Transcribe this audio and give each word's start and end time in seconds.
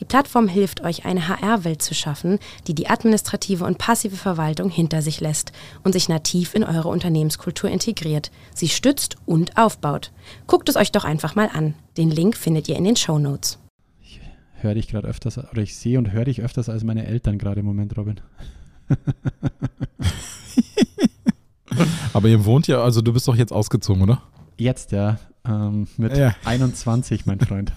Die 0.00 0.04
Plattform 0.04 0.48
hilft 0.48 0.80
euch, 0.80 1.04
eine 1.04 1.28
HR-Welt 1.28 1.80
zu 1.80 1.94
schaffen, 1.94 2.40
die 2.66 2.74
die 2.74 2.88
administrative 2.88 3.64
und 3.64 3.78
passive 3.78 4.16
Verwaltung 4.16 4.68
hinter 4.68 5.02
sich 5.02 5.20
lässt 5.20 5.52
und 5.84 5.92
sich 5.92 6.08
nativ 6.08 6.54
in 6.54 6.64
eure 6.64 6.88
Unternehmenskultur 6.88 7.70
integriert, 7.70 8.32
sie 8.52 8.68
stützt 8.68 9.16
und 9.24 9.56
aufbaut. 9.56 10.10
Guckt 10.48 10.68
es 10.68 10.74
euch 10.76 10.90
doch 10.90 11.04
einfach 11.04 11.36
mal 11.36 11.48
an. 11.52 11.74
Den 11.96 12.10
Link 12.10 12.36
findet 12.36 12.68
ihr 12.68 12.76
in 12.76 12.84
den 12.84 12.96
Show 12.96 13.20
Notes. 13.20 13.60
Ich 14.02 14.20
höre 14.60 14.74
dich 14.74 14.88
gerade 14.88 15.06
öfters, 15.06 15.38
oder 15.38 15.62
ich 15.62 15.76
sehe 15.76 15.96
und 15.98 16.10
höre 16.10 16.24
dich 16.24 16.42
öfters 16.42 16.68
als 16.68 16.82
meine 16.82 17.06
Eltern 17.06 17.38
gerade 17.38 17.60
im 17.60 17.66
Moment, 17.66 17.96
Robin. 17.96 18.20
Aber 22.12 22.28
ihr 22.28 22.44
wohnt 22.44 22.66
ja, 22.66 22.82
also 22.82 23.00
du 23.00 23.12
bist 23.12 23.28
doch 23.28 23.36
jetzt 23.36 23.52
ausgezogen, 23.52 24.02
oder? 24.02 24.22
Jetzt, 24.56 24.90
ja. 24.92 25.18
Ähm, 25.46 25.86
mit 25.98 26.16
ja. 26.16 26.34
21, 26.44 27.26
mein 27.26 27.38
Freund. 27.40 27.72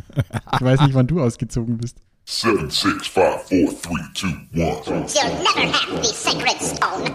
ich 0.52 0.60
weiß 0.60 0.80
nicht, 0.82 0.94
wann 0.94 1.06
du 1.06 1.20
ausgezogen 1.20 1.78
bist. 1.78 1.96
7, 2.26 2.68
6, 2.68 3.06
5, 3.06 3.42
4, 3.48 3.66
3, 3.66 3.74
2, 4.12 4.94
1. 4.94 5.14
You'll 5.14 5.28
never 5.38 5.72
have 5.72 6.02
the 6.02 6.12
sacred 6.12 6.60
stone. 6.60 7.14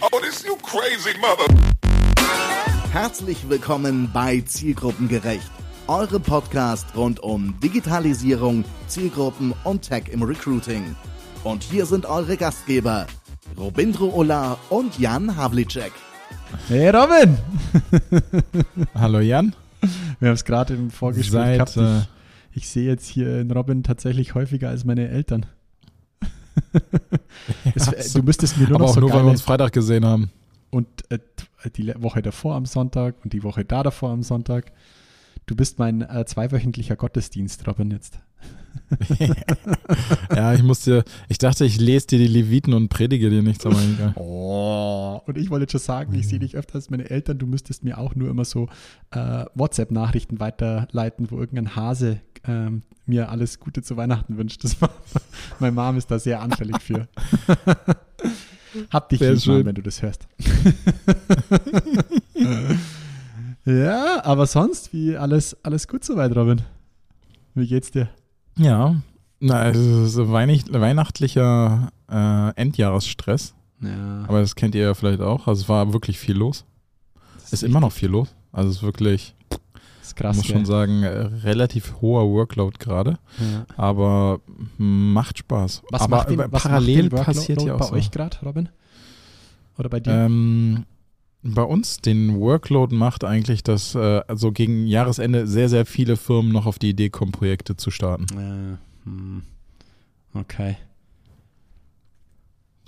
oh, 0.00 0.20
this 0.20 0.44
you 0.44 0.56
crazy 0.62 1.18
mother. 1.18 1.52
Herzlich 2.92 3.48
willkommen 3.48 4.10
bei 4.12 4.40
Zielgruppengerecht. 4.40 5.50
Eure 5.86 6.20
Podcast 6.20 6.86
rund 6.96 7.20
um 7.20 7.58
Digitalisierung, 7.60 8.64
Zielgruppen 8.86 9.52
und 9.64 9.82
Tech 9.82 10.04
im 10.10 10.22
Recruiting. 10.22 10.96
Und 11.44 11.62
hier 11.62 11.84
sind 11.84 12.06
eure 12.06 12.36
Gastgeber, 12.36 13.06
Robindro 13.58 14.14
Ola 14.14 14.56
und 14.70 14.98
Jan 14.98 15.36
Havlicek. 15.36 15.92
Hey 16.68 16.90
Robin! 16.90 17.38
Hallo 18.94 19.20
Jan. 19.20 19.54
Wir 20.18 20.28
haben 20.28 20.34
es 20.34 20.44
gerade 20.44 20.74
im 20.74 20.90
Vorgespräch 20.90 21.30
Seit, 21.30 21.54
gehabt. 21.54 21.76
Ich, 21.76 21.82
äh, 21.82 22.06
ich 22.52 22.68
sehe 22.68 22.86
jetzt 22.86 23.06
hier 23.06 23.40
in 23.40 23.50
Robin 23.50 23.82
tatsächlich 23.82 24.34
häufiger 24.34 24.68
als 24.68 24.84
meine 24.84 25.08
Eltern. 25.08 25.46
es, 27.74 28.12
du 28.12 28.22
müsstest 28.22 28.58
mir 28.58 28.68
nur 28.68 28.76
aber 28.76 28.84
noch 28.84 28.90
auch 28.90 28.94
so 28.94 29.00
nur, 29.00 29.12
weil 29.12 29.24
wir 29.24 29.30
uns 29.30 29.42
Freitag 29.42 29.72
gesehen 29.72 30.04
haben. 30.04 30.30
Und 30.70 30.86
äh, 31.10 31.18
die 31.76 31.92
Woche 31.98 32.22
davor 32.22 32.54
am 32.54 32.66
Sonntag 32.66 33.16
und 33.22 33.32
die 33.32 33.42
Woche 33.42 33.64
da 33.64 33.82
davor 33.82 34.10
am 34.10 34.22
Sonntag. 34.22 34.72
Du 35.50 35.56
bist 35.56 35.80
mein 35.80 36.02
äh, 36.02 36.24
zweiwöchentlicher 36.24 36.94
Gottesdienst, 36.94 37.66
Robin, 37.66 37.90
jetzt. 37.90 38.20
ja, 40.32 40.54
ich 40.54 40.62
musste, 40.62 41.02
ich 41.28 41.38
dachte, 41.38 41.64
ich 41.64 41.80
lese 41.80 42.06
dir 42.06 42.18
die 42.20 42.28
Leviten 42.28 42.72
und 42.72 42.88
predige 42.88 43.30
dir 43.30 43.42
nichts, 43.42 43.66
aber 43.66 43.82
egal. 43.82 44.12
Oh, 44.16 45.20
und 45.26 45.36
ich 45.36 45.50
wollte 45.50 45.68
schon 45.68 45.80
sagen, 45.80 46.14
ich 46.14 46.28
sehe 46.28 46.38
dich 46.38 46.54
öfter 46.56 46.76
als 46.76 46.88
meine 46.88 47.10
Eltern, 47.10 47.38
du 47.38 47.48
müsstest 47.48 47.82
mir 47.82 47.98
auch 47.98 48.14
nur 48.14 48.30
immer 48.30 48.44
so 48.44 48.68
äh, 49.10 49.44
WhatsApp-Nachrichten 49.56 50.38
weiterleiten, 50.38 51.32
wo 51.32 51.38
irgendein 51.40 51.74
Hase 51.74 52.20
ähm, 52.44 52.82
mir 53.06 53.28
alles 53.28 53.58
Gute 53.58 53.82
zu 53.82 53.96
Weihnachten 53.96 54.38
wünscht. 54.38 54.62
Das 54.62 54.80
war, 54.80 54.90
meine 55.58 55.72
Mom 55.72 55.96
ist 55.96 56.12
da 56.12 56.20
sehr 56.20 56.42
anfällig 56.42 56.80
für. 56.80 57.08
Hab 58.90 59.08
dich 59.08 59.18
lieb, 59.18 59.46
Mann, 59.46 59.64
wenn 59.64 59.74
du 59.74 59.82
das 59.82 60.00
hörst. 60.00 60.28
Ja, 63.64 64.24
aber 64.24 64.46
sonst, 64.46 64.92
wie 64.92 65.16
alles, 65.16 65.56
alles 65.64 65.88
gut 65.88 66.04
soweit, 66.04 66.34
Robin? 66.36 66.62
Wie 67.54 67.66
geht's 67.66 67.90
dir? 67.90 68.08
Ja, 68.56 68.96
na, 69.40 69.54
also 69.54 70.06
so 70.06 70.30
weihnachtlicher 70.30 71.90
äh, 72.10 72.54
Endjahresstress. 72.56 73.54
Ja. 73.80 74.24
Aber 74.28 74.40
das 74.40 74.54
kennt 74.54 74.74
ihr 74.74 74.82
ja 74.82 74.94
vielleicht 74.94 75.22
auch. 75.22 75.48
Also 75.48 75.62
es 75.62 75.68
war 75.68 75.92
wirklich 75.94 76.18
viel 76.18 76.36
los. 76.36 76.66
Es 77.44 77.54
ist, 77.54 77.62
immer 77.62 77.80
noch 77.80 77.92
viel 77.92 78.10
los. 78.10 78.34
Also 78.52 78.68
es 78.68 78.76
ist 78.76 78.82
wirklich, 78.82 79.34
ist 80.02 80.14
krass, 80.14 80.36
muss 80.36 80.46
schon 80.46 80.66
sagen, 80.66 81.02
äh, 81.04 81.08
relativ 81.08 81.94
hoher 82.02 82.28
Workload 82.28 82.76
gerade. 82.78 83.18
Ja. 83.38 83.64
Aber 83.78 84.40
macht 84.76 85.38
Spaß. 85.38 85.82
Was 85.90 86.02
Aber 86.02 86.16
macht 86.18 86.30
den, 86.30 86.38
was 86.38 86.62
parallel 86.62 87.08
macht 87.08 87.24
passiert 87.24 87.62
ja 87.62 87.74
auch 87.74 87.78
bei 87.78 87.86
so. 87.86 87.94
euch 87.94 88.10
gerade, 88.10 88.36
Robin? 88.44 88.68
Oder 89.78 89.88
bei 89.88 90.00
dir? 90.00 90.12
Ähm, 90.12 90.84
bei 91.42 91.62
uns 91.62 91.98
den 91.98 92.38
Workload 92.38 92.94
macht 92.94 93.24
eigentlich, 93.24 93.62
dass 93.62 93.94
äh, 93.94 94.20
also 94.28 94.52
gegen 94.52 94.86
Jahresende 94.86 95.46
sehr, 95.46 95.68
sehr 95.68 95.86
viele 95.86 96.16
Firmen 96.16 96.52
noch 96.52 96.66
auf 96.66 96.78
die 96.78 96.90
Idee 96.90 97.08
kommen, 97.08 97.32
Projekte 97.32 97.76
zu 97.76 97.90
starten. 97.90 98.78
Äh. 99.06 100.38
Okay. 100.38 100.76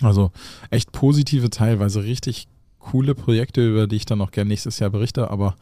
Also 0.03 0.33
echt 0.71 0.93
positive, 0.93 1.51
teilweise 1.51 2.05
richtig 2.05 2.47
coole 2.79 3.15
Projekte, 3.15 3.67
über 3.67 3.87
die 3.87 3.97
ich 3.97 4.07
dann 4.07 4.21
auch 4.21 4.33
gerne 4.33 4.49
nächstes 4.49 4.79
Jahr 4.81 4.91
berichte, 4.91 5.31
aber 5.31 5.57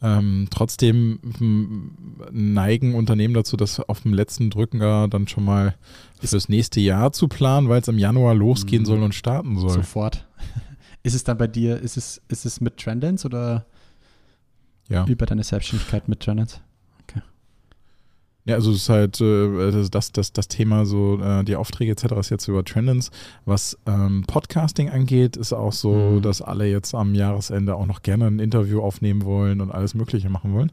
ähm, 0.00 0.48
trotzdem 0.50 1.20
hm, 1.38 1.92
neigen 2.32 2.94
Unternehmen 2.94 3.34
dazu, 3.34 3.56
das 3.56 3.78
auf 3.78 4.00
dem 4.00 4.14
letzten 4.14 4.50
Drücker 4.50 5.06
dann 5.08 5.28
schon 5.28 5.44
mal 5.44 5.76
fürs 6.20 6.48
nächste 6.48 6.80
Jahr 6.80 7.12
zu 7.12 7.28
planen, 7.28 7.68
weil 7.68 7.82
es 7.82 7.88
im 7.88 7.98
Januar 7.98 8.34
losgehen 8.34 8.82
hm. 8.82 8.86
soll 8.86 9.02
und 9.02 9.14
starten 9.14 9.58
soll. 9.58 9.70
Sofort. 9.70 10.26
Ist 11.02 11.14
es 11.14 11.24
dann 11.24 11.36
bei 11.36 11.46
dir, 11.46 11.78
ist 11.78 11.96
es, 11.96 12.20
ist 12.28 12.46
es 12.46 12.60
mit 12.60 12.76
Trendance 12.76 13.26
oder 13.26 13.66
ja. 14.88 15.06
wie 15.08 15.14
bei 15.14 15.26
deiner 15.26 15.42
Selbstständigkeit 15.42 16.08
mit 16.08 16.20
Trendance? 16.20 16.60
Okay. 17.02 17.22
Ja, 18.44 18.54
also 18.54 18.70
es 18.70 18.78
ist 18.78 18.88
halt 18.88 19.20
äh, 19.20 19.88
das, 19.90 20.12
das, 20.12 20.32
das 20.32 20.48
Thema 20.48 20.86
so, 20.86 21.20
äh, 21.20 21.44
die 21.44 21.56
Aufträge 21.56 21.92
etc. 21.92 22.12
ist 22.18 22.30
jetzt 22.30 22.46
über 22.46 22.64
Trendance. 22.64 23.10
Was 23.44 23.78
ähm, 23.86 24.24
Podcasting 24.26 24.90
angeht, 24.90 25.36
ist 25.36 25.52
auch 25.52 25.72
so, 25.72 25.92
mhm. 25.92 26.22
dass 26.22 26.40
alle 26.40 26.66
jetzt 26.66 26.94
am 26.94 27.14
Jahresende 27.14 27.74
auch 27.74 27.86
noch 27.86 28.02
gerne 28.02 28.26
ein 28.26 28.38
Interview 28.38 28.80
aufnehmen 28.80 29.24
wollen 29.24 29.60
und 29.60 29.72
alles 29.72 29.94
Mögliche 29.94 30.30
machen 30.30 30.54
wollen. 30.54 30.72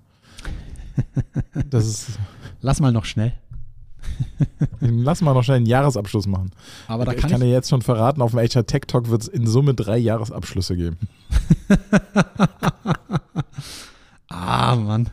das 1.70 1.88
ist. 1.88 2.20
Lass 2.62 2.80
mal 2.82 2.92
noch 2.92 3.06
schnell. 3.06 3.34
Lass 4.80 5.22
mal 5.22 5.34
noch 5.34 5.44
schnell 5.44 5.58
einen 5.58 5.66
Jahresabschluss 5.66 6.28
machen. 6.28 6.52
Aber 6.88 7.06
da 7.06 7.12
ich 7.12 7.20
kann 7.20 7.32
kann 7.32 7.42
dir 7.42 7.50
jetzt 7.50 7.70
schon 7.70 7.82
verraten, 7.82 8.22
auf 8.22 8.32
dem 8.32 8.40
HR 8.40 8.66
Tech 8.66 8.84
Talk 8.88 9.10
wird 9.10 9.24
es 9.24 9.28
in 9.28 9.48
Summe 9.48 9.74
drei 9.74 9.98
Jahresabschlüsse 9.98 10.76
geben. 10.76 10.98
ah, 14.30 14.76
Mann. 14.76 15.10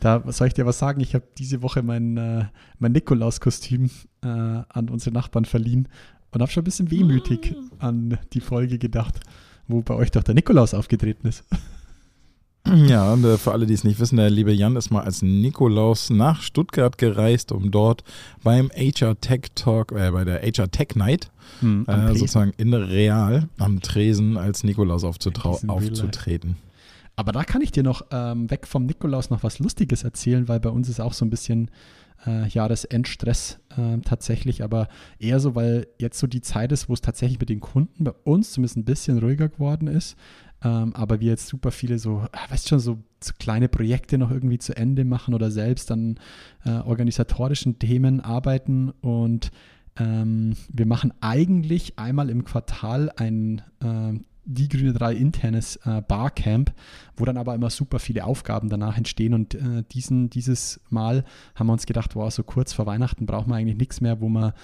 Da 0.00 0.22
soll 0.32 0.48
ich 0.48 0.54
dir 0.54 0.66
was 0.66 0.78
sagen? 0.78 1.00
Ich 1.00 1.14
habe 1.14 1.24
diese 1.38 1.62
Woche 1.62 1.82
mein, 1.82 2.16
äh, 2.16 2.46
mein 2.78 2.92
Nikolaus-Kostüm 2.92 3.88
äh, 4.22 4.26
an 4.26 4.88
unsere 4.90 5.14
Nachbarn 5.14 5.44
verliehen 5.44 5.88
und 6.32 6.40
habe 6.40 6.50
schon 6.50 6.62
ein 6.62 6.64
bisschen 6.64 6.90
wehmütig 6.90 7.54
an 7.78 8.18
die 8.32 8.40
Folge 8.40 8.78
gedacht, 8.78 9.20
wo 9.68 9.82
bei 9.82 9.94
euch 9.94 10.10
doch 10.10 10.24
der 10.24 10.34
Nikolaus 10.34 10.74
aufgetreten 10.74 11.28
ist. 11.28 11.44
Ja, 12.66 13.12
und 13.12 13.24
äh, 13.24 13.38
für 13.38 13.52
alle, 13.52 13.66
die 13.66 13.74
es 13.74 13.84
nicht 13.84 13.98
wissen, 13.98 14.16
der 14.16 14.30
liebe 14.30 14.52
Jan 14.52 14.76
ist 14.76 14.90
mal 14.90 15.02
als 15.02 15.20
Nikolaus 15.20 16.10
nach 16.10 16.42
Stuttgart 16.42 16.96
gereist, 16.96 17.50
um 17.50 17.70
dort 17.70 18.04
beim 18.42 18.70
HR 18.70 19.20
Tech 19.20 19.50
Talk, 19.54 19.92
äh, 19.92 20.10
bei 20.10 20.24
der 20.24 20.42
HR 20.42 20.70
Tech 20.70 20.94
Night, 20.94 21.30
hm, 21.60 21.86
äh, 21.86 22.14
sozusagen 22.14 22.52
in 22.56 22.72
Real 22.72 23.48
am 23.58 23.80
Tresen 23.80 24.36
als 24.36 24.62
Nikolaus 24.62 25.02
aufzutreten. 25.04 26.56
Aber 27.16 27.32
da 27.32 27.44
kann 27.44 27.62
ich 27.62 27.72
dir 27.72 27.82
noch 27.82 28.06
ähm, 28.10 28.50
weg 28.50 28.66
vom 28.66 28.86
Nikolaus 28.86 29.28
noch 29.28 29.42
was 29.42 29.58
Lustiges 29.58 30.04
erzählen, 30.04 30.48
weil 30.48 30.60
bei 30.60 30.70
uns 30.70 30.88
ist 30.88 31.00
auch 31.00 31.12
so 31.12 31.24
ein 31.24 31.30
bisschen 31.30 31.70
äh, 32.26 32.48
Jahresendstress 32.48 33.58
äh, 33.76 33.98
tatsächlich, 33.98 34.62
aber 34.62 34.88
eher 35.18 35.40
so, 35.40 35.54
weil 35.54 35.88
jetzt 35.98 36.18
so 36.18 36.26
die 36.26 36.40
Zeit 36.40 36.72
ist, 36.72 36.88
wo 36.88 36.94
es 36.94 37.00
tatsächlich 37.00 37.40
mit 37.40 37.48
den 37.48 37.60
Kunden 37.60 38.04
bei 38.04 38.12
uns 38.24 38.52
zumindest 38.52 38.76
ein 38.76 38.84
bisschen 38.84 39.18
ruhiger 39.18 39.48
geworden 39.48 39.88
ist. 39.88 40.16
Ähm, 40.64 40.94
aber 40.94 41.20
wir 41.20 41.30
jetzt 41.30 41.48
super 41.48 41.70
viele 41.70 41.98
so, 41.98 42.24
ah, 42.32 42.50
weißt 42.50 42.68
schon, 42.68 42.80
so, 42.80 42.98
so, 43.22 43.32
kleine 43.38 43.68
Projekte 43.68 44.18
noch 44.18 44.30
irgendwie 44.30 44.58
zu 44.58 44.76
Ende 44.76 45.04
machen 45.04 45.34
oder 45.34 45.50
selbst 45.50 45.90
an 45.90 46.18
äh, 46.64 46.70
organisatorischen 46.70 47.78
Themen 47.78 48.20
arbeiten 48.20 48.90
und 49.00 49.50
ähm, 49.96 50.54
wir 50.72 50.86
machen 50.86 51.12
eigentlich 51.20 51.98
einmal 51.98 52.30
im 52.30 52.44
Quartal 52.44 53.10
ein 53.16 53.62
äh, 53.80 54.18
die 54.44 54.68
Grüne 54.68 54.92
3 54.92 55.14
internes 55.14 55.76
äh, 55.84 56.02
Barcamp, 56.02 56.72
wo 57.16 57.24
dann 57.24 57.36
aber 57.36 57.54
immer 57.54 57.70
super 57.70 57.98
viele 57.98 58.24
Aufgaben 58.24 58.68
danach 58.68 58.96
entstehen. 58.96 59.34
Und 59.34 59.54
äh, 59.54 59.84
diesen, 59.92 60.30
dieses 60.30 60.80
Mal 60.90 61.24
haben 61.54 61.68
wir 61.68 61.72
uns 61.72 61.86
gedacht, 61.86 62.16
wow, 62.16 62.32
so 62.32 62.42
kurz 62.42 62.72
vor 62.72 62.86
Weihnachten 62.86 63.26
brauchen 63.26 63.50
wir 63.50 63.56
eigentlich 63.56 63.78
nichts 63.78 64.00
mehr, 64.00 64.20
wo 64.20 64.28
wir 64.28 64.54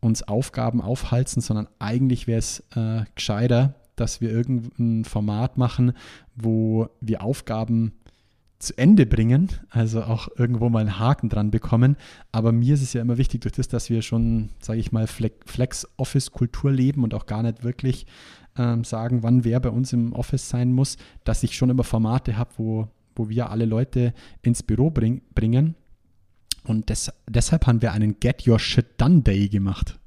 uns 0.00 0.22
Aufgaben 0.22 0.80
aufhalten, 0.80 1.40
sondern 1.40 1.68
eigentlich 1.78 2.26
wäre 2.26 2.38
es 2.38 2.64
äh, 2.74 3.04
gescheiter, 3.14 3.74
dass 4.00 4.20
wir 4.20 4.30
irgendein 4.30 5.04
Format 5.04 5.58
machen, 5.58 5.92
wo 6.34 6.88
wir 7.00 7.22
Aufgaben 7.22 7.92
zu 8.58 8.76
Ende 8.76 9.06
bringen, 9.06 9.50
also 9.70 10.02
auch 10.02 10.28
irgendwo 10.36 10.68
mal 10.68 10.80
einen 10.80 10.98
Haken 10.98 11.28
dran 11.28 11.50
bekommen. 11.50 11.96
Aber 12.32 12.50
mir 12.50 12.74
ist 12.74 12.82
es 12.82 12.92
ja 12.92 13.00
immer 13.00 13.18
wichtig, 13.18 13.42
durch 13.42 13.52
das, 13.52 13.68
dass 13.68 13.88
wir 13.88 14.02
schon, 14.02 14.50
sage 14.60 14.80
ich 14.80 14.90
mal, 14.90 15.06
Flex-Office-Kultur 15.06 16.72
leben 16.72 17.04
und 17.04 17.14
auch 17.14 17.26
gar 17.26 17.42
nicht 17.42 17.62
wirklich 17.62 18.06
ähm, 18.56 18.82
sagen, 18.82 19.22
wann 19.22 19.44
wer 19.44 19.60
bei 19.60 19.70
uns 19.70 19.92
im 19.92 20.12
Office 20.12 20.48
sein 20.48 20.72
muss, 20.72 20.96
dass 21.24 21.44
ich 21.44 21.56
schon 21.56 21.70
immer 21.70 21.84
Formate 21.84 22.36
habe, 22.36 22.50
wo, 22.56 22.88
wo 23.14 23.28
wir 23.28 23.50
alle 23.50 23.64
Leute 23.64 24.12
ins 24.42 24.64
Büro 24.64 24.90
bring, 24.90 25.22
bringen. 25.34 25.76
Und 26.64 26.90
des, 26.90 27.12
deshalb 27.28 27.66
haben 27.66 27.80
wir 27.80 27.92
einen 27.92 28.18
Get 28.18 28.46
Your 28.46 28.58
Shit 28.58 29.00
Done 29.00 29.22
Day 29.22 29.48
gemacht. 29.48 29.97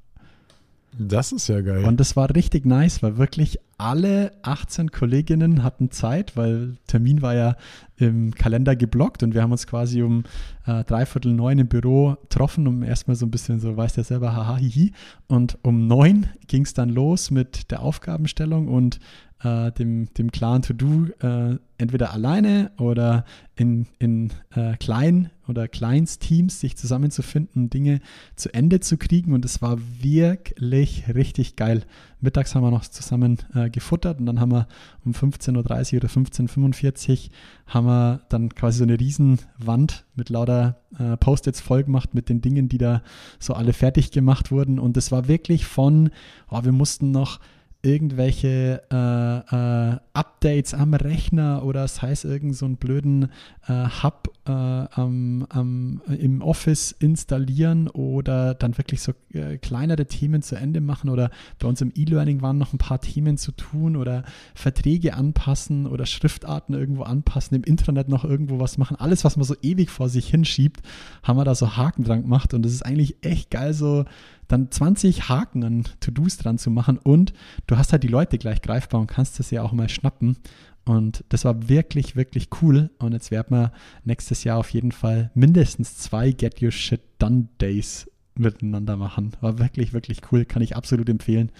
Das 0.98 1.32
ist 1.32 1.48
ja 1.48 1.60
geil. 1.62 1.84
Und 1.84 2.00
das 2.00 2.16
war 2.16 2.34
richtig 2.34 2.66
nice, 2.66 3.02
weil 3.02 3.16
wirklich 3.16 3.58
alle 3.78 4.32
18 4.42 4.90
Kolleginnen 4.90 5.62
hatten 5.62 5.90
Zeit, 5.90 6.36
weil 6.36 6.76
Termin 6.86 7.22
war 7.22 7.34
ja 7.34 7.56
im 7.96 8.34
Kalender 8.34 8.76
geblockt 8.76 9.22
und 9.22 9.34
wir 9.34 9.42
haben 9.42 9.52
uns 9.52 9.66
quasi 9.66 10.02
um 10.02 10.24
äh, 10.66 10.84
dreiviertel 10.84 11.32
neun 11.32 11.58
im 11.58 11.68
Büro 11.68 12.16
getroffen, 12.22 12.66
um 12.66 12.82
erstmal 12.82 13.16
so 13.16 13.26
ein 13.26 13.30
bisschen 13.30 13.58
so, 13.58 13.76
weißt 13.76 13.96
ja 13.96 14.04
selber, 14.04 14.36
haha, 14.36 14.58
hihi. 14.58 14.92
Und 15.28 15.58
um 15.62 15.86
neun 15.86 16.26
ging 16.46 16.62
es 16.62 16.74
dann 16.74 16.90
los 16.90 17.30
mit 17.30 17.70
der 17.70 17.80
Aufgabenstellung 17.80 18.68
und 18.68 19.00
äh, 19.42 19.72
dem, 19.72 20.12
dem 20.14 20.30
klaren 20.30 20.62
To-Do 20.62 21.06
äh, 21.20 21.58
entweder 21.78 22.12
alleine 22.12 22.70
oder 22.78 23.24
in, 23.56 23.86
in 23.98 24.32
äh, 24.54 24.76
kleinen 24.76 25.30
oder 25.48 25.66
Kleinsteams 25.66 26.60
sich 26.60 26.76
zusammenzufinden, 26.76 27.68
Dinge 27.68 28.00
zu 28.36 28.54
Ende 28.54 28.80
zu 28.80 28.96
kriegen. 28.96 29.32
Und 29.32 29.44
es 29.44 29.60
war 29.60 29.78
wirklich 30.00 31.12
richtig 31.12 31.56
geil. 31.56 31.82
Mittags 32.20 32.54
haben 32.54 32.62
wir 32.62 32.70
noch 32.70 32.82
zusammen 32.84 33.38
äh, 33.54 33.68
gefuttert 33.68 34.20
und 34.20 34.26
dann 34.26 34.38
haben 34.38 34.52
wir 34.52 34.68
um 35.04 35.12
15.30 35.12 35.94
Uhr 35.94 35.96
oder 35.98 36.08
15.45 36.08 37.10
Uhr 37.10 37.30
haben 37.66 37.86
wir 37.86 38.20
dann 38.28 38.54
quasi 38.54 38.78
so 38.78 38.84
eine 38.84 39.00
Riesenwand 39.00 40.04
mit 40.14 40.28
lauter 40.28 40.80
äh, 40.98 41.16
Post-its 41.16 41.60
voll 41.60 41.82
gemacht 41.82 42.14
mit 42.14 42.28
den 42.28 42.40
Dingen, 42.40 42.68
die 42.68 42.78
da 42.78 43.02
so 43.40 43.54
alle 43.54 43.72
fertig 43.72 44.12
gemacht 44.12 44.52
wurden. 44.52 44.78
Und 44.78 44.96
es 44.96 45.10
war 45.10 45.26
wirklich 45.26 45.66
von, 45.66 46.10
oh, 46.48 46.62
wir 46.62 46.72
mussten 46.72 47.10
noch 47.10 47.40
irgendwelche 47.82 48.80
äh, 48.92 49.92
äh, 49.92 49.98
Updates 50.14 50.72
am 50.72 50.94
Rechner 50.94 51.64
oder 51.64 51.88
sei 51.88 52.12
es 52.12 52.22
irgend 52.22 52.56
so 52.56 52.64
einen 52.64 52.76
blöden 52.76 53.28
äh, 53.66 53.86
Hub 54.02 54.32
äh, 54.46 54.50
am, 54.52 55.46
am, 55.48 56.00
im 56.06 56.42
Office 56.42 56.92
installieren 56.92 57.88
oder 57.88 58.54
dann 58.54 58.78
wirklich 58.78 59.02
so 59.02 59.12
äh, 59.32 59.58
kleinere 59.58 60.06
Themen 60.06 60.42
zu 60.42 60.54
Ende 60.54 60.80
machen 60.80 61.10
oder 61.10 61.30
bei 61.58 61.66
uns 61.66 61.80
im 61.80 61.92
E-Learning 61.94 62.40
waren 62.40 62.58
noch 62.58 62.72
ein 62.72 62.78
paar 62.78 63.00
Themen 63.00 63.36
zu 63.36 63.50
tun 63.50 63.96
oder 63.96 64.22
Verträge 64.54 65.14
anpassen 65.14 65.88
oder 65.88 66.06
Schriftarten 66.06 66.76
irgendwo 66.76 67.02
anpassen, 67.02 67.56
im 67.56 67.64
Internet 67.64 68.08
noch 68.08 68.24
irgendwo 68.24 68.60
was 68.60 68.78
machen. 68.78 68.96
Alles, 68.96 69.24
was 69.24 69.36
man 69.36 69.44
so 69.44 69.56
ewig 69.60 69.90
vor 69.90 70.08
sich 70.08 70.28
hinschiebt, 70.28 70.82
haben 71.24 71.36
wir 71.36 71.44
da 71.44 71.56
so 71.56 71.76
Haken 71.76 72.04
dran 72.04 72.22
gemacht 72.22 72.54
und 72.54 72.62
das 72.62 72.72
ist 72.72 72.86
eigentlich 72.86 73.16
echt 73.22 73.50
geil 73.50 73.74
so 73.74 74.04
dann 74.52 74.70
20 74.70 75.28
Haken 75.28 75.64
an 75.64 75.84
To-Dos 76.00 76.36
dran 76.36 76.58
zu 76.58 76.70
machen 76.70 76.98
und 76.98 77.32
du 77.66 77.76
hast 77.76 77.92
halt 77.92 78.02
die 78.02 78.08
Leute 78.08 78.38
gleich 78.38 78.62
greifbar 78.62 79.00
und 79.00 79.06
kannst 79.06 79.38
das 79.38 79.50
ja 79.50 79.62
auch 79.62 79.72
mal 79.72 79.88
schnappen. 79.88 80.36
Und 80.84 81.24
das 81.28 81.44
war 81.44 81.68
wirklich, 81.68 82.16
wirklich 82.16 82.48
cool. 82.60 82.90
Und 82.98 83.12
jetzt 83.12 83.30
werden 83.30 83.56
wir 83.56 83.72
nächstes 84.04 84.44
Jahr 84.44 84.58
auf 84.58 84.70
jeden 84.70 84.92
Fall 84.92 85.30
mindestens 85.34 85.96
zwei 85.96 86.32
Get 86.32 86.60
Your 86.60 86.72
Shit 86.72 87.02
Done 87.18 87.48
Days 87.60 88.10
miteinander 88.34 88.96
machen. 88.96 89.32
War 89.40 89.58
wirklich, 89.58 89.92
wirklich 89.92 90.20
cool. 90.32 90.44
Kann 90.44 90.62
ich 90.62 90.74
absolut 90.74 91.08
empfehlen. 91.08 91.52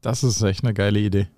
Das 0.00 0.24
ist 0.24 0.40
echt 0.42 0.64
eine 0.64 0.72
geile 0.72 1.00
Idee 1.00 1.28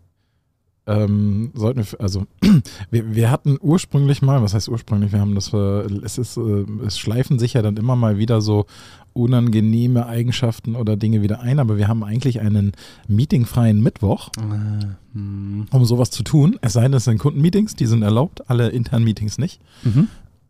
ähm, 0.90 1.50
sollten 1.54 1.80
wir, 1.80 2.00
also 2.00 2.26
wir, 2.90 3.14
wir, 3.14 3.30
hatten 3.30 3.58
ursprünglich 3.60 4.22
mal, 4.22 4.42
was 4.42 4.54
heißt 4.54 4.68
ursprünglich, 4.68 5.12
wir 5.12 5.20
haben 5.20 5.34
das, 5.34 5.52
äh, 5.52 5.56
es 6.04 6.18
ist, 6.18 6.36
äh, 6.36 6.64
es 6.86 6.98
schleifen 6.98 7.38
sich 7.38 7.54
ja 7.54 7.62
dann 7.62 7.76
immer 7.76 7.96
mal 7.96 8.18
wieder 8.18 8.40
so 8.40 8.66
unangenehme 9.12 10.06
Eigenschaften 10.06 10.76
oder 10.76 10.96
Dinge 10.96 11.22
wieder 11.22 11.40
ein, 11.40 11.58
aber 11.58 11.76
wir 11.76 11.88
haben 11.88 12.04
eigentlich 12.04 12.40
einen 12.40 12.72
meetingfreien 13.08 13.80
Mittwoch, 13.82 14.30
äh, 14.38 15.16
um 15.16 15.84
sowas 15.84 16.10
zu 16.10 16.22
tun. 16.22 16.58
Es 16.60 16.72
sei 16.74 16.82
denn, 16.82 16.94
es 16.94 17.04
sind 17.04 17.18
Kundenmeetings, 17.18 17.74
die 17.74 17.86
sind 17.86 18.02
erlaubt, 18.02 18.48
alle 18.50 18.68
internen 18.68 19.04
Meetings 19.04 19.38
nicht. 19.38 19.60
Mhm. 19.82 20.08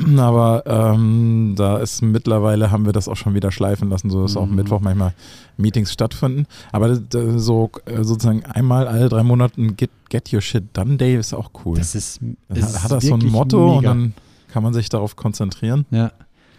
Aber 0.18 0.64
ähm, 0.66 1.54
da 1.56 1.78
ist 1.78 2.02
mittlerweile, 2.02 2.70
haben 2.70 2.86
wir 2.86 2.92
das 2.92 3.08
auch 3.08 3.16
schon 3.16 3.34
wieder 3.34 3.52
schleifen 3.52 3.88
lassen, 3.88 4.10
so 4.10 4.22
dass 4.22 4.34
mhm. 4.34 4.40
auch 4.40 4.46
Mittwoch 4.46 4.80
manchmal 4.80 5.14
Meetings 5.56 5.92
stattfinden. 5.92 6.46
Aber 6.72 6.98
so 7.36 7.70
äh, 7.86 8.02
sozusagen 8.02 8.44
einmal 8.44 8.88
alle 8.88 9.08
drei 9.08 9.22
Monate 9.22 9.60
ein 9.60 9.76
Get, 9.76 9.90
Get 10.08 10.32
Your 10.32 10.40
Shit 10.40 10.64
Done 10.72 10.96
Day 10.96 11.16
ist 11.16 11.34
auch 11.34 11.50
cool. 11.64 11.76
Das 11.76 11.94
ist, 11.94 12.20
das 12.48 12.76
hat, 12.76 12.84
hat 12.84 12.92
das 12.92 13.04
so 13.04 13.14
ein 13.14 13.26
Motto 13.26 13.76
mega. 13.76 13.76
und 13.78 13.84
dann 13.84 14.14
kann 14.52 14.62
man 14.62 14.74
sich 14.74 14.88
darauf 14.88 15.16
konzentrieren. 15.16 15.86
Ja. 15.90 16.12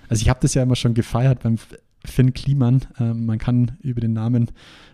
Also 0.07 0.21
ich 0.21 0.29
habe 0.29 0.39
das 0.41 0.53
ja 0.53 0.63
immer 0.63 0.75
schon 0.75 0.93
gefeiert 0.93 1.43
beim 1.43 1.57
Finn 2.05 2.33
Kliman. 2.33 2.81
Äh, 2.99 3.13
man 3.13 3.37
kann 3.37 3.77
über 3.81 4.01
den 4.01 4.13
Namen 4.13 4.51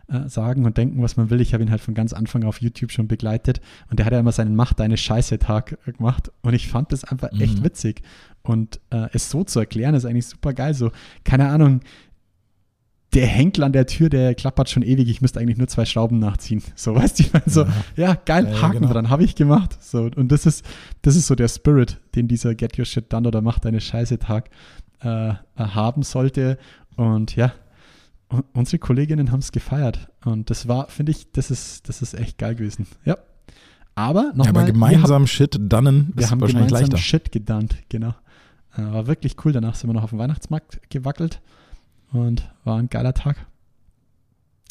äh, 0.10 0.28
sagen 0.30 0.66
und 0.66 0.78
denken, 0.78 1.02
was 1.02 1.18
man 1.18 1.30
will. 1.30 1.42
Ich 1.42 1.54
habe 1.54 1.64
ihn 1.64 1.72
halt 1.72 1.82
von 1.82 1.94
ganz 1.94 2.14
Anfang 2.14 2.44
auf 2.44 2.62
YouTube 2.62 2.92
schon 2.92 3.08
begleitet 3.08 3.62
und 3.90 4.00
der 4.00 4.06
hat 4.06 4.14
ja 4.14 4.20
immer 4.20 4.32
seinen 4.32 4.56
Mach 4.56 4.74
deine 4.74 4.98
Scheiße-Tag 4.98 5.78
gemacht 5.86 6.32
und 6.42 6.54
ich 6.54 6.68
fand 6.68 6.92
das 6.92 7.04
einfach 7.04 7.32
mhm. 7.32 7.42
echt 7.42 7.64
witzig. 7.64 8.02
Und 8.44 8.80
äh, 8.90 9.08
es 9.12 9.30
so 9.30 9.44
zu 9.44 9.60
erklären, 9.60 9.96
ist 9.96 10.06
eigentlich 10.06 10.28
super 10.28 10.54
geil. 10.54 10.74
So, 10.74 10.92
keine 11.26 11.50
Ahnung, 11.50 11.82
der 13.14 13.26
Henkel 13.26 13.64
an 13.64 13.72
der 13.72 13.88
Tür, 13.88 14.10
der 14.10 14.36
klappert 14.36 14.70
schon 14.70 14.84
ewig, 14.84 15.10
ich 15.10 15.22
müsste 15.22 15.40
eigentlich 15.40 15.58
nur 15.58 15.68
zwei 15.68 15.86
Schrauben 15.86 16.20
nachziehen. 16.20 16.62
So, 16.76 16.96
weißt 16.96 17.20
du, 17.20 17.24
ich 17.24 17.34
meine, 17.34 17.46
so, 17.48 17.62
ja, 17.62 17.72
ja 17.96 18.18
geil, 18.26 18.48
ja, 18.50 18.62
Haken 18.62 18.80
genau. 18.80 18.94
dran, 18.94 19.10
habe 19.10 19.24
ich 19.24 19.36
gemacht. 19.36 19.82
So, 19.82 20.10
und 20.16 20.32
das 20.32 20.46
ist, 20.46 20.66
das 21.02 21.16
ist 21.16 21.28
so 21.28 21.36
der 21.36 21.48
Spirit, 21.48 22.00
den 22.16 22.28
dieser 22.28 22.56
Get 22.56 22.78
Your 22.78 22.86
Shit 22.86 23.12
Done 23.12 23.28
oder 23.28 23.42
Mach 23.42 23.60
deine 23.60 23.82
Scheiße 23.82 24.20
Tag 24.20 24.50
äh, 25.02 25.34
haben 25.58 26.04
sollte. 26.04 26.58
Und 26.96 27.36
ja, 27.36 27.54
unsere 28.54 28.80
Kolleginnen 28.80 29.32
haben 29.32 29.40
es 29.40 29.52
gefeiert. 29.52 30.10
Und 30.26 30.50
das 30.50 30.68
war, 30.68 30.88
finde 30.90 31.12
ich, 31.12 31.32
das 31.32 31.52
ist, 31.52 31.88
das 31.88 32.02
ist 32.02 32.14
echt 32.14 32.38
geil 32.38 32.56
gewesen. 32.56 32.88
Ja. 33.06 33.18
Aber 33.96 34.34
nochmal. 34.36 34.46
Ja, 34.46 34.50
aber 34.50 34.64
gemeinsam 34.66 35.12
haben, 35.12 35.28
Shit 35.28 35.58
dannen 35.60 36.14
ist 36.16 36.30
haben 36.30 36.42
wahrscheinlich 36.42 36.68
gemeinsam 36.68 36.92
leichter. 36.92 36.98
Shit 36.98 37.32
gedannt, 37.32 37.78
genau. 37.90 38.14
Äh, 38.76 38.82
war 38.84 39.08
wirklich 39.08 39.36
cool. 39.44 39.54
Danach 39.54 39.76
sind 39.76 39.90
wir 39.90 39.94
noch 39.94 40.04
auf 40.04 40.12
dem 40.12 40.20
Weihnachtsmarkt 40.20 40.80
gewackelt 40.90 41.42
und 42.12 42.50
war 42.64 42.78
ein 42.78 42.90
geiler 42.90 43.14
Tag. 43.14 43.48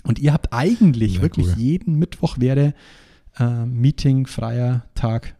Und 0.04 0.20
ihr 0.20 0.32
habt 0.32 0.52
eigentlich 0.52 1.14
Sehr 1.14 1.22
wirklich 1.22 1.48
cool. 1.48 1.54
jeden 1.56 1.98
Mittwoch 1.98 2.38
wäre 2.38 2.74
äh, 3.38 3.66
Meeting, 3.66 4.26
freier 4.26 4.84
Tag. 4.94 5.34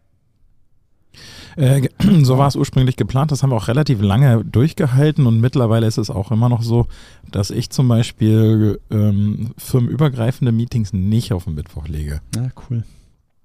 Äh, 1.56 1.88
so 2.22 2.38
war 2.38 2.48
es 2.48 2.56
ursprünglich 2.56 2.96
geplant. 2.96 3.32
Das 3.32 3.42
haben 3.42 3.50
wir 3.50 3.56
auch 3.56 3.68
relativ 3.68 4.00
lange 4.00 4.44
durchgehalten 4.44 5.26
und 5.26 5.40
mittlerweile 5.40 5.86
ist 5.86 5.98
es 5.98 6.10
auch 6.10 6.30
immer 6.30 6.48
noch 6.48 6.62
so, 6.62 6.86
dass 7.30 7.50
ich 7.50 7.70
zum 7.70 7.88
Beispiel 7.88 8.80
ähm, 8.90 9.54
firmenübergreifende 9.58 10.52
Meetings 10.52 10.92
nicht 10.92 11.32
auf 11.32 11.44
den 11.44 11.54
Mittwoch 11.54 11.88
lege. 11.88 12.20
Ja, 12.34 12.48
cool. 12.68 12.84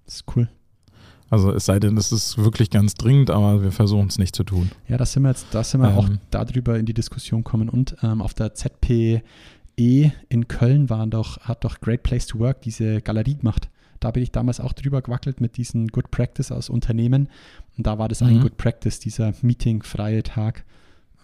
Das 0.05 0.15
ist 0.15 0.25
cool. 0.35 0.49
Also 1.31 1.53
es 1.53 1.65
sei 1.65 1.79
denn, 1.79 1.95
es 1.95 2.11
ist 2.11 2.37
wirklich 2.37 2.69
ganz 2.69 2.93
dringend, 2.93 3.29
aber 3.29 3.63
wir 3.63 3.71
versuchen 3.71 4.07
es 4.07 4.17
nicht 4.17 4.35
zu 4.35 4.43
tun. 4.43 4.69
Ja, 4.89 4.97
da 4.97 5.05
sind 5.05 5.23
wir 5.23 5.29
jetzt, 5.29 5.47
da 5.51 5.63
sind 5.63 5.79
wir 5.79 5.89
ähm, 5.89 5.97
auch 5.97 6.09
darüber 6.29 6.77
in 6.77 6.85
die 6.85 6.93
Diskussion 6.93 7.45
kommen. 7.45 7.69
Und 7.69 7.95
ähm, 8.03 8.21
auf 8.21 8.33
der 8.33 8.53
ZPE 8.53 9.21
in 10.27 10.47
Köln 10.49 10.89
war 10.89 11.07
doch, 11.07 11.39
hat 11.39 11.63
doch 11.63 11.79
Great 11.79 12.03
Place 12.03 12.27
to 12.27 12.39
Work 12.39 12.63
diese 12.63 13.01
Galerie 13.01 13.35
gemacht. 13.35 13.69
Da 14.01 14.11
bin 14.11 14.23
ich 14.23 14.31
damals 14.31 14.59
auch 14.59 14.73
drüber 14.73 15.01
gewackelt 15.01 15.39
mit 15.39 15.55
diesen 15.55 15.87
Good 15.87 16.11
Practice 16.11 16.51
aus 16.51 16.69
Unternehmen. 16.69 17.29
Und 17.77 17.87
da 17.87 17.97
war 17.97 18.09
das 18.09 18.19
mhm. 18.19 18.27
ein 18.27 18.41
Good 18.41 18.57
Practice, 18.57 18.99
dieser 18.99 19.33
Meeting-freie 19.41 20.23
Tag. 20.23 20.65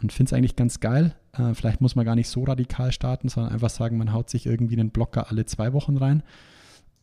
Und 0.01 0.13
finde 0.13 0.29
es 0.29 0.33
eigentlich 0.33 0.55
ganz 0.55 0.79
geil. 0.79 1.15
Äh, 1.33 1.53
vielleicht 1.55 1.81
muss 1.81 1.95
man 1.95 2.05
gar 2.05 2.15
nicht 2.15 2.29
so 2.29 2.43
radikal 2.43 2.91
starten, 2.91 3.29
sondern 3.29 3.51
einfach 3.51 3.71
sagen, 3.71 3.97
man 3.97 4.13
haut 4.13 4.29
sich 4.29 4.45
irgendwie 4.45 4.79
einen 4.79 4.91
Blocker 4.91 5.29
alle 5.29 5.45
zwei 5.45 5.73
Wochen 5.73 5.97
rein. 5.97 6.23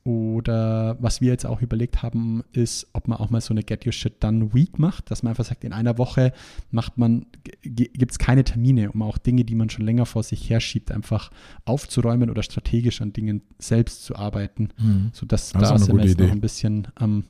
Oder 0.04 0.98
was 1.00 1.22
wir 1.22 1.30
jetzt 1.30 1.46
auch 1.46 1.62
überlegt 1.62 2.02
haben, 2.02 2.44
ist, 2.52 2.88
ob 2.92 3.08
man 3.08 3.18
auch 3.18 3.30
mal 3.30 3.40
so 3.40 3.54
eine 3.54 3.62
Get 3.62 3.86
Your 3.86 3.92
Shit 3.92 4.22
Done 4.22 4.52
Week 4.52 4.78
macht, 4.78 5.10
dass 5.10 5.22
man 5.22 5.30
einfach 5.30 5.46
sagt, 5.46 5.64
in 5.64 5.72
einer 5.72 5.96
Woche 5.96 6.34
macht 6.70 6.98
man, 6.98 7.24
gibt 7.62 8.12
es 8.12 8.18
keine 8.18 8.44
Termine, 8.44 8.92
um 8.92 9.00
auch 9.00 9.16
Dinge, 9.16 9.44
die 9.46 9.54
man 9.54 9.70
schon 9.70 9.86
länger 9.86 10.04
vor 10.04 10.22
sich 10.22 10.50
herschiebt, 10.50 10.92
einfach 10.92 11.30
aufzuräumen 11.64 12.28
oder 12.28 12.42
strategisch 12.42 13.00
an 13.00 13.14
Dingen 13.14 13.40
selbst 13.58 14.04
zu 14.04 14.14
arbeiten. 14.14 14.68
Mhm. 14.76 15.08
Sodass 15.14 15.52
das 15.52 15.70
da 15.70 15.78
sind 15.78 15.96
wir 15.96 16.04
jetzt 16.04 16.14
Idee. 16.16 16.24
noch 16.24 16.32
ein 16.32 16.40
bisschen 16.42 16.88
am 16.96 17.24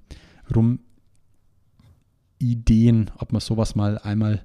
rum 0.52 0.81
Ideen, 2.40 3.12
ob 3.19 3.33
wir 3.33 3.38
sowas 3.38 3.76
mal 3.76 3.99
einmal 3.99 4.43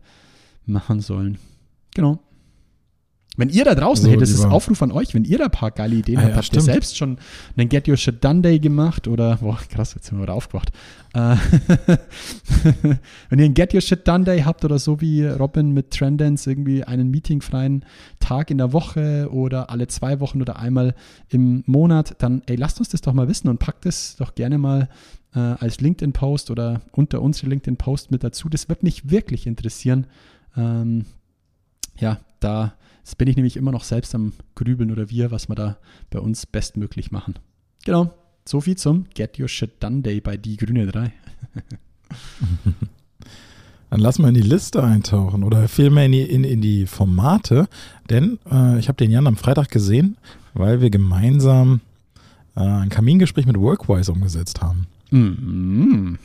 machen 0.68 1.00
sollen. 1.00 1.40
Genau. 1.96 2.20
Wenn 3.38 3.50
ihr 3.50 3.64
da 3.64 3.74
draußen 3.74 4.06
so, 4.06 4.12
hättet, 4.12 4.24
das 4.24 4.32
ist 4.32 4.44
Aufruf 4.44 4.82
an 4.82 4.92
euch, 4.92 5.14
wenn 5.14 5.24
ihr 5.24 5.38
da 5.38 5.46
ein 5.46 5.52
paar 5.52 5.72
geile 5.72 5.96
Ideen 5.96 6.18
ah, 6.18 6.24
habt, 6.24 6.32
ja, 6.32 6.38
habt 6.38 6.56
ihr 6.56 6.62
selbst 6.62 6.98
schon 6.98 7.20
einen 7.56 7.70
Get 7.70 7.88
Your 7.88 7.96
Shit 7.96 8.22
Done 8.24 8.42
Day 8.42 8.60
gemacht 8.60 9.08
oder, 9.08 9.38
boah, 9.38 9.58
krass, 9.70 9.94
jetzt 9.94 10.08
sind 10.08 10.18
wir 10.18 10.24
wieder 10.24 10.34
aufgewacht. 10.34 10.72
Äh, 11.14 11.36
wenn 13.30 13.40
ihr 13.40 13.46
einen 13.46 13.54
Get 13.54 13.74
Your 13.74 13.82
Shit 13.82 14.06
Done 14.06 14.26
Day 14.26 14.42
habt 14.42 14.66
oder 14.66 14.78
so 14.78 15.00
wie 15.00 15.26
Robin 15.26 15.72
mit 15.72 15.92
Trendance 15.92 16.50
irgendwie 16.50 16.84
einen 16.84 17.12
meetingfreien 17.12 17.86
Tag 18.20 18.52
in 18.52 18.58
der 18.58 18.74
Woche 18.74 19.30
oder 19.32 19.70
alle 19.70 19.88
zwei 19.88 20.20
Wochen 20.20 20.42
oder 20.42 20.60
einmal 20.60 20.94
im 21.30 21.64
Monat, 21.66 22.16
dann, 22.20 22.42
ey, 22.48 22.58
lasst 22.58 22.80
uns 22.80 22.90
das 22.90 23.02
doch 23.02 23.14
mal 23.14 23.30
wissen 23.30 23.48
und 23.48 23.60
packt 23.60 23.86
es 23.86 24.18
doch 24.18 24.36
gerne 24.36 24.58
mal 24.58 24.90
äh, 25.34 25.40
als 25.40 25.80
LinkedIn-Post 25.80 26.52
oder 26.52 26.82
unter 26.92 27.22
unsere 27.22 27.48
LinkedIn-Post 27.48 28.12
mit 28.12 28.24
dazu. 28.24 28.50
Das 28.50 28.68
wird 28.68 28.84
mich 28.84 29.10
wirklich 29.10 29.48
interessieren. 29.48 30.08
Ähm, 30.58 31.06
ja, 32.00 32.20
da 32.40 32.74
Jetzt 33.00 33.18
bin 33.18 33.27
ich 33.27 33.36
nämlich 33.36 33.58
immer 33.58 33.72
noch 33.72 33.84
selbst 33.84 34.13
am 34.15 34.34
Grübeln 34.56 34.91
oder 34.91 35.10
wir, 35.10 35.32
was 35.32 35.50
wir 35.50 35.56
da 35.56 35.77
bei 36.10 36.20
uns 36.20 36.46
bestmöglich 36.46 37.12
machen. 37.12 37.36
Genau, 37.86 38.13
so 38.46 38.62
viel 38.62 38.77
zum 38.77 39.06
Get 39.13 39.39
Your 39.39 39.48
Shit 39.48 39.82
Done 39.82 40.01
Day 40.01 40.22
bei 40.22 40.38
Die 40.38 40.58
Grüne 40.58 40.88
3. 40.88 41.12
Dann 43.89 44.00
lass 44.00 44.20
mal 44.20 44.27
in 44.27 44.36
die 44.36 44.41
Liste 44.41 44.84
eintauchen 44.84 45.44
oder 45.44 45.68
vielmehr 45.68 46.06
in 46.06 46.12
die, 46.12 46.22
in, 46.22 46.44
in 46.44 46.62
die 46.62 46.86
Formate, 46.86 47.68
denn 48.10 48.38
äh, 48.51 48.77
ich 48.77 48.88
habe 48.88 48.98
den 48.98 49.10
Jan 49.10 49.25
am 49.25 49.36
Freitag 49.36 49.70
gesehen, 49.70 50.18
weil 50.53 50.79
wir 50.79 50.91
gemeinsam 50.91 51.82
äh, 52.56 52.60
ein 52.60 52.89
Kamingespräch 52.89 53.48
mit 53.48 53.58
Workwise 53.58 54.12
umgesetzt 54.12 54.62
haben. 54.62 54.86
Mhm. 55.10 56.20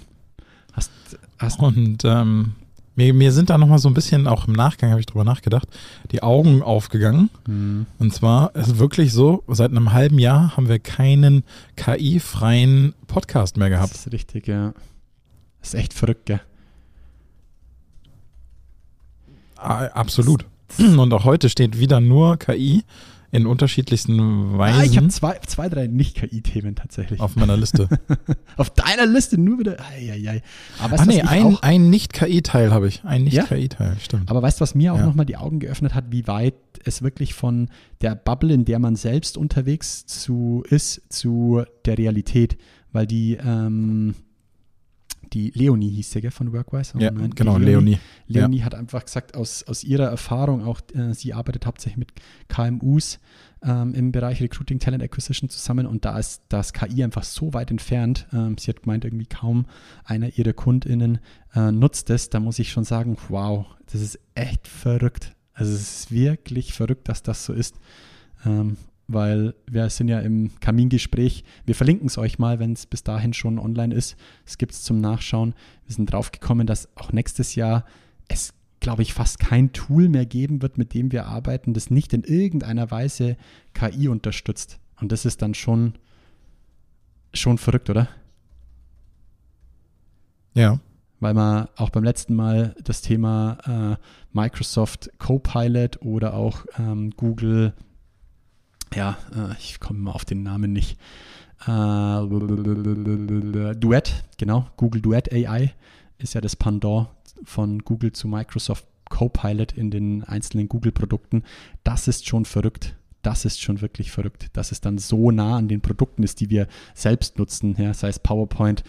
Hast, 0.72 0.90
hast 1.38 1.60
Und 1.60 2.04
ähm, 2.04 2.52
mir, 2.96 3.12
mir 3.14 3.32
sind 3.32 3.50
da 3.50 3.58
nochmal 3.58 3.78
so 3.78 3.88
ein 3.88 3.94
bisschen, 3.94 4.26
auch 4.26 4.46
im 4.46 4.52
Nachgang 4.52 4.90
habe 4.90 5.00
ich 5.00 5.06
drüber 5.06 5.24
nachgedacht, 5.24 5.68
die 6.12 6.22
Augen 6.22 6.62
aufgegangen. 6.62 7.30
Mhm. 7.46 7.86
Und 7.98 8.14
zwar 8.14 8.54
ist 8.54 8.68
es 8.68 8.78
wirklich 8.78 9.12
so, 9.12 9.42
seit 9.48 9.70
einem 9.70 9.92
halben 9.92 10.18
Jahr 10.18 10.56
haben 10.56 10.68
wir 10.68 10.78
keinen 10.78 11.44
KI-freien 11.76 12.94
Podcast 13.06 13.56
mehr 13.56 13.70
gehabt. 13.70 13.92
Das 13.92 14.06
ist 14.06 14.12
richtig, 14.12 14.46
ja. 14.46 14.72
Das 15.60 15.74
ist 15.74 15.80
echt 15.80 15.94
verrückt, 15.94 16.26
gell? 16.26 16.40
Absolut. 19.56 20.44
Und 20.78 21.12
auch 21.12 21.24
heute 21.24 21.48
steht 21.48 21.78
wieder 21.78 22.00
nur 22.00 22.36
KI 22.36 22.84
in 23.34 23.46
unterschiedlichsten 23.46 24.56
Weisen. 24.56 24.80
Ah, 24.80 24.84
ich 24.84 24.96
habe 24.96 25.08
zwei, 25.08 25.40
zwei, 25.44 25.68
drei 25.68 25.88
Nicht-KI-Themen 25.88 26.76
tatsächlich. 26.76 27.18
Auf 27.18 27.34
meiner 27.34 27.56
Liste. 27.56 27.88
Auf 28.56 28.70
deiner 28.70 29.06
Liste 29.06 29.40
nur 29.40 29.58
wieder. 29.58 29.76
Eieiei. 29.80 30.40
Aber 30.78 31.00
ah, 31.00 31.04
nee, 31.04 31.20
ein, 31.20 31.58
ein 31.60 31.90
Nicht-KI-Teil 31.90 32.72
habe 32.72 32.86
ich. 32.86 33.02
Ein 33.02 33.24
Nicht-KI-Teil, 33.24 33.94
ja? 33.94 34.00
stimmt. 34.00 34.30
Aber 34.30 34.40
weißt 34.40 34.60
du, 34.60 34.62
was 34.62 34.76
mir 34.76 34.94
auch 34.94 34.98
ja. 34.98 35.06
nochmal 35.06 35.26
die 35.26 35.36
Augen 35.36 35.58
geöffnet 35.58 35.94
hat, 35.94 36.04
wie 36.10 36.28
weit 36.28 36.54
es 36.84 37.02
wirklich 37.02 37.34
von 37.34 37.70
der 38.02 38.14
Bubble, 38.14 38.54
in 38.54 38.64
der 38.64 38.78
man 38.78 38.94
selbst 38.94 39.36
unterwegs 39.36 40.06
zu, 40.06 40.62
ist, 40.70 41.02
zu 41.08 41.64
der 41.86 41.98
Realität. 41.98 42.56
Weil 42.92 43.08
die, 43.08 43.36
ähm, 43.44 44.14
die 45.34 45.50
Leonie 45.50 45.90
hieß 45.90 46.12
sie, 46.12 46.20
gell, 46.20 46.30
von 46.30 46.52
Workwise. 46.52 46.94
Ja, 46.98 47.10
und, 47.10 47.34
genau, 47.34 47.58
Leonie. 47.58 47.72
Leonie, 47.72 47.98
Leonie 48.28 48.58
ja. 48.58 48.64
hat 48.64 48.74
einfach 48.74 49.04
gesagt, 49.04 49.36
aus, 49.36 49.64
aus 49.64 49.82
ihrer 49.82 50.06
Erfahrung, 50.06 50.64
auch 50.64 50.80
äh, 50.94 51.12
sie 51.12 51.34
arbeitet 51.34 51.66
hauptsächlich 51.66 51.98
mit 51.98 52.12
KMUs 52.48 53.18
ähm, 53.62 53.94
im 53.94 54.12
Bereich 54.12 54.40
Recruiting, 54.40 54.78
Talent 54.78 55.02
Acquisition 55.02 55.50
zusammen 55.50 55.86
und 55.86 56.04
da 56.04 56.18
ist 56.18 56.42
das 56.48 56.72
KI 56.72 57.02
einfach 57.02 57.24
so 57.24 57.52
weit 57.52 57.70
entfernt. 57.70 58.28
Ähm, 58.32 58.56
sie 58.58 58.70
hat 58.70 58.82
gemeint, 58.82 59.04
irgendwie 59.04 59.26
kaum 59.26 59.66
einer 60.04 60.38
ihrer 60.38 60.52
KundInnen 60.52 61.18
äh, 61.54 61.72
nutzt 61.72 62.10
es. 62.10 62.30
Da 62.30 62.38
muss 62.40 62.58
ich 62.58 62.70
schon 62.70 62.84
sagen, 62.84 63.16
wow, 63.28 63.66
das 63.90 64.00
ist 64.00 64.20
echt 64.34 64.68
verrückt. 64.68 65.34
Also 65.52 65.72
es 65.72 65.80
ist 65.80 66.12
wirklich 66.12 66.72
verrückt, 66.72 67.08
dass 67.08 67.22
das 67.22 67.44
so 67.44 67.52
ist. 67.52 67.76
Ähm, 68.46 68.76
weil 69.06 69.54
wir 69.70 69.90
sind 69.90 70.08
ja 70.08 70.20
im 70.20 70.58
Kamingespräch. 70.60 71.44
Wir 71.66 71.74
verlinken 71.74 72.06
es 72.06 72.18
euch 72.18 72.38
mal, 72.38 72.58
wenn 72.58 72.72
es 72.72 72.86
bis 72.86 73.02
dahin 73.02 73.32
schon 73.34 73.58
online 73.58 73.94
ist. 73.94 74.16
Es 74.46 74.58
gibt 74.58 74.72
es 74.72 74.82
zum 74.82 75.00
Nachschauen. 75.00 75.54
Wir 75.86 75.94
sind 75.94 76.12
drauf 76.12 76.32
gekommen, 76.32 76.66
dass 76.66 76.88
auch 76.96 77.12
nächstes 77.12 77.54
Jahr 77.54 77.84
es, 78.28 78.54
glaube 78.80 79.02
ich, 79.02 79.12
fast 79.12 79.38
kein 79.38 79.72
Tool 79.72 80.08
mehr 80.08 80.26
geben 80.26 80.62
wird, 80.62 80.78
mit 80.78 80.94
dem 80.94 81.12
wir 81.12 81.26
arbeiten, 81.26 81.74
das 81.74 81.90
nicht 81.90 82.12
in 82.12 82.24
irgendeiner 82.24 82.90
Weise 82.90 83.36
KI 83.74 84.08
unterstützt. 84.08 84.80
Und 85.00 85.12
das 85.12 85.24
ist 85.24 85.42
dann 85.42 85.54
schon, 85.54 85.94
schon 87.34 87.58
verrückt, 87.58 87.90
oder? 87.90 88.08
Ja. 90.54 90.80
Weil 91.20 91.34
man 91.34 91.68
auch 91.76 91.90
beim 91.90 92.04
letzten 92.04 92.34
Mal 92.34 92.74
das 92.82 93.00
Thema 93.00 93.58
äh, 93.66 93.96
Microsoft 94.32 95.10
Copilot 95.18 96.02
oder 96.02 96.34
auch 96.34 96.66
ähm, 96.78 97.12
Google 97.16 97.72
ja, 98.94 99.18
äh, 99.34 99.54
ich 99.58 99.80
komme 99.80 99.98
mal 100.00 100.12
auf 100.12 100.24
den 100.24 100.42
Namen 100.42 100.72
nicht. 100.72 100.98
Äh, 101.66 102.26
Duet, 103.74 104.24
genau, 104.38 104.66
Google 104.76 105.00
Duet 105.00 105.32
AI 105.32 105.72
ist 106.18 106.34
ja 106.34 106.40
das 106.40 106.56
Pendant 106.56 107.08
von 107.44 107.80
Google 107.80 108.12
zu 108.12 108.28
Microsoft 108.28 108.86
Copilot 109.08 109.72
in 109.72 109.90
den 109.90 110.24
einzelnen 110.24 110.68
Google-Produkten. 110.68 111.44
Das 111.82 112.08
ist 112.08 112.26
schon 112.26 112.44
verrückt. 112.44 112.96
Das 113.22 113.44
ist 113.44 113.60
schon 113.60 113.80
wirklich 113.80 114.10
verrückt, 114.10 114.50
dass 114.52 114.72
es 114.72 114.80
dann 114.80 114.98
so 114.98 115.30
nah 115.30 115.56
an 115.56 115.68
den 115.68 115.80
Produkten 115.80 116.22
ist, 116.22 116.40
die 116.40 116.50
wir 116.50 116.68
selbst 116.94 117.38
nutzen, 117.38 117.74
ja, 117.78 117.94
sei 117.94 118.08
es 118.08 118.18
PowerPoint, 118.18 118.84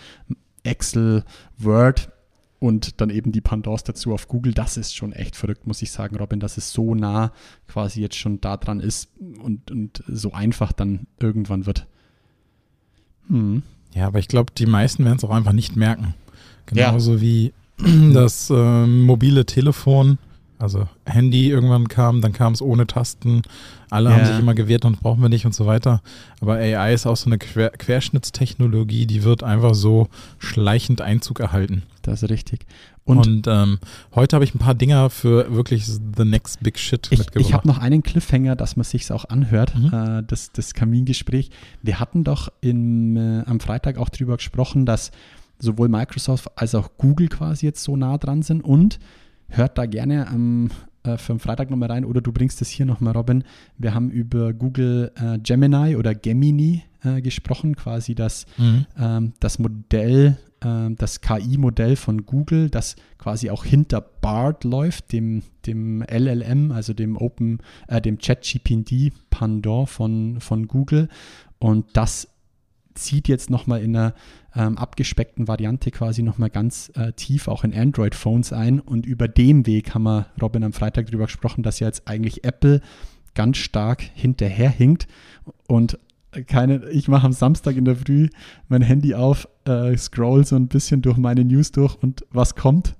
Excel, 0.64 1.24
Word, 1.58 2.10
und 2.60 3.02
dann 3.02 3.10
eben 3.10 3.32
die 3.32 3.42
Pendants 3.42 3.84
dazu 3.84 4.14
auf 4.14 4.28
Google. 4.28 4.54
Das 4.54 4.78
ist 4.78 4.96
schon 4.96 5.14
echt 5.14 5.36
verrückt, 5.36 5.68
muss 5.68 5.82
ich 5.82 5.92
sagen, 5.92 6.16
Robin, 6.16 6.40
dass 6.40 6.58
es 6.58 6.72
so 6.72 6.96
nah 6.96 7.32
quasi 7.68 8.02
jetzt 8.02 8.16
schon 8.16 8.42
da 8.42 8.58
dran 8.58 8.80
ist 8.80 9.10
und, 9.42 9.72
und 9.72 10.04
so 10.08 10.32
einfach 10.32 10.72
dann 10.72 11.08
irgendwann 11.20 11.66
wird. 11.66 11.88
Hm. 13.28 13.64
Ja, 13.94 14.08
aber 14.08 14.20
ich 14.20 14.28
glaube, 14.28 14.52
die 14.58 14.66
meisten 14.66 15.06
werden 15.06 15.18
es 15.18 15.24
auch 15.24 15.32
einfach 15.32 15.54
nicht 15.54 15.76
merken. 15.76 16.14
Genauso 16.66 17.16
ja. 17.16 17.22
wie 17.22 17.54
das 18.14 18.50
äh, 18.50 18.86
mobile 18.86 19.46
Telefon 19.46 20.18
also 20.58 20.88
Handy 21.06 21.50
irgendwann 21.50 21.88
kam, 21.88 22.22
dann 22.22 22.34
kam 22.34 22.54
es 22.54 22.62
ohne 22.62 22.88
Tasten. 22.88 23.42
Alle 23.90 24.10
ja. 24.10 24.16
haben 24.16 24.26
sich 24.26 24.40
immer 24.40 24.54
gewehrt 24.54 24.86
und 24.86 25.00
brauchen 25.02 25.22
wir 25.22 25.30
nicht 25.30 25.46
und 25.46 25.54
so 25.54 25.66
weiter. 25.66 26.02
Aber 26.42 26.56
AI 26.56 26.94
ist 26.94 27.06
auch 27.06 27.18
so 27.18 27.28
eine 27.28 27.38
Quer 27.38 27.70
Querschnittstechnologie, 27.72 29.06
die 29.06 29.24
wird 29.24 29.44
einfach 29.44 29.74
so 29.74 30.08
schleichend 30.40 31.02
Einzug 31.02 31.40
erhalten. 31.40 31.84
Das 32.02 32.24
ist 32.24 32.30
richtig. 32.30 32.66
Und, 33.04 33.28
und 33.28 33.48
ähm, 33.48 33.80
heute 34.16 34.36
habe 34.36 34.46
ich 34.46 34.56
ein 34.56 34.60
paar 34.60 34.74
Dinger 34.74 35.12
für 35.12 35.54
wirklich 35.54 35.86
the 35.86 36.26
next 36.26 36.64
big 36.64 36.80
shit 36.80 37.08
ich, 37.12 37.20
mitgebracht. 37.20 37.48
Ich 37.48 37.54
habe 37.54 37.68
noch 37.68 37.78
einen 37.78 38.02
Cliffhanger, 38.02 38.56
dass 38.56 38.78
man 38.78 38.84
sich 38.84 39.12
auch 39.12 39.26
anhört, 39.26 39.76
mhm. 39.76 39.94
äh, 39.94 40.24
das, 40.26 40.52
das 40.52 40.74
Kamingespräch. 40.74 41.52
Wir 41.84 42.00
hatten 42.00 42.24
doch 42.24 42.52
im, 42.62 43.16
äh, 43.16 43.44
am 43.46 43.60
Freitag 43.60 43.98
auch 43.98 44.10
darüber 44.10 44.38
gesprochen, 44.38 44.88
dass 44.88 45.12
sowohl 45.60 45.88
Microsoft 45.88 46.50
als 46.56 46.74
auch 46.74 46.92
Google 46.98 47.28
quasi 47.30 47.68
jetzt 47.68 47.84
so 47.84 47.96
nah 47.96 48.18
dran 48.18 48.42
sind 48.42 48.64
und 48.64 49.00
hört 49.50 49.78
da 49.78 49.86
gerne 49.86 50.28
am 50.28 50.70
äh, 51.06 51.18
für 51.18 51.34
den 51.34 51.40
Freitag 51.40 51.70
nochmal 51.70 51.92
rein 51.92 52.06
oder 52.06 52.22
du 52.22 52.32
bringst 52.32 52.62
es 52.62 52.70
hier 52.70 52.86
nochmal, 52.86 53.14
Robin. 53.14 53.44
Wir 53.78 53.94
haben 53.94 54.10
über 54.10 54.54
Google 54.54 55.12
äh, 55.16 55.40
Gemini 55.40 55.96
oder 55.96 56.16
Gemini 56.16 56.84
äh, 57.04 57.22
gesprochen, 57.22 57.76
quasi 57.76 58.16
das, 58.16 58.46
mhm. 58.58 58.86
ähm, 58.98 59.34
das 59.40 59.60
Modell, 59.60 60.38
äh, 60.62 60.90
das 60.96 61.22
KI-Modell 61.22 61.96
von 61.96 62.26
Google, 62.26 62.70
das 62.70 62.96
quasi 63.18 63.50
auch 63.50 63.64
hinter 63.64 64.02
BART 64.02 64.64
läuft, 64.64 65.12
dem, 65.12 65.44
dem 65.66 66.02
LLM, 66.02 66.72
also 66.72 66.94
dem 66.94 67.18
Open, 67.18 67.60
äh, 67.88 68.02
dem 68.02 68.18
ChatGPT 68.18 69.14
Pandor 69.30 69.88
von, 69.88 70.40
von 70.40 70.68
Google. 70.68 71.10
Und 71.60 71.86
das 71.94 72.28
zieht 72.96 73.28
jetzt 73.28 73.50
nochmal 73.50 73.82
in 73.82 73.96
einer 73.96 74.14
ähm, 74.56 74.78
abgespeckten 74.78 75.48
Variante 75.48 75.92
quasi 75.92 76.24
nochmal 76.24 76.50
ganz 76.50 76.92
äh, 76.96 77.14
tief 77.14 77.48
auch 77.48 77.64
in 77.64 77.74
Android-Phones 77.74 78.54
ein. 78.54 78.80
Und 78.80 79.06
über 79.06 79.28
den 79.28 79.66
Weg 79.66 79.94
haben 79.94 80.04
wir, 80.04 80.28
Robin, 80.42 80.64
am 80.64 80.74
Freitag 80.74 81.08
darüber 81.08 81.26
gesprochen, 81.26 81.64
dass 81.64 81.80
ja 81.80 81.88
jetzt 81.88 82.08
eigentlich 82.08 82.44
Apple 82.44 82.82
ganz 83.34 83.58
stark 83.58 84.02
hinterherhinkt 84.02 85.08
und 85.68 86.00
keine, 86.48 86.90
ich 86.90 87.08
mache 87.08 87.26
am 87.26 87.32
Samstag 87.32 87.76
in 87.78 87.86
der 87.86 87.96
Früh 87.96 88.30
mein 88.68 88.82
Handy 88.82 89.14
auf, 89.16 89.48
äh, 89.66 89.96
scroll 89.98 90.46
so 90.46 90.56
ein 90.56 90.68
bisschen 90.68 91.02
durch 91.02 91.18
meine 91.18 91.46
News 91.46 91.72
durch 91.72 91.96
und 92.02 92.26
was 92.32 92.56
kommt? 92.56 92.96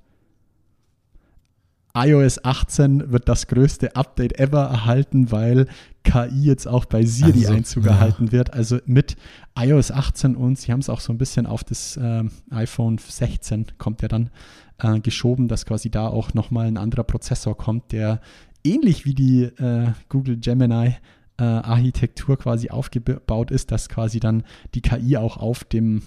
iOS 1.96 2.44
18 2.44 3.10
wird 3.10 3.28
das 3.28 3.46
größte 3.46 3.96
Update 3.96 4.38
ever 4.38 4.64
erhalten, 4.64 5.32
weil 5.32 5.66
KI 6.04 6.42
jetzt 6.42 6.68
auch 6.68 6.84
bei 6.84 7.04
Siri 7.04 7.46
also, 7.46 7.54
Einzug 7.54 7.86
ja. 7.86 7.92
erhalten 7.92 8.32
wird. 8.32 8.52
Also 8.52 8.78
mit 8.84 9.16
iOS 9.58 9.90
18 9.90 10.36
und 10.36 10.58
sie 10.58 10.72
haben 10.72 10.80
es 10.80 10.90
auch 10.90 11.00
so 11.00 11.12
ein 11.12 11.18
bisschen 11.18 11.46
auf 11.46 11.64
das 11.64 11.96
äh, 11.96 12.24
iPhone 12.50 12.98
16 12.98 13.78
kommt 13.78 14.02
ja 14.02 14.08
dann 14.08 14.30
äh, 14.78 15.00
geschoben, 15.00 15.48
dass 15.48 15.64
quasi 15.64 15.90
da 15.90 16.06
auch 16.06 16.34
nochmal 16.34 16.66
ein 16.66 16.76
anderer 16.76 17.04
Prozessor 17.04 17.56
kommt, 17.56 17.92
der 17.92 18.20
ähnlich 18.62 19.06
wie 19.06 19.14
die 19.14 19.44
äh, 19.44 19.92
Google 20.10 20.36
Gemini 20.36 20.96
äh, 21.38 21.44
Architektur 21.44 22.36
quasi 22.36 22.70
aufgebaut 22.70 23.50
ist, 23.50 23.70
dass 23.70 23.88
quasi 23.88 24.20
dann 24.20 24.44
die 24.74 24.82
KI 24.82 25.16
auch 25.16 25.38
auf 25.38 25.64
dem 25.64 26.02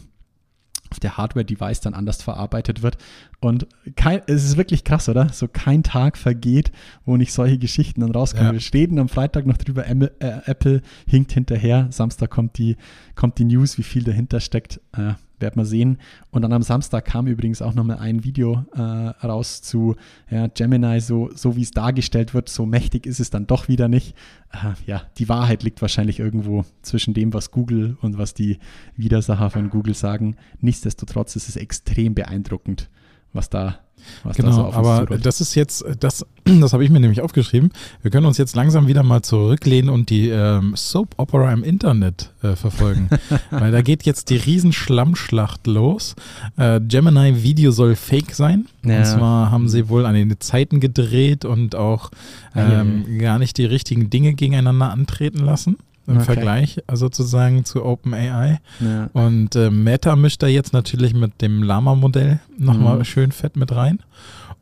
auf 0.91 0.99
der 0.99 1.17
Hardware-Device 1.17 1.81
dann 1.81 1.93
anders 1.93 2.21
verarbeitet 2.21 2.81
wird. 2.81 2.97
Und 3.39 3.67
kein, 3.95 4.21
es 4.27 4.43
ist 4.43 4.57
wirklich 4.57 4.83
krass, 4.83 5.07
oder? 5.07 5.29
So 5.29 5.47
kein 5.47 5.83
Tag 5.83 6.17
vergeht, 6.17 6.71
wo 7.05 7.17
nicht 7.17 7.31
solche 7.31 7.57
Geschichten 7.57 8.01
dann 8.01 8.11
rauskommen. 8.11 8.53
Ja. 8.53 8.59
Wir 8.59 8.73
reden 8.73 8.99
am 8.99 9.09
Freitag 9.09 9.45
noch 9.45 9.57
drüber, 9.57 9.87
Apple, 9.87 10.11
äh, 10.19 10.41
Apple 10.45 10.81
hinkt 11.07 11.31
hinterher. 11.31 11.87
Samstag 11.91 12.29
kommt 12.29 12.57
die, 12.57 12.75
kommt 13.15 13.37
die 13.37 13.45
News, 13.45 13.77
wie 13.77 13.83
viel 13.83 14.03
dahinter 14.03 14.39
steckt. 14.39 14.81
Äh, 14.93 15.13
werden 15.41 15.57
wir 15.57 15.65
sehen. 15.65 15.97
Und 16.31 16.41
dann 16.41 16.53
am 16.53 16.63
Samstag 16.63 17.05
kam 17.05 17.27
übrigens 17.27 17.61
auch 17.61 17.73
nochmal 17.73 17.97
ein 17.97 18.23
Video 18.23 18.65
äh, 18.75 18.81
raus 18.81 19.61
zu 19.61 19.95
ja, 20.29 20.47
Gemini, 20.47 20.99
so, 21.01 21.29
so 21.33 21.55
wie 21.55 21.61
es 21.61 21.71
dargestellt 21.71 22.33
wird, 22.33 22.49
so 22.49 22.65
mächtig 22.65 23.05
ist 23.05 23.19
es 23.19 23.29
dann 23.29 23.47
doch 23.47 23.67
wieder 23.67 23.87
nicht. 23.87 24.15
Äh, 24.51 24.73
ja, 24.85 25.03
die 25.17 25.29
Wahrheit 25.29 25.63
liegt 25.63 25.81
wahrscheinlich 25.81 26.19
irgendwo 26.19 26.65
zwischen 26.81 27.13
dem, 27.13 27.33
was 27.33 27.51
Google 27.51 27.97
und 28.01 28.17
was 28.17 28.33
die 28.33 28.59
Widersacher 28.95 29.49
von 29.49 29.69
Google 29.69 29.93
sagen. 29.93 30.35
Nichtsdestotrotz 30.61 31.35
ist 31.35 31.49
es 31.49 31.55
extrem 31.55 32.13
beeindruckend. 32.15 32.89
Was 33.33 33.49
da 33.49 33.79
was 34.23 34.35
genau, 34.35 34.49
da 34.49 34.55
so 34.55 34.73
aber 34.73 35.17
das 35.17 35.41
ist 35.41 35.55
jetzt, 35.55 35.85
das, 35.99 36.25
das 36.45 36.73
habe 36.73 36.83
ich 36.83 36.89
mir 36.89 36.99
nämlich 36.99 37.21
aufgeschrieben. 37.21 37.71
Wir 38.01 38.11
können 38.11 38.25
uns 38.25 38.37
jetzt 38.37 38.55
langsam 38.55 38.87
wieder 38.87 39.03
mal 39.03 39.21
zurücklehnen 39.21 39.89
und 39.89 40.09
die 40.09 40.29
ähm, 40.29 40.73
Soap 40.75 41.15
Opera 41.17 41.51
im 41.51 41.63
Internet 41.63 42.33
äh, 42.41 42.55
verfolgen. 42.55 43.09
Weil 43.51 43.71
da 43.71 43.81
geht 43.81 44.03
jetzt 44.03 44.29
die 44.29 44.37
Riesenschlammschlacht 44.37 45.67
los. 45.67 46.15
Äh, 46.57 46.81
Gemini 46.81 47.43
Video 47.43 47.71
soll 47.71 47.95
fake 47.95 48.33
sein. 48.33 48.67
Ja. 48.83 48.99
Und 48.99 49.05
zwar 49.05 49.51
haben 49.51 49.69
sie 49.69 49.89
wohl 49.89 50.05
an 50.05 50.15
den 50.15 50.39
Zeiten 50.39 50.79
gedreht 50.79 51.45
und 51.45 51.75
auch 51.75 52.11
ähm, 52.55 53.05
ja, 53.09 53.19
gar 53.19 53.39
nicht 53.39 53.57
die 53.57 53.65
richtigen 53.65 54.09
Dinge 54.09 54.33
gegeneinander 54.33 54.91
antreten 54.91 55.39
lassen 55.39 55.77
im 56.09 56.17
okay. 56.17 56.25
Vergleich 56.25 56.79
also 56.87 57.05
sozusagen 57.05 57.65
zu 57.65 57.85
OpenAI. 57.85 58.59
Ja. 58.79 59.09
Und 59.13 59.55
äh, 59.55 59.69
Meta 59.69 60.15
mischt 60.15 60.43
da 60.43 60.47
jetzt 60.47 60.73
natürlich 60.73 61.13
mit 61.13 61.41
dem 61.41 61.63
Lama-Modell 61.63 62.39
nochmal 62.57 62.97
mhm. 62.97 63.05
schön 63.05 63.31
fett 63.31 63.55
mit 63.55 63.73
rein. 63.73 63.99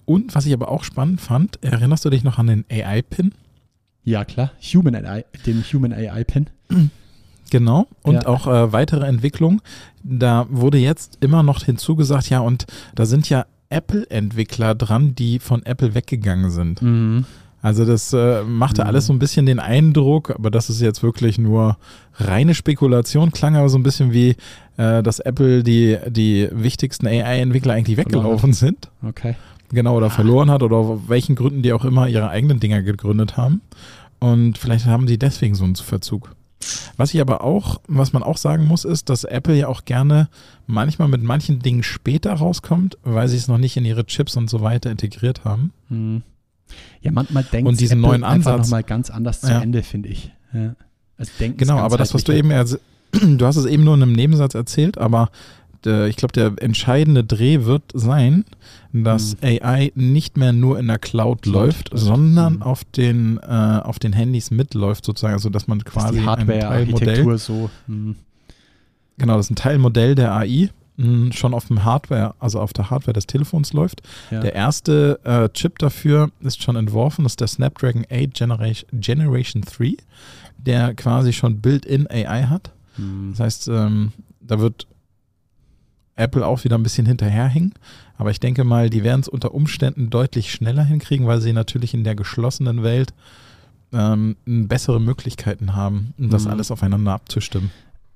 Und 0.05 0.35
was 0.35 0.45
ich 0.45 0.53
aber 0.53 0.69
auch 0.69 0.83
spannend 0.83 1.19
fand, 1.19 1.61
erinnerst 1.63 2.05
du 2.05 2.09
dich 2.09 2.23
noch 2.23 2.37
an 2.37 2.47
den 2.47 2.65
AI-Pin? 2.71 3.33
Ja, 4.03 4.23
klar. 4.23 4.51
Human 4.61 4.95
AI, 4.95 5.25
den 5.45 5.63
Human 5.63 5.93
AI-Pin. 5.93 6.49
Genau. 7.49 7.87
Und 8.01 8.15
ja. 8.15 8.27
auch 8.27 8.45
äh, 8.47 8.73
weitere 8.73 9.05
Entwicklung. 9.05 9.61
Da 10.03 10.47
wurde 10.49 10.77
jetzt 10.77 11.17
immer 11.21 11.43
noch 11.43 11.63
hinzugesagt, 11.63 12.29
ja, 12.29 12.41
und 12.41 12.65
da 12.93 13.05
sind 13.05 13.29
ja 13.29 13.45
Apple-Entwickler 13.69 14.75
dran, 14.75 15.15
die 15.15 15.39
von 15.39 15.65
Apple 15.65 15.93
weggegangen 15.93 16.51
sind. 16.51 16.81
Mhm. 16.81 17.25
Also 17.61 17.85
das 17.85 18.13
äh, 18.13 18.43
machte 18.43 18.83
mhm. 18.83 18.87
alles 18.87 19.07
so 19.07 19.13
ein 19.13 19.19
bisschen 19.19 19.45
den 19.45 19.59
Eindruck, 19.59 20.31
aber 20.31 20.51
das 20.51 20.69
ist 20.69 20.81
jetzt 20.81 21.03
wirklich 21.03 21.37
nur 21.37 21.77
reine 22.15 22.53
Spekulation, 22.53 23.31
klang 23.31 23.55
aber 23.55 23.69
so 23.69 23.77
ein 23.77 23.83
bisschen 23.83 24.13
wie, 24.13 24.35
äh, 24.77 25.01
dass 25.01 25.19
Apple 25.19 25.63
die, 25.63 25.97
die 26.07 26.47
wichtigsten 26.51 27.07
AI-Entwickler 27.07 27.73
eigentlich 27.73 27.97
weggelaufen 27.97 28.53
sind. 28.53 28.89
Okay. 29.07 29.35
Genau, 29.69 29.97
oder 29.97 30.07
ah. 30.07 30.11
verloren 30.11 30.49
hat 30.49 30.63
oder 30.63 30.77
auf 30.77 31.09
welchen 31.09 31.35
Gründen 31.35 31.61
die 31.61 31.73
auch 31.73 31.83
immer 31.83 32.07
ihre 32.07 32.29
eigenen 32.29 32.59
Dinger 32.59 32.81
gegründet 32.83 33.37
haben. 33.37 33.61
Und 34.19 34.57
vielleicht 34.57 34.85
haben 34.85 35.07
sie 35.07 35.17
deswegen 35.17 35.55
so 35.55 35.63
einen 35.63 35.75
Verzug. 35.75 36.31
Was 36.95 37.13
ich 37.13 37.21
aber 37.21 37.43
auch, 37.43 37.81
was 37.87 38.13
man 38.13 38.23
auch 38.23 38.37
sagen 38.37 38.65
muss, 38.65 38.83
ist, 38.83 39.09
dass 39.09 39.23
Apple 39.23 39.55
ja 39.55 39.67
auch 39.67 39.85
gerne 39.85 40.27
manchmal 40.65 41.07
mit 41.07 41.21
manchen 41.21 41.59
Dingen 41.59 41.83
später 41.83 42.33
rauskommt, 42.33 42.97
weil 43.03 43.27
sie 43.27 43.37
es 43.37 43.47
noch 43.47 43.59
nicht 43.59 43.77
in 43.77 43.85
ihre 43.85 44.05
Chips 44.05 44.35
und 44.37 44.49
so 44.49 44.61
weiter 44.61 44.89
integriert 44.89 45.45
haben. 45.45 45.71
Mhm. 45.89 46.23
Ja, 47.01 47.11
manchmal 47.11 47.43
denkt 47.43 47.67
und 47.67 47.79
diesen 47.79 47.99
Apple 47.99 48.09
neuen 48.09 48.23
Ansatz 48.23 48.67
nochmal 48.67 48.83
ganz 48.83 49.09
anders 49.09 49.41
zu 49.41 49.47
ja. 49.47 49.61
Ende, 49.61 49.83
finde 49.83 50.09
ich. 50.09 50.31
Ja. 50.53 50.75
Also 51.17 51.31
genau, 51.37 51.77
aber 51.77 51.97
das, 51.97 52.13
was 52.13 52.23
du 52.23 52.31
eben, 52.31 52.49
du 53.37 53.45
hast 53.45 53.55
es 53.55 53.65
eben 53.65 53.83
nur 53.83 53.95
in 53.95 54.03
einem 54.03 54.13
Nebensatz 54.13 54.53
erzählt, 54.53 54.97
aber 54.97 55.29
ich 55.85 56.17
glaube, 56.17 56.33
der 56.33 56.53
entscheidende 56.59 57.23
Dreh 57.23 57.63
wird 57.63 57.83
sein, 57.93 58.43
dass 58.91 59.37
hm. 59.39 59.59
AI 59.61 59.91
nicht 59.95 60.35
mehr 60.35 60.51
nur 60.51 60.79
in 60.79 60.87
der 60.87 60.99
Cloud, 60.99 61.43
Cloud 61.43 61.53
läuft, 61.53 61.91
läuft, 61.91 62.03
sondern 62.03 62.55
hm. 62.55 62.61
auf 62.61 62.83
den 62.83 63.37
äh, 63.37 63.81
auf 63.83 63.99
den 63.99 64.11
Handys 64.11 64.51
mitläuft 64.51 65.05
sozusagen, 65.05 65.33
also 65.33 65.49
dass 65.49 65.67
man 65.67 65.83
quasi 65.85 66.19
die 66.19 66.25
Hardware, 66.25 66.69
ein 66.69 66.93
Teilmodell 66.93 67.37
so. 67.37 67.69
Hm. 67.87 68.15
Genau, 69.17 69.37
das 69.37 69.45
ist 69.45 69.51
ein 69.51 69.55
Teilmodell 69.55 70.15
der 70.15 70.33
AI 70.35 70.69
schon 71.31 71.53
auf 71.53 71.67
dem 71.67 71.83
Hardware, 71.83 72.33
also 72.39 72.59
auf 72.59 72.73
der 72.73 72.89
Hardware 72.89 73.13
des 73.13 73.27
Telefons 73.27 73.71
läuft. 73.71 74.01
Ja. 74.31 74.39
Der 74.39 74.55
erste 74.55 75.19
äh, 75.23 75.47
Chip 75.49 75.77
dafür 75.77 76.31
ist 76.41 76.63
schon 76.63 76.75
entworfen, 76.75 77.23
das 77.23 77.33
ist 77.33 77.41
der 77.41 77.47
Snapdragon 77.47 78.05
8 78.11 78.33
Generation, 78.33 78.89
Generation 78.99 79.61
3, 79.61 79.97
der 80.57 80.95
quasi 80.95 81.33
schon 81.33 81.61
Built-in 81.61 82.07
AI 82.09 82.43
hat. 82.43 82.71
Mhm. 82.97 83.31
Das 83.31 83.39
heißt, 83.41 83.67
ähm, 83.67 84.11
da 84.41 84.59
wird 84.59 84.87
Apple 86.15 86.45
auch 86.45 86.63
wieder 86.63 86.77
ein 86.77 86.83
bisschen 86.83 87.05
hinterherhängen. 87.05 87.75
Aber 88.17 88.31
ich 88.31 88.39
denke 88.39 88.63
mal, 88.63 88.89
die 88.89 89.03
werden 89.03 89.21
es 89.21 89.27
unter 89.27 89.53
Umständen 89.53 90.09
deutlich 90.09 90.51
schneller 90.51 90.83
hinkriegen, 90.83 91.27
weil 91.27 91.41
sie 91.41 91.53
natürlich 91.53 91.93
in 91.93 92.03
der 92.03 92.15
geschlossenen 92.15 92.81
Welt 92.81 93.13
ähm, 93.93 94.35
bessere 94.45 94.99
Möglichkeiten 94.99 95.75
haben, 95.75 96.15
das 96.17 96.45
mhm. 96.45 96.51
alles 96.51 96.71
aufeinander 96.71 97.13
abzustimmen 97.13 97.69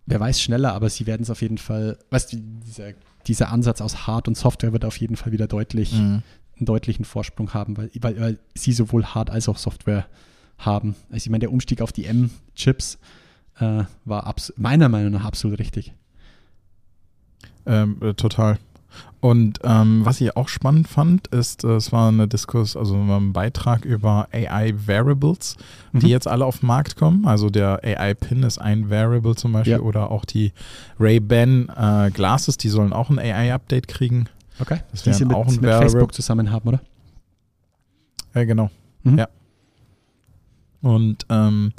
wer 0.06 0.20
weiß 0.20 0.42
schneller, 0.42 0.74
aber 0.74 0.90
sie 0.90 1.06
werden 1.06 1.24
es 1.24 1.30
auf 1.30 1.42
jeden 1.42 1.58
Fall, 1.58 1.98
weißt 2.10 2.34
du, 2.34 2.38
dieser, 2.38 2.94
dieser 3.28 3.52
Ansatz 3.52 3.82
aus 3.82 4.08
Hard- 4.08 4.28
und 4.28 4.38
Software 4.38 4.74
wird 4.74 4.86
auf 4.86 4.98
jeden 4.98 5.16
Fall 5.16 5.32
wieder 5.32 5.48
deutlich, 5.48 5.94
mhm. 5.94 6.24
einen 6.58 6.66
deutlichen 6.66 7.06
Vorsprung 7.06 7.54
haben, 7.54 7.78
weil, 7.78 7.92
weil, 8.00 8.20
weil, 8.20 8.40
sie 8.56 8.74
sowohl 8.74 9.06
Hard- 9.06 9.30
als 9.30 9.48
auch 9.48 9.58
Software 9.58 10.06
haben. 10.58 10.96
Also 11.10 11.26
ich 11.26 11.30
meine, 11.30 11.42
der 11.42 11.52
Umstieg 11.52 11.82
auf 11.82 11.92
die 11.92 12.06
M-Chips 12.06 13.00
äh, 13.60 13.84
war 14.06 14.36
meiner 14.58 14.90
Meinung 14.90 15.14
nach 15.14 15.26
absolut 15.26 15.60
richtig. 15.60 15.94
Ähm, 17.66 17.98
äh, 18.02 18.14
total. 18.14 18.58
Und 19.22 19.60
ähm, 19.64 20.04
was 20.04 20.20
ich 20.20 20.36
auch 20.36 20.48
spannend 20.48 20.88
fand, 20.88 21.28
ist, 21.28 21.64
äh, 21.64 21.76
es 21.76 21.92
war 21.92 22.08
eine 22.08 22.28
Diskurs, 22.28 22.76
also 22.76 22.96
ein 22.96 23.34
Beitrag 23.34 23.86
über 23.86 24.28
AI 24.32 24.74
Variables, 24.88 25.58
die 25.94 26.08
mhm. 26.08 26.12
jetzt 26.12 26.28
alle 26.28 26.44
auf 26.44 26.60
den 26.60 26.68
Markt 26.68 26.96
kommen. 26.96 27.28
Also 27.28 27.52
der 27.52 27.82
AI 27.84 28.16
Pin 28.16 28.42
ist 28.42 28.58
ein 28.58 28.90
Variable 28.90 29.36
zum 29.36 29.54
Beispiel 29.54 29.74
ja. 29.74 29.80
oder 29.80 30.10
auch 30.10 30.26
die 30.26 30.54
Ray-Ban 31.00 31.70
äh, 31.70 32.12
Glasses, 32.12 32.58
die 32.58 32.70
sollen 32.70 32.94
auch 32.94 33.12
ein 33.12 33.20
AI-Update 33.20 33.88
kriegen. 33.88 34.26
Okay. 34.60 34.80
Das 34.92 35.04
die 35.04 35.14
sie 35.14 35.26
mit, 35.26 35.38
auch 35.38 35.46
ein 35.48 35.54
mit 35.54 35.64
Variable. 35.64 35.90
Facebook 35.92 36.14
zusammen 36.16 36.52
haben, 36.52 36.68
oder? 36.68 36.82
Ja, 38.34 38.44
genau. 38.44 38.72
Mhm. 39.04 39.20
Ja. 39.20 39.28
Und 40.82 41.28
ähm, 41.30 41.74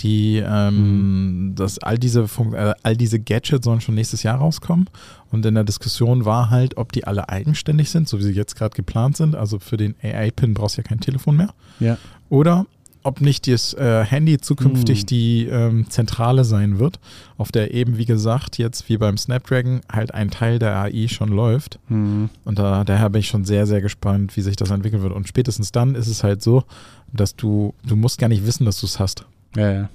die 0.00 0.42
ähm, 0.44 1.48
mhm. 1.48 1.54
dass 1.54 1.78
all 1.78 1.98
diese 1.98 2.28
Fun 2.28 2.54
äh, 2.54 2.74
all 2.82 2.96
diese 2.96 3.18
Gadgets 3.20 3.64
sollen 3.64 3.80
schon 3.80 3.94
nächstes 3.94 4.22
Jahr 4.22 4.38
rauskommen 4.38 4.88
und 5.30 5.44
in 5.44 5.54
der 5.54 5.64
Diskussion 5.64 6.24
war 6.24 6.50
halt, 6.50 6.76
ob 6.76 6.92
die 6.92 7.04
alle 7.04 7.28
eigenständig 7.28 7.90
sind, 7.90 8.08
so 8.08 8.18
wie 8.18 8.22
sie 8.22 8.32
jetzt 8.32 8.56
gerade 8.56 8.74
geplant 8.74 9.16
sind. 9.16 9.34
Also 9.34 9.58
für 9.58 9.76
den 9.76 9.94
AI-Pin 10.02 10.54
brauchst 10.54 10.76
du 10.76 10.82
ja 10.82 10.88
kein 10.88 11.00
Telefon 11.00 11.36
mehr. 11.36 11.52
Ja. 11.80 11.98
Oder 12.30 12.66
ob 13.02 13.20
nicht 13.20 13.46
das 13.46 13.74
äh, 13.74 14.04
Handy 14.04 14.38
zukünftig 14.38 15.02
mhm. 15.02 15.06
die 15.06 15.46
ähm, 15.46 15.88
Zentrale 15.88 16.44
sein 16.44 16.78
wird, 16.78 16.98
auf 17.36 17.52
der 17.52 17.72
eben, 17.72 17.96
wie 17.96 18.04
gesagt, 18.04 18.58
jetzt 18.58 18.88
wie 18.88 18.96
beim 18.96 19.16
Snapdragon 19.16 19.80
halt 19.90 20.12
ein 20.14 20.30
Teil 20.30 20.58
der 20.58 20.76
AI 20.76 21.08
schon 21.08 21.28
läuft. 21.28 21.78
Mhm. 21.88 22.28
Und 22.44 22.58
da, 22.58 22.84
daher 22.84 23.10
bin 23.10 23.20
ich 23.20 23.28
schon 23.28 23.44
sehr, 23.44 23.66
sehr 23.66 23.80
gespannt, 23.80 24.36
wie 24.36 24.42
sich 24.42 24.56
das 24.56 24.70
entwickeln 24.70 25.02
wird. 25.02 25.12
Und 25.12 25.28
spätestens 25.28 25.72
dann 25.72 25.94
ist 25.94 26.08
es 26.08 26.24
halt 26.24 26.42
so, 26.42 26.64
dass 27.12 27.36
du, 27.36 27.74
du 27.86 27.96
musst 27.96 28.18
gar 28.18 28.28
nicht 28.28 28.44
wissen, 28.44 28.64
dass 28.64 28.80
du 28.80 28.86
es 28.86 28.98
hast. 28.98 29.24
Ja, 29.56 29.72
ja. 29.72 29.90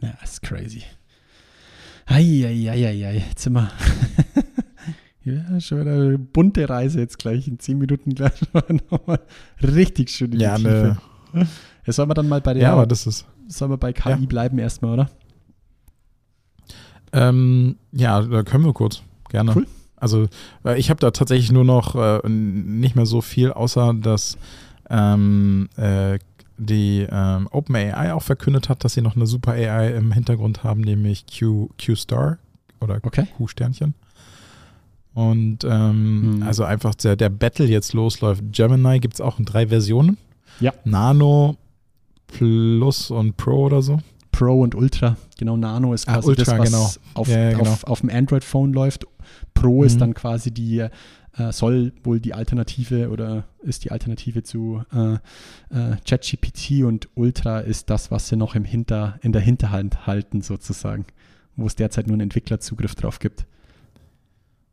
Ja, 0.00 0.14
ist 0.22 0.42
crazy. 0.42 0.82
Eieieiei, 2.06 3.24
jetzt 3.28 3.42
sind 3.42 3.52
wir. 3.54 3.70
ja, 5.24 5.60
schon 5.60 5.80
wieder 5.80 5.92
eine 5.92 6.18
bunte 6.18 6.68
Reise 6.68 7.00
jetzt 7.00 7.18
gleich. 7.18 7.46
In 7.46 7.58
zehn 7.58 7.78
Minuten 7.78 8.14
gleich 8.14 8.32
nochmal 8.90 9.20
richtig 9.62 10.10
schön 10.10 10.32
in 10.32 10.40
ja, 10.40 10.56
die 10.56 10.64
Tiefe. 10.64 10.98
Ne. 11.32 11.46
Ja, 11.86 11.92
sollen 11.92 12.10
wir 12.10 12.14
dann 12.14 12.28
mal 12.28 12.40
bei 12.40 12.54
der. 12.54 12.62
Ja, 12.62 12.72
aber 12.72 12.86
das 12.86 13.06
ist. 13.06 13.26
Sollen 13.48 13.70
wir 13.70 13.78
bei 13.78 13.92
KI 13.92 14.10
ja. 14.10 14.16
bleiben 14.16 14.58
erstmal, 14.58 14.92
oder? 14.92 15.10
Ähm, 17.12 17.76
ja, 17.92 18.22
da 18.22 18.42
können 18.42 18.64
wir 18.64 18.72
kurz. 18.72 19.02
Gerne. 19.28 19.52
Cool. 19.54 19.66
Also, 19.96 20.28
ich 20.76 20.90
habe 20.90 20.98
da 20.98 21.12
tatsächlich 21.12 21.52
nur 21.52 21.64
noch 21.64 21.94
äh, 21.94 22.28
nicht 22.28 22.96
mehr 22.96 23.06
so 23.06 23.20
viel, 23.20 23.52
außer 23.52 23.94
dass 23.94 24.36
ähm, 24.90 25.68
äh, 25.76 26.18
die 26.58 27.06
ähm, 27.10 27.48
OpenAI 27.50 28.12
auch 28.12 28.22
verkündet 28.22 28.68
hat, 28.68 28.84
dass 28.84 28.94
sie 28.94 29.02
noch 29.02 29.16
eine 29.16 29.26
super 29.26 29.52
AI 29.52 29.96
im 29.96 30.12
Hintergrund 30.12 30.64
haben, 30.64 30.80
nämlich 30.80 31.24
Q, 31.26 31.70
Q-Star 31.84 32.38
oder 32.80 33.00
okay. 33.02 33.26
Q-Sternchen. 33.36 33.94
Und 35.14 35.64
ähm, 35.64 36.38
hm. 36.40 36.42
also 36.42 36.64
einfach 36.64 36.94
der, 36.94 37.16
der 37.16 37.28
Battle 37.28 37.66
jetzt 37.66 37.92
losläuft. 37.92 38.42
Gemini 38.52 38.98
gibt 39.00 39.14
es 39.14 39.20
auch 39.20 39.38
in 39.38 39.44
drei 39.44 39.66
Versionen. 39.66 40.16
Ja. 40.60 40.72
Nano, 40.84 41.56
Plus 42.26 43.10
und 43.10 43.36
Pro 43.36 43.66
oder 43.66 43.82
so. 43.82 43.98
Pro 44.30 44.62
und 44.62 44.74
Ultra. 44.74 45.16
Genau, 45.38 45.56
Nano 45.56 45.92
ist 45.92 46.08
ah, 46.08 46.14
quasi 46.14 46.26
ah, 46.26 46.28
Ultra, 46.30 46.44
das, 46.44 46.58
was 46.58 46.70
genau. 46.70 46.90
auf, 47.14 47.28
ja, 47.28 47.50
genau. 47.50 47.70
auf, 47.70 47.84
auf 47.84 48.00
dem 48.00 48.10
Android-Phone 48.10 48.72
läuft. 48.72 49.06
Pro 49.54 49.80
mhm. 49.80 49.86
ist 49.86 50.00
dann 50.00 50.14
quasi 50.14 50.50
die 50.50 50.86
äh, 51.36 51.52
soll 51.52 51.92
wohl 52.02 52.20
die 52.20 52.34
Alternative 52.34 53.10
oder 53.10 53.44
ist 53.62 53.84
die 53.84 53.90
Alternative 53.90 54.42
zu 54.42 54.82
äh, 54.92 55.14
äh, 55.14 55.96
ChatGPT 56.06 56.84
und 56.84 57.08
Ultra 57.14 57.60
ist 57.60 57.90
das, 57.90 58.10
was 58.10 58.28
sie 58.28 58.36
noch 58.36 58.54
im 58.54 58.64
Hinter, 58.64 59.18
in 59.22 59.32
der 59.32 59.40
Hinterhand 59.40 60.06
halten 60.06 60.42
sozusagen, 60.42 61.06
wo 61.56 61.66
es 61.66 61.76
derzeit 61.76 62.06
nur 62.06 62.14
einen 62.14 62.22
Entwicklerzugriff 62.22 62.94
drauf 62.94 63.18
gibt. 63.18 63.46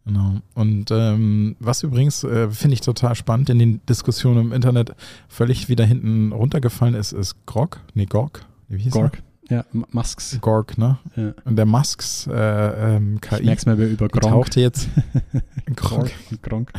Genau. 0.06 0.42
Und 0.56 0.90
ähm, 0.92 1.56
was 1.60 1.84
übrigens 1.84 2.24
äh, 2.24 2.50
finde 2.50 2.74
ich 2.74 2.82
total 2.82 3.16
spannend 3.16 3.50
in 3.50 3.60
den 3.60 3.86
Diskussionen 3.86 4.48
im 4.48 4.54
Internet 4.54 4.96
völlig 5.28 5.70
wieder 5.70 5.86
hinten 5.86 6.32
runtergefallen 6.32 6.96
ist, 6.96 7.12
ist 7.12 7.46
Grog. 7.46 7.82
Nee, 7.94 8.06
Gorg. 8.06 8.46
Wie 8.70 8.80
hieß 8.80 8.92
Gorg. 8.92 9.22
Ja, 9.50 9.66
Musks. 9.72 10.38
Gorg, 10.42 10.78
ne? 10.78 11.00
Ja. 11.16 11.34
Und 11.44 11.56
der 11.56 11.66
Musks 11.66 12.28
äh, 12.28 12.96
ähm, 12.96 13.20
KI. 13.20 13.40
Ich 13.40 13.46
merk's 13.46 13.66
mal 13.66 13.80
über 13.80 14.08
Gronk. 14.08 14.22
tauchte 14.22 14.62
jetzt. 14.62 14.90
Gronk. 15.76 16.12
Gronk. 16.42 16.72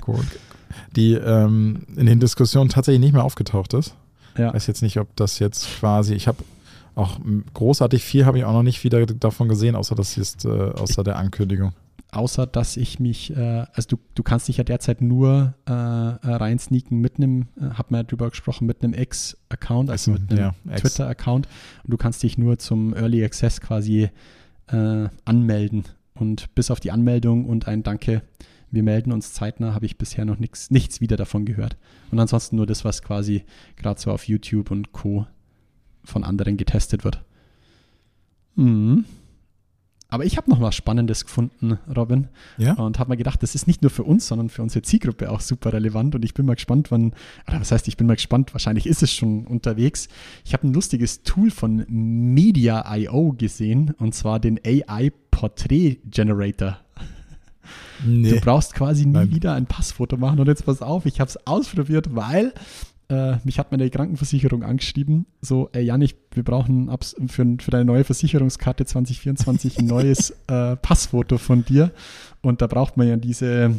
Gorg. 0.00 0.26
Die 0.94 1.14
ähm, 1.14 1.86
in 1.96 2.06
den 2.06 2.20
Diskussionen 2.20 2.68
tatsächlich 2.68 3.00
nicht 3.00 3.14
mehr 3.14 3.24
aufgetaucht 3.24 3.72
ist. 3.74 3.94
Ja. 4.36 4.52
Weiß 4.52 4.66
jetzt 4.66 4.82
nicht, 4.82 4.98
ob 4.98 5.14
das 5.16 5.38
jetzt 5.38 5.66
quasi. 5.78 6.14
Ich 6.14 6.28
habe 6.28 6.44
auch 6.94 7.18
großartig 7.54 8.04
viel 8.04 8.26
habe 8.26 8.38
ich 8.38 8.44
auch 8.44 8.52
noch 8.52 8.62
nicht 8.62 8.84
wieder 8.84 9.06
davon 9.06 9.48
gesehen, 9.48 9.76
außer 9.76 9.94
das 9.94 10.18
ist 10.18 10.44
äh, 10.44 10.48
außer 10.48 11.04
der 11.04 11.16
Ankündigung. 11.16 11.72
Außer 12.10 12.46
dass 12.46 12.76
ich 12.76 12.98
mich, 12.98 13.36
äh, 13.36 13.66
also 13.72 13.96
du, 13.96 13.98
du 14.14 14.22
kannst 14.22 14.48
dich 14.48 14.56
ja 14.56 14.64
derzeit 14.64 15.00
nur 15.00 15.54
äh, 15.68 15.72
äh 15.72 15.74
rein 16.22 16.58
sneaken 16.58 17.00
mit 17.00 17.16
einem, 17.16 17.48
äh, 17.60 17.70
hab 17.74 17.90
mir 17.90 18.04
drüber 18.04 18.30
gesprochen, 18.30 18.66
mit 18.66 18.82
einem 18.82 18.94
X-Account, 18.94 19.90
also 19.90 20.12
mit 20.12 20.30
einem 20.30 20.52
ja, 20.66 20.76
Twitter-Account. 20.76 21.48
Und 21.84 21.92
du 21.92 21.96
kannst 21.96 22.22
dich 22.22 22.38
nur 22.38 22.58
zum 22.58 22.94
Early 22.94 23.24
Access 23.24 23.60
quasi 23.60 24.10
äh, 24.68 25.08
anmelden. 25.24 25.84
Und 26.14 26.54
bis 26.54 26.70
auf 26.70 26.80
die 26.80 26.90
Anmeldung 26.90 27.46
und 27.46 27.68
ein 27.68 27.82
Danke, 27.82 28.22
wir 28.70 28.82
melden 28.82 29.12
uns 29.12 29.32
zeitnah, 29.32 29.74
habe 29.74 29.86
ich 29.86 29.98
bisher 29.98 30.24
noch 30.24 30.38
nix, 30.38 30.70
nichts 30.70 31.00
wieder 31.00 31.16
davon 31.16 31.44
gehört. 31.44 31.76
Und 32.10 32.18
ansonsten 32.18 32.56
nur 32.56 32.66
das, 32.66 32.84
was 32.84 33.02
quasi 33.02 33.44
gerade 33.76 34.00
so 34.00 34.10
auf 34.10 34.28
YouTube 34.28 34.70
und 34.70 34.92
Co. 34.92 35.26
von 36.04 36.24
anderen 36.24 36.56
getestet 36.56 37.04
wird. 37.04 37.24
Mhm. 38.56 39.04
Aber 40.10 40.24
ich 40.24 40.38
habe 40.38 40.48
noch 40.50 40.60
was 40.62 40.74
Spannendes 40.74 41.26
gefunden, 41.26 41.78
Robin. 41.94 42.28
Ja? 42.56 42.72
Und 42.74 42.98
habe 42.98 43.10
mir 43.10 43.18
gedacht, 43.18 43.42
das 43.42 43.54
ist 43.54 43.66
nicht 43.66 43.82
nur 43.82 43.90
für 43.90 44.04
uns, 44.04 44.26
sondern 44.26 44.48
für 44.48 44.62
unsere 44.62 44.82
Zielgruppe 44.82 45.30
auch 45.30 45.40
super 45.40 45.74
relevant. 45.74 46.14
Und 46.14 46.24
ich 46.24 46.32
bin 46.32 46.46
mal 46.46 46.54
gespannt, 46.54 46.90
wann, 46.90 47.12
oder 47.46 47.60
was 47.60 47.72
heißt, 47.72 47.88
ich 47.88 47.98
bin 47.98 48.06
mal 48.06 48.16
gespannt, 48.16 48.54
wahrscheinlich 48.54 48.86
ist 48.86 49.02
es 49.02 49.12
schon 49.12 49.46
unterwegs. 49.46 50.08
Ich 50.46 50.54
habe 50.54 50.66
ein 50.66 50.72
lustiges 50.72 51.22
Tool 51.24 51.50
von 51.50 51.84
Media.io 51.88 53.34
gesehen, 53.36 53.94
und 53.98 54.14
zwar 54.14 54.40
den 54.40 54.58
AI 54.64 55.12
Portrait 55.30 56.00
Generator. 56.10 56.78
Nee. 58.04 58.30
Du 58.30 58.40
brauchst 58.40 58.74
quasi 58.74 59.04
nie 59.04 59.12
Nein. 59.12 59.30
wieder 59.30 59.54
ein 59.54 59.66
Passfoto 59.66 60.16
machen. 60.16 60.40
Und 60.40 60.46
jetzt 60.46 60.64
pass 60.64 60.80
auf, 60.80 61.04
ich 61.04 61.20
habe 61.20 61.28
es 61.28 61.46
ausprobiert, 61.46 62.14
weil 62.14 62.54
äh, 63.08 63.36
mich 63.44 63.58
hat 63.58 63.70
meine 63.70 63.88
Krankenversicherung 63.88 64.62
angeschrieben, 64.62 65.26
so, 65.40 65.70
ey 65.72 65.82
Janik, 65.82 66.16
wir 66.32 66.42
brauchen 66.42 66.90
für, 67.00 67.56
für 67.58 67.70
deine 67.70 67.84
neue 67.84 68.04
Versicherungskarte 68.04 68.84
2024 68.84 69.78
ein 69.78 69.86
neues 69.86 70.30
äh, 70.46 70.76
Passfoto 70.76 71.38
von 71.38 71.64
dir. 71.64 71.92
Und 72.42 72.60
da 72.60 72.66
braucht 72.66 72.96
man 72.96 73.08
ja 73.08 73.16
diese 73.16 73.74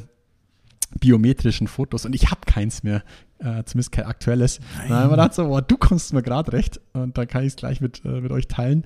biometrischen 1.00 1.68
Fotos 1.68 2.06
und 2.06 2.16
ich 2.16 2.32
habe 2.32 2.42
keins 2.48 2.82
mehr, 2.82 3.04
äh, 3.38 3.64
zumindest 3.66 3.92
kein 3.92 4.06
aktuelles. 4.06 4.60
Nein. 4.78 4.90
Dann 4.90 4.98
haben 4.98 5.10
wir 5.12 5.18
gedacht 5.18 5.36
so, 5.36 5.46
oh, 5.46 5.62
du 5.62 5.78
kommst 5.78 6.14
mir 6.14 6.24
gerade 6.24 6.52
recht 6.52 6.82
und 6.94 7.16
da 7.18 7.28
kann 7.28 7.44
ich 7.44 7.50
es 7.50 7.56
gleich 7.56 7.82
mit, 7.82 8.04
äh, 8.06 8.22
mit 8.22 8.32
euch 8.32 8.48
teilen 8.48 8.84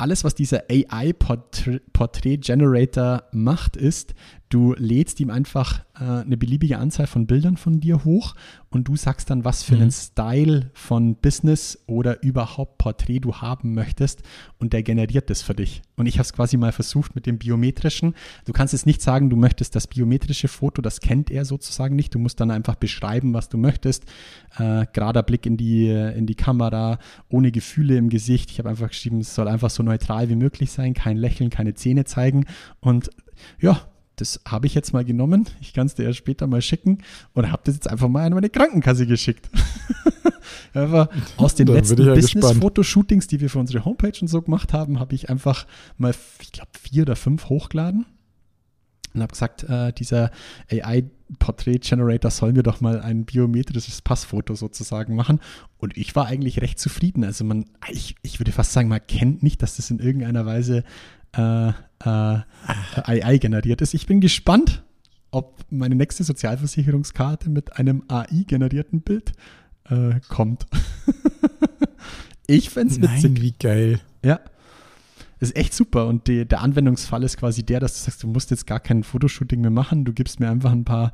alles, 0.00 0.24
was 0.24 0.34
dieser 0.34 0.64
AI-Portrait 0.70 2.42
Generator 2.42 3.24
macht, 3.32 3.76
ist, 3.76 4.14
du 4.50 4.74
lädst 4.76 5.20
ihm 5.20 5.30
einfach 5.30 5.84
äh, 5.94 6.02
eine 6.02 6.36
beliebige 6.36 6.78
Anzahl 6.78 7.06
von 7.06 7.26
Bildern 7.26 7.56
von 7.56 7.80
dir 7.80 8.04
hoch 8.04 8.34
und 8.68 8.88
du 8.88 8.96
sagst 8.96 9.30
dann, 9.30 9.44
was 9.44 9.62
für 9.62 9.76
mhm. 9.76 9.82
einen 9.82 9.90
Style 9.92 10.70
von 10.74 11.14
Business 11.14 11.78
oder 11.86 12.22
überhaupt 12.24 12.76
Porträt 12.76 13.20
du 13.20 13.36
haben 13.36 13.74
möchtest 13.74 14.22
und 14.58 14.72
der 14.72 14.82
generiert 14.82 15.30
das 15.30 15.40
für 15.40 15.54
dich. 15.54 15.82
Und 15.96 16.06
ich 16.06 16.14
habe 16.14 16.24
es 16.24 16.32
quasi 16.32 16.56
mal 16.56 16.72
versucht 16.72 17.14
mit 17.14 17.26
dem 17.26 17.38
biometrischen. 17.38 18.14
Du 18.44 18.52
kannst 18.52 18.72
jetzt 18.72 18.86
nicht 18.86 19.00
sagen, 19.02 19.30
du 19.30 19.36
möchtest 19.36 19.76
das 19.76 19.86
biometrische 19.86 20.48
Foto, 20.48 20.82
das 20.82 21.00
kennt 21.00 21.30
er 21.30 21.44
sozusagen 21.44 21.94
nicht. 21.94 22.12
Du 22.14 22.18
musst 22.18 22.40
dann 22.40 22.50
einfach 22.50 22.74
beschreiben, 22.74 23.32
was 23.32 23.48
du 23.50 23.56
möchtest. 23.56 24.04
Äh, 24.58 24.86
gerader 24.92 25.22
Blick 25.22 25.46
in 25.46 25.56
die, 25.56 25.88
in 25.90 26.26
die 26.26 26.34
Kamera, 26.34 26.98
ohne 27.28 27.52
Gefühle 27.52 27.96
im 27.96 28.08
Gesicht. 28.08 28.50
Ich 28.50 28.58
habe 28.58 28.68
einfach 28.68 28.88
geschrieben, 28.88 29.20
es 29.20 29.32
soll 29.32 29.46
einfach 29.46 29.70
so 29.70 29.84
neutral 29.84 30.28
wie 30.28 30.36
möglich 30.36 30.72
sein, 30.72 30.92
kein 30.92 31.16
Lächeln, 31.16 31.50
keine 31.50 31.74
Zähne 31.74 32.04
zeigen. 32.04 32.46
Und 32.80 33.10
ja, 33.60 33.89
das 34.20 34.40
habe 34.46 34.66
ich 34.66 34.74
jetzt 34.74 34.92
mal 34.92 35.04
genommen. 35.04 35.46
Ich 35.60 35.72
kann 35.72 35.86
es 35.86 35.94
dir 35.94 36.04
ja 36.04 36.12
später 36.12 36.46
mal 36.46 36.62
schicken 36.62 36.98
und 37.34 37.50
habe 37.50 37.62
das 37.64 37.74
jetzt 37.74 37.88
einfach 37.88 38.08
mal 38.08 38.26
an 38.26 38.34
meine 38.34 38.50
Krankenkasse 38.50 39.06
geschickt. 39.06 39.48
einfach 40.74 41.08
aus 41.36 41.54
den 41.54 41.66
letzten 41.66 42.02
ja 42.02 42.14
Business-Fotoshootings, 42.14 43.26
die 43.26 43.40
wir 43.40 43.50
für 43.50 43.58
unsere 43.58 43.84
Homepage 43.84 44.18
und 44.20 44.28
so 44.28 44.42
gemacht 44.42 44.72
haben, 44.72 45.00
habe 45.00 45.14
ich 45.14 45.30
einfach 45.30 45.66
mal, 45.96 46.14
ich 46.40 46.52
glaube, 46.52 46.70
vier 46.80 47.02
oder 47.02 47.16
fünf 47.16 47.48
hochgeladen 47.48 48.06
und 49.14 49.22
habe 49.22 49.32
gesagt, 49.32 49.64
äh, 49.64 49.92
dieser 49.92 50.30
AI-Portrait-Generator 50.70 52.30
soll 52.30 52.52
mir 52.52 52.62
doch 52.62 52.80
mal 52.80 53.00
ein 53.00 53.24
biometrisches 53.24 54.02
Passfoto 54.02 54.54
sozusagen 54.54 55.16
machen. 55.16 55.40
Und 55.78 55.96
ich 55.96 56.14
war 56.14 56.26
eigentlich 56.26 56.60
recht 56.60 56.78
zufrieden. 56.78 57.24
Also 57.24 57.44
man, 57.44 57.64
ich, 57.90 58.14
ich 58.22 58.38
würde 58.38 58.52
fast 58.52 58.72
sagen, 58.72 58.88
man 58.88 59.04
kennt 59.06 59.42
nicht, 59.42 59.62
dass 59.62 59.76
das 59.76 59.90
in 59.90 59.98
irgendeiner 59.98 60.46
Weise 60.46 60.84
äh, 61.36 61.68
äh, 61.68 61.72
AI 62.04 63.38
generiert 63.38 63.80
ist. 63.82 63.94
Ich 63.94 64.06
bin 64.06 64.20
gespannt, 64.20 64.82
ob 65.30 65.64
meine 65.70 65.94
nächste 65.94 66.24
Sozialversicherungskarte 66.24 67.50
mit 67.50 67.76
einem 67.76 68.02
AI-generierten 68.08 69.02
Bild 69.02 69.32
äh, 69.88 70.20
kommt. 70.28 70.66
ich 72.46 72.70
fände 72.70 72.94
es 72.94 73.00
witzig. 73.00 73.22
Nein, 73.22 73.42
wie 73.42 73.52
geil. 73.52 74.00
Ja. 74.24 74.40
Das 75.38 75.50
ist 75.50 75.56
echt 75.56 75.72
super. 75.72 76.06
Und 76.06 76.26
die, 76.26 76.46
der 76.46 76.60
Anwendungsfall 76.60 77.22
ist 77.22 77.38
quasi 77.38 77.62
der, 77.62 77.80
dass 77.80 77.94
du 77.94 78.00
sagst, 78.00 78.22
du 78.22 78.26
musst 78.26 78.50
jetzt 78.50 78.66
gar 78.66 78.80
kein 78.80 79.04
Fotoshooting 79.04 79.60
mehr 79.60 79.70
machen. 79.70 80.04
Du 80.04 80.12
gibst 80.12 80.40
mir 80.40 80.50
einfach 80.50 80.72
ein 80.72 80.84
paar 80.84 81.12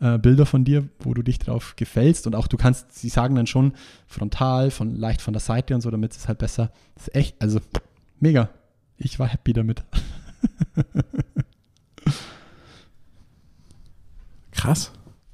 äh, 0.00 0.18
Bilder 0.18 0.46
von 0.46 0.64
dir, 0.64 0.88
wo 1.00 1.12
du 1.12 1.22
dich 1.22 1.38
drauf 1.38 1.74
gefällst. 1.76 2.26
Und 2.26 2.34
auch 2.34 2.46
du 2.46 2.56
kannst, 2.56 2.92
sie 2.92 3.08
sagen 3.08 3.34
dann 3.34 3.46
schon 3.46 3.72
frontal, 4.06 4.70
von 4.70 4.94
leicht 4.94 5.20
von 5.20 5.34
der 5.34 5.40
Seite 5.40 5.74
und 5.74 5.82
so, 5.82 5.90
damit 5.90 6.12
es 6.12 6.28
halt 6.28 6.38
besser. 6.38 6.70
Das 6.94 7.08
ist 7.08 7.14
echt, 7.14 7.42
also 7.42 7.60
mega 8.20 8.48
ich 8.98 9.18
war 9.18 9.28
happy 9.28 9.52
damit. 9.52 9.84
Krass. 14.52 14.92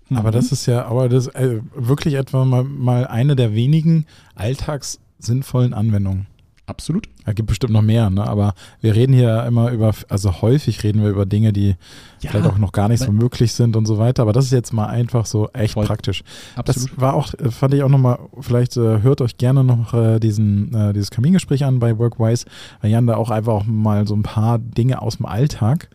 Mhm. 0.09 0.17
Aber 0.17 0.31
das 0.31 0.53
ist 0.53 0.67
ja, 0.67 0.85
aber 0.85 1.09
das 1.09 1.29
äh, 1.29 1.61
wirklich 1.75 2.15
etwa 2.15 2.45
mal, 2.45 2.65
mal 2.65 3.07
eine 3.07 3.37
der 3.37 3.55
wenigen 3.55 4.07
alltagssinnvollen 4.35 5.75
Anwendungen. 5.75 6.27
Absolut. 6.67 7.09
Da 7.25 7.33
gibt 7.33 7.49
bestimmt 7.49 7.73
noch 7.73 7.83
mehr, 7.83 8.09
ne? 8.09 8.25
aber 8.25 8.55
wir 8.81 8.95
reden 8.95 9.13
hier 9.13 9.45
immer 9.47 9.73
über, 9.73 9.93
also 10.09 10.43
häufig 10.43 10.85
reden 10.85 11.03
wir 11.03 11.11
über 11.11 11.27
Dinge, 11.27 11.53
die 11.53 11.75
ja, 12.21 12.31
vielleicht 12.31 12.47
auch 12.47 12.59
noch 12.59 12.71
gar 12.71 12.89
nicht 12.89 13.03
so 13.03 13.11
möglich 13.11 13.53
sind 13.53 13.75
und 13.75 13.85
so 13.85 13.99
weiter, 13.99 14.23
aber 14.23 14.33
das 14.33 14.45
ist 14.45 14.53
jetzt 14.53 14.73
mal 14.73 14.87
einfach 14.87 15.27
so 15.27 15.49
echt 15.53 15.75
voll. 15.75 15.87
praktisch. 15.87 16.23
Absolut. 16.55 16.91
Das 16.93 17.01
war 17.01 17.15
auch, 17.15 17.35
fand 17.51 17.75
ich 17.75 17.83
auch 17.83 17.89
nochmal, 17.89 18.21
vielleicht 18.41 18.77
äh, 18.77 19.03
hört 19.03 19.21
euch 19.21 19.39
gerne 19.39 19.65
noch 19.65 19.93
äh, 19.93 20.21
diesen, 20.21 20.73
äh, 20.73 20.93
dieses 20.93 21.11
Kamingespräch 21.11 21.65
an 21.65 21.81
bei 21.81 21.99
Workwise, 21.99 22.47
weil 22.81 22.93
Jan 22.93 23.09
da 23.09 23.17
auch 23.17 23.31
einfach 23.31 23.53
auch 23.53 23.65
mal 23.65 24.07
so 24.07 24.15
ein 24.15 24.23
paar 24.23 24.61
Dinge 24.61 25.03
aus 25.03 25.17
dem 25.17 25.27
Alltag 25.27 25.91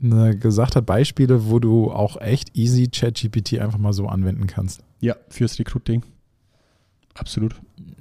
ne, 0.00 0.36
gesagt 0.36 0.76
hat, 0.76 0.86
Beispiele, 0.86 1.50
wo 1.50 1.58
du 1.58 1.90
auch 1.90 2.20
echt 2.20 2.56
easy 2.56 2.88
ChatGPT 2.88 3.58
einfach 3.58 3.78
mal 3.78 3.92
so 3.92 4.06
anwenden 4.06 4.46
kannst. 4.46 4.84
Ja, 5.00 5.16
fürs 5.28 5.58
Recruiting. 5.58 6.02
Absolut. 7.14 7.54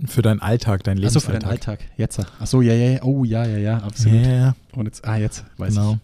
Für 0.06 0.22
deinen 0.22 0.42
Alltag, 0.42 0.84
dein 0.84 0.98
Leben. 0.98 1.08
Achso, 1.08 1.20
für 1.20 1.34
deinen 1.34 1.46
Alltag. 1.46 1.80
Jetzt. 1.98 2.20
Achso, 2.40 2.62
ja, 2.62 2.74
ja, 2.74 2.92
ja. 2.94 3.04
Oh, 3.04 3.24
ja, 3.24 3.46
ja, 3.46 3.58
ja, 3.58 3.78
absolut. 3.78 4.26
Yeah. 4.26 4.56
Und 4.74 4.86
jetzt, 4.86 5.06
ah, 5.06 5.18
jetzt 5.18 5.46
weiß 5.58 5.76
genau. 5.76 5.94
ich. 5.94 6.00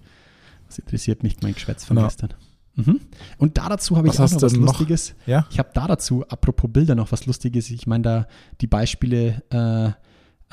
Was 0.67 0.79
interessiert 0.79 1.23
mich 1.23 1.37
mein 1.41 1.53
Geschwätz 1.53 1.85
von 1.85 1.97
genau. 1.97 2.07
gestern? 2.07 2.33
Mhm. 2.75 3.01
Und 3.37 3.57
da 3.57 3.67
dazu 3.67 3.97
habe 3.97 4.07
ich 4.07 4.13
auch 4.19 4.31
noch 4.31 4.41
was 4.41 4.55
Lustiges. 4.55 5.15
Noch? 5.21 5.27
Ja? 5.27 5.47
Ich 5.49 5.59
habe 5.59 5.69
da 5.73 5.87
dazu, 5.87 6.23
apropos 6.29 6.69
Bilder, 6.71 6.95
noch 6.95 7.11
was 7.11 7.25
Lustiges. 7.25 7.69
Ich 7.71 7.87
meine, 7.87 8.03
da 8.03 8.27
die 8.61 8.67
Beispiele 8.67 9.41
äh, 9.49 9.91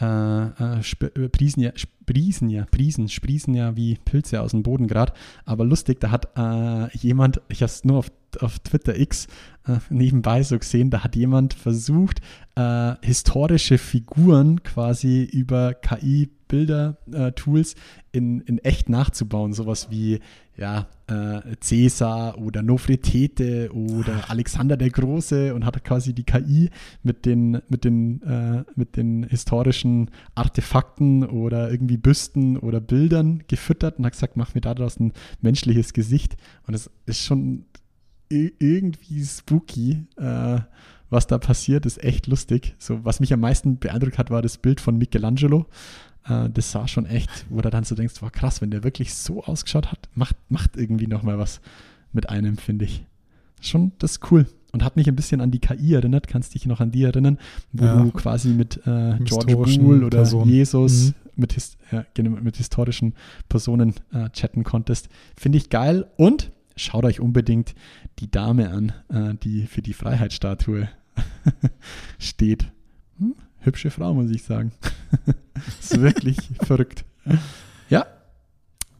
äh, 0.01 0.45
äh, 0.45 1.29
Priesen 1.29 1.62
ja, 1.62 1.73
Priesen 2.05 2.49
ja, 2.49 2.66
Priesen, 2.71 3.09
sprießen 3.09 3.55
ja 3.55 3.77
wie 3.77 3.97
Pilze 4.05 4.40
aus 4.40 4.51
dem 4.51 4.62
Boden 4.62 4.88
gerade. 4.88 5.12
Aber 5.45 5.64
lustig, 5.64 6.01
da 6.01 6.11
hat 6.11 6.29
äh, 6.37 6.97
jemand, 6.97 7.40
ich 7.49 7.62
habe 7.62 7.71
es 7.71 7.85
nur 7.85 7.99
auf, 7.99 8.11
auf 8.40 8.59
Twitter 8.61 8.99
X 8.99 9.27
äh, 9.66 9.79
nebenbei 9.90 10.42
so 10.42 10.59
gesehen, 10.59 10.88
da 10.90 11.05
hat 11.05 11.16
jemand 11.16 11.55
versucht, 11.55 12.20
äh, 12.55 12.94
historische 13.02 13.79
Figuren 13.79 14.62
quasi 14.62 15.24
über 15.24 15.74
KI-Bilder-Tools 15.74 17.74
äh, 17.74 17.76
in, 18.12 18.40
in 18.40 18.59
echt 18.59 18.88
nachzubauen. 18.88 19.52
Sowas 19.52 19.90
wie 19.90 20.20
ja, 20.57 20.87
äh, 21.07 21.57
Cäsar 21.61 22.38
oder 22.38 22.62
Nofretete 22.62 23.70
oder 23.74 24.31
Alexander 24.31 24.79
der 24.79 24.88
Große 24.88 25.55
und 25.55 25.66
hat 25.66 25.85
quasi 25.85 26.14
die 26.14 26.24
KI 26.24 26.70
mit 27.02 27.26
den, 27.26 27.61
mit 27.68 27.85
den, 27.85 28.22
äh, 28.22 28.64
mit 28.74 28.96
den 28.96 29.24
historischen 29.24 30.11
Artefakten 30.35 31.26
oder 31.26 31.70
irgendwie 31.70 31.98
Büsten 31.98 32.57
oder 32.57 32.81
Bildern 32.81 33.42
gefüttert 33.48 33.98
und 33.98 34.07
hat 34.07 34.14
gesagt, 34.14 34.37
mach 34.37 34.55
mir 34.55 34.62
daraus 34.62 34.98
ein 34.98 35.12
menschliches 35.42 35.92
Gesicht. 35.92 36.37
Und 36.66 36.72
es 36.72 36.90
ist 37.05 37.22
schon 37.22 37.66
irgendwie 38.29 39.25
spooky. 39.25 40.05
Äh, 40.17 40.61
was 41.11 41.27
da 41.27 41.39
passiert, 41.39 41.87
ist 41.87 42.03
echt 42.03 42.27
lustig. 42.27 42.75
So, 42.79 43.05
was 43.05 43.21
mich 43.21 43.33
am 43.33 43.41
meisten 43.41 43.79
beeindruckt 43.79 44.19
hat, 44.19 44.31
war 44.31 44.43
das 44.43 44.59
Bild 44.59 44.81
von 44.81 44.99
Michelangelo. 44.99 45.67
Äh, 46.29 46.51
das 46.51 46.73
sah 46.73 46.89
schon 46.89 47.07
echt, 47.07 47.47
wo 47.49 47.61
du 47.61 47.71
dann 47.71 47.85
so 47.85 47.95
denkst, 47.95 48.21
war 48.23 48.31
krass, 48.31 48.61
wenn 48.61 48.71
der 48.71 48.85
wirklich 48.85 49.15
so 49.15 49.45
ausgeschaut 49.45 49.93
hat, 49.93 50.09
macht, 50.15 50.37
macht 50.49 50.77
irgendwie 50.77 51.07
nochmal 51.07 51.39
was 51.39 51.61
mit 52.12 52.29
einem, 52.29 52.57
finde 52.57 52.87
ich. 52.87 53.05
Schon, 53.61 53.93
das 53.99 54.12
ist 54.12 54.31
cool. 54.31 54.47
Und 54.73 54.85
hat 54.85 54.97
mich 54.97 55.09
ein 55.09 55.17
bisschen 55.17 55.41
an 55.41 55.51
die 55.51 55.61
KI 55.61 55.95
erinnert, 55.95 56.29
kannst 56.29 56.55
dich 56.55 56.67
noch 56.67 56.81
an 56.81 56.91
die 56.91 57.05
erinnern, 57.05 57.39
wo 57.73 57.85
ja. 57.85 58.03
du 58.03 58.11
quasi 58.11 58.49
mit 58.49 58.79
äh, 58.87 59.17
George 59.21 59.55
Bull 59.79 60.05
oder 60.05 60.19
Person. 60.19 60.49
Jesus 60.49 61.07
mhm. 61.07 61.15
mit, 61.37 61.53
his 61.55 61.79
ja, 61.91 62.05
genau, 62.15 62.39
mit 62.43 62.57
historischen 62.57 63.15
Personen 63.49 63.95
äh, 64.12 64.29
chatten 64.31 64.65
konntest. 64.65 65.09
Finde 65.37 65.59
ich 65.59 65.71
geil. 65.71 66.07
Und 66.17 66.51
schaut 66.77 67.05
euch 67.05 67.21
unbedingt 67.21 67.75
die 68.19 68.31
Dame 68.31 68.71
an, 68.71 68.93
äh, 69.09 69.35
die 69.35 69.67
für 69.67 69.83
die 69.83 69.95
Freiheitsstatue 69.95 70.89
steht. 72.19 72.71
Hm? 73.19 73.35
Hübsche 73.61 73.91
Frau, 73.91 74.15
muss 74.15 74.31
ich 74.31 74.45
sagen. 74.45 74.73
ist 75.81 76.01
wirklich 76.01 76.39
verrückt. 76.62 77.05
Ja, 77.89 78.07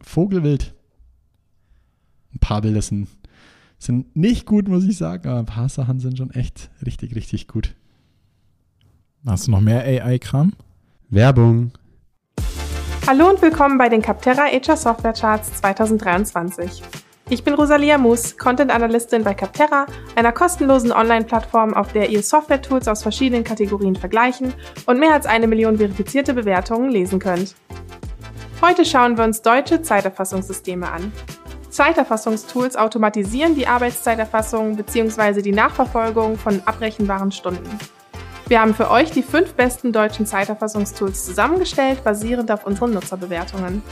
Vogelwild. 0.01 0.75
paar 2.41 2.63
Bilder 2.63 2.83
sind, 2.83 3.09
sind 3.79 4.17
nicht 4.17 4.47
gut, 4.47 4.69
muss 4.69 4.85
ich 4.85 4.97
sagen, 4.97 5.29
aber 5.29 5.41
ein 5.41 5.47
paar 5.47 5.69
Sachen 5.69 6.01
sind 6.01 6.19
schon 6.19 6.31
echt 6.31 6.71
richtig, 6.85 7.15
richtig 7.15 7.49
gut. 7.49 7.75
Hast 9.27 9.47
du 9.47 9.51
noch 9.51 9.61
mehr 9.61 9.83
AI-Kram? 9.83 10.53
Werbung. 11.09 11.73
Hallo 13.07 13.31
und 13.31 13.43
willkommen 13.43 13.79
bei 13.79 13.89
den 13.89 14.03
Capterra 14.03 14.47
HR 14.47 14.77
Software 14.77 15.13
Charts 15.13 15.55
2023. 15.55 16.83
Ich 17.29 17.43
bin 17.43 17.55
Rosalia 17.55 17.99
Moos, 17.99 18.39
Content 18.39 18.71
Analystin 18.71 19.25
bei 19.25 19.35
Capterra, 19.35 19.87
einer 20.15 20.31
kostenlosen 20.31 20.93
Online-Plattform, 20.93 21.75
auf 21.75 21.93
der 21.93 22.09
ihr 22.09 22.23
Software-Tools 22.23 22.87
aus 22.87 23.03
verschiedenen 23.03 23.43
Kategorien 23.43 23.97
vergleichen 23.97 24.55
und 24.87 25.01
mehr 25.01 25.13
als 25.13 25.27
eine 25.27 25.49
Million 25.49 25.77
verifizierte 25.77 26.35
Bewertungen 26.35 26.89
lesen 26.89 27.19
könnt. 27.19 27.57
Heute 28.63 28.85
schauen 28.85 29.19
wir 29.19 29.25
uns 29.25 29.43
deutsche 29.43 29.83
Zeiterfassungssysteme 29.83 30.89
an. 30.89 31.13
Zeiterfassungstools 31.69 32.77
automatisieren 32.77 33.57
die 33.57 33.67
Arbeitszeiterfassung 33.67 34.77
bzw. 34.77 35.43
die 35.43 35.51
Nachverfolgung 35.51 36.39
von 36.39 36.63
abrechenbaren 36.65 37.33
Stunden. 37.33 37.77
Wir 38.47 38.61
haben 38.61 38.73
für 38.73 38.89
euch 38.89 39.11
die 39.11 39.25
fünf 39.25 39.55
besten 39.55 39.93
deutschen 39.93 40.27
Zeiterfassungstools 40.27 41.27
zusammengestellt, 41.27 42.05
basierend 42.05 42.53
auf 42.53 42.65
unseren 42.65 42.93
Nutzerbewertungen. 42.93 43.83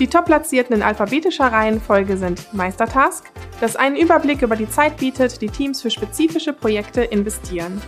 Die 0.00 0.08
top-platzierten 0.08 0.76
in 0.76 0.82
alphabetischer 0.82 1.52
Reihenfolge 1.52 2.16
sind 2.16 2.54
Meistertask, 2.54 3.30
das 3.60 3.76
einen 3.76 3.96
Überblick 3.96 4.40
über 4.40 4.56
die 4.56 4.68
Zeit 4.68 4.96
bietet, 4.96 5.42
die 5.42 5.50
Teams 5.50 5.82
für 5.82 5.90
spezifische 5.90 6.54
Projekte 6.54 7.02
investieren. 7.02 7.82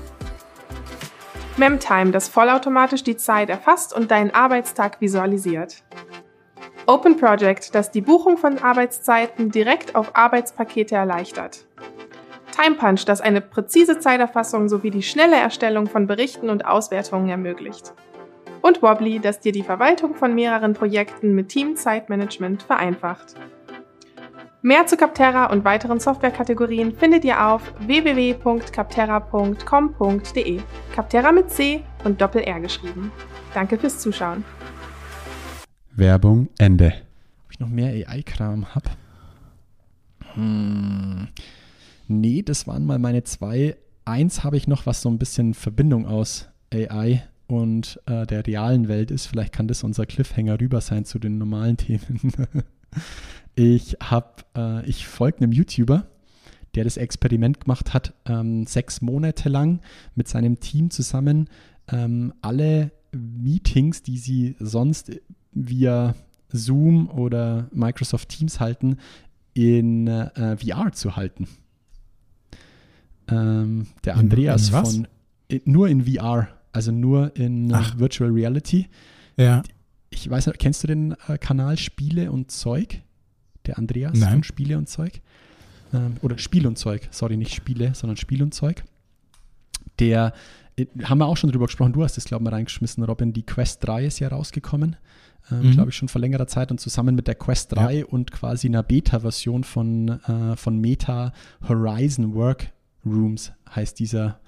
Memtime, 1.57 2.11
das 2.11 2.29
vollautomatisch 2.29 3.03
die 3.03 3.17
Zeit 3.17 3.49
erfasst 3.49 3.97
und 3.97 4.11
deinen 4.11 4.31
Arbeitstag 4.31 5.01
visualisiert. 5.01 5.83
Open 6.85 7.17
Project, 7.17 7.75
das 7.75 7.91
die 7.91 8.03
Buchung 8.03 8.37
von 8.37 8.59
Arbeitszeiten 8.59 9.51
direkt 9.51 9.95
auf 9.95 10.15
Arbeitspakete 10.15 10.95
erleichtert. 10.95 11.65
Time 12.55 12.77
Punch, 12.77 13.07
das 13.07 13.23
eine 13.23 13.41
präzise 13.41 13.99
Zeiterfassung 14.01 14.69
sowie 14.69 14.91
die 14.91 15.03
schnelle 15.03 15.37
Erstellung 15.37 15.87
von 15.87 16.07
Berichten 16.07 16.51
und 16.51 16.67
Auswertungen 16.67 17.31
ermöglicht 17.31 17.95
und 18.63 18.83
Wobbly, 18.83 19.21
das 19.21 19.41
dir 19.41 19.53
die 19.53 19.63
Verwaltung 19.63 20.15
von 20.15 20.35
mehreren 20.35 20.75
Projekten 20.75 21.35
mit 21.35 21.49
Teamzeitmanagement 21.49 22.63
vereinfacht. 22.63 23.35
Mehr 24.65 24.87
zu 24.87 24.97
Capterra 24.97 25.47
und 25.47 25.65
weiteren 25.65 25.99
Softwarekategorien 25.99 26.95
findet 26.95 27.25
ihr 27.25 27.45
auf 27.45 27.75
www.capterra.com.de. 27.81 30.61
Capterra 30.95 31.33
mit 31.33 31.51
C 31.51 31.83
und 32.05 32.21
Doppel-R 32.21 32.61
geschrieben. 32.61 33.11
Danke 33.55 33.77
fürs 33.77 33.99
Zuschauen. 33.99 34.45
Werbung 35.91 36.49
Ende. 36.59 36.95
Ob 37.45 37.51
ich 37.51 37.59
noch 37.59 37.69
mehr 37.69 37.89
AI-Kram 37.89 38.73
habe? 38.73 38.91
Hm. 40.35 41.27
Nee, 42.07 42.43
das 42.43 42.69
waren 42.69 42.87
mal 42.87 43.01
meine 43.01 43.25
zwei. 43.25 43.77
Eins 44.05 44.45
habe 44.45 44.57
ich 44.57 44.69
noch, 44.69 44.87
was 44.87 45.03
so 45.03 45.09
ein 45.09 45.19
bisschen 45.19 45.55
Verbindung 45.55 46.07
aus 46.07 46.49
AI 46.73 47.25
und 47.53 48.01
äh, 48.07 48.27
der 48.27 48.47
realen 48.47 48.89
Welt 48.89 49.11
ist. 49.11 49.27
Vielleicht 49.27 49.53
kann 49.53 49.69
das 49.69 49.85
unser 49.85 50.07
Cliffhanger 50.07 50.59
rüber 50.59 50.81
sein 50.81 51.05
zu 51.05 51.19
den 51.19 51.37
normalen 51.37 51.77
Themen. 51.77 52.33
ich 53.55 53.99
habe, 54.03 54.31
äh, 54.57 54.89
ich 54.89 55.07
folge 55.07 55.39
einem 55.43 55.53
YouTuber, 55.53 56.07
der 56.75 56.85
das 56.85 56.97
Experiment 56.97 57.61
gemacht 57.61 57.93
hat, 57.93 58.15
ähm, 58.25 58.65
sechs 58.67 59.03
Monate 59.03 59.51
lang 59.51 59.81
mit 60.15 60.29
seinem 60.29 60.61
Team 60.61 60.91
zusammen 60.91 61.51
ähm, 61.89 62.33
alle 62.41 62.91
Meetings, 63.13 64.03
die 64.03 64.17
sie 64.17 64.57
sonst 64.59 65.13
via 65.53 66.15
Zoom 66.49 67.11
oder 67.11 67.69
Microsoft 67.71 68.31
Teams 68.31 68.61
halten, 68.61 68.97
in 69.53 70.07
äh, 70.07 70.57
VR 70.57 70.93
zu 70.93 71.17
halten. 71.17 71.49
Ähm, 73.29 73.89
der 74.05 74.17
Andreas 74.17 74.71
in, 74.71 74.75
in 74.75 74.85
von 74.85 75.09
nur 75.67 75.89
in 75.89 76.07
VR 76.07 76.49
also 76.73 76.91
nur 76.91 77.37
in 77.37 77.73
Ach. 77.73 77.99
Virtual 77.99 78.31
Reality. 78.31 78.89
Ja. 79.37 79.63
Ich 80.11 80.29
weiß 80.29 80.47
nicht, 80.47 80.59
kennst 80.59 80.83
du 80.83 80.89
den 80.89 81.15
äh, 81.29 81.39
Kanal 81.39 81.79
Spiele 81.79 82.31
und 82.33 82.51
Zeug? 82.51 83.01
Der 83.67 83.79
Andreas 83.79 84.19
Nein. 84.19 84.31
von 84.31 84.43
Spiele 84.43 84.77
und 84.77 84.89
Zeug? 84.89 85.21
Ähm, 85.95 86.17
oder 86.23 86.39
Spiel 86.39 86.67
und 86.67 86.79
Zeug, 86.79 87.09
sorry, 87.11 87.37
nicht 87.37 87.55
Spiele, 87.55 87.95
sondern 87.95 88.17
Spiel 88.17 88.43
und 88.43 88.53
Zeug. 88.53 88.83
Der, 89.99 90.33
äh, 90.77 90.87
haben 91.05 91.19
wir 91.19 91.27
auch 91.27 91.37
schon 91.37 91.51
drüber 91.51 91.67
gesprochen, 91.67 91.93
du 91.93 92.03
hast 92.03 92.19
es, 92.19 92.25
glaube 92.25 92.43
ich, 92.43 92.51
mal 92.51 92.57
reingeschmissen, 92.57 93.05
Robin. 93.05 93.33
Die 93.33 93.45
Quest 93.45 93.87
3 93.87 94.07
ist 94.07 94.19
ja 94.19 94.29
rausgekommen. 94.29 94.97
Ähm, 95.51 95.63
mhm. 95.63 95.73
glaube 95.73 95.91
ich, 95.91 95.97
schon 95.97 96.09
vor 96.09 96.21
längerer 96.21 96.47
Zeit 96.47 96.71
und 96.71 96.79
zusammen 96.79 97.15
mit 97.15 97.27
der 97.27 97.35
Quest 97.35 97.73
3 97.73 97.95
ja. 97.95 98.05
und 98.07 98.31
quasi 98.31 98.69
einer 98.69 98.83
Beta-Version 98.83 99.65
von, 99.65 100.09
äh, 100.09 100.57
von 100.57 100.79
Meta 100.81 101.33
Horizon 101.69 102.35
Workrooms 102.35 103.53
heißt 103.75 103.99
dieser 103.99 104.39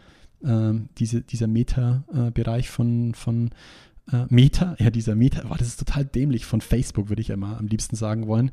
ähm, 0.44 0.88
diese, 0.98 1.22
dieser 1.22 1.46
Meta-Bereich 1.46 2.70
von, 2.70 3.14
von 3.14 3.50
äh, 4.12 4.26
Meta, 4.28 4.76
ja, 4.78 4.90
dieser 4.90 5.14
Meta, 5.14 5.42
oh, 5.50 5.54
das 5.56 5.68
ist 5.68 5.78
total 5.78 6.04
dämlich, 6.04 6.44
von 6.44 6.60
Facebook 6.60 7.08
würde 7.08 7.22
ich 7.22 7.28
ja 7.28 7.36
mal 7.36 7.56
am 7.56 7.66
liebsten 7.66 7.96
sagen 7.96 8.26
wollen, 8.26 8.50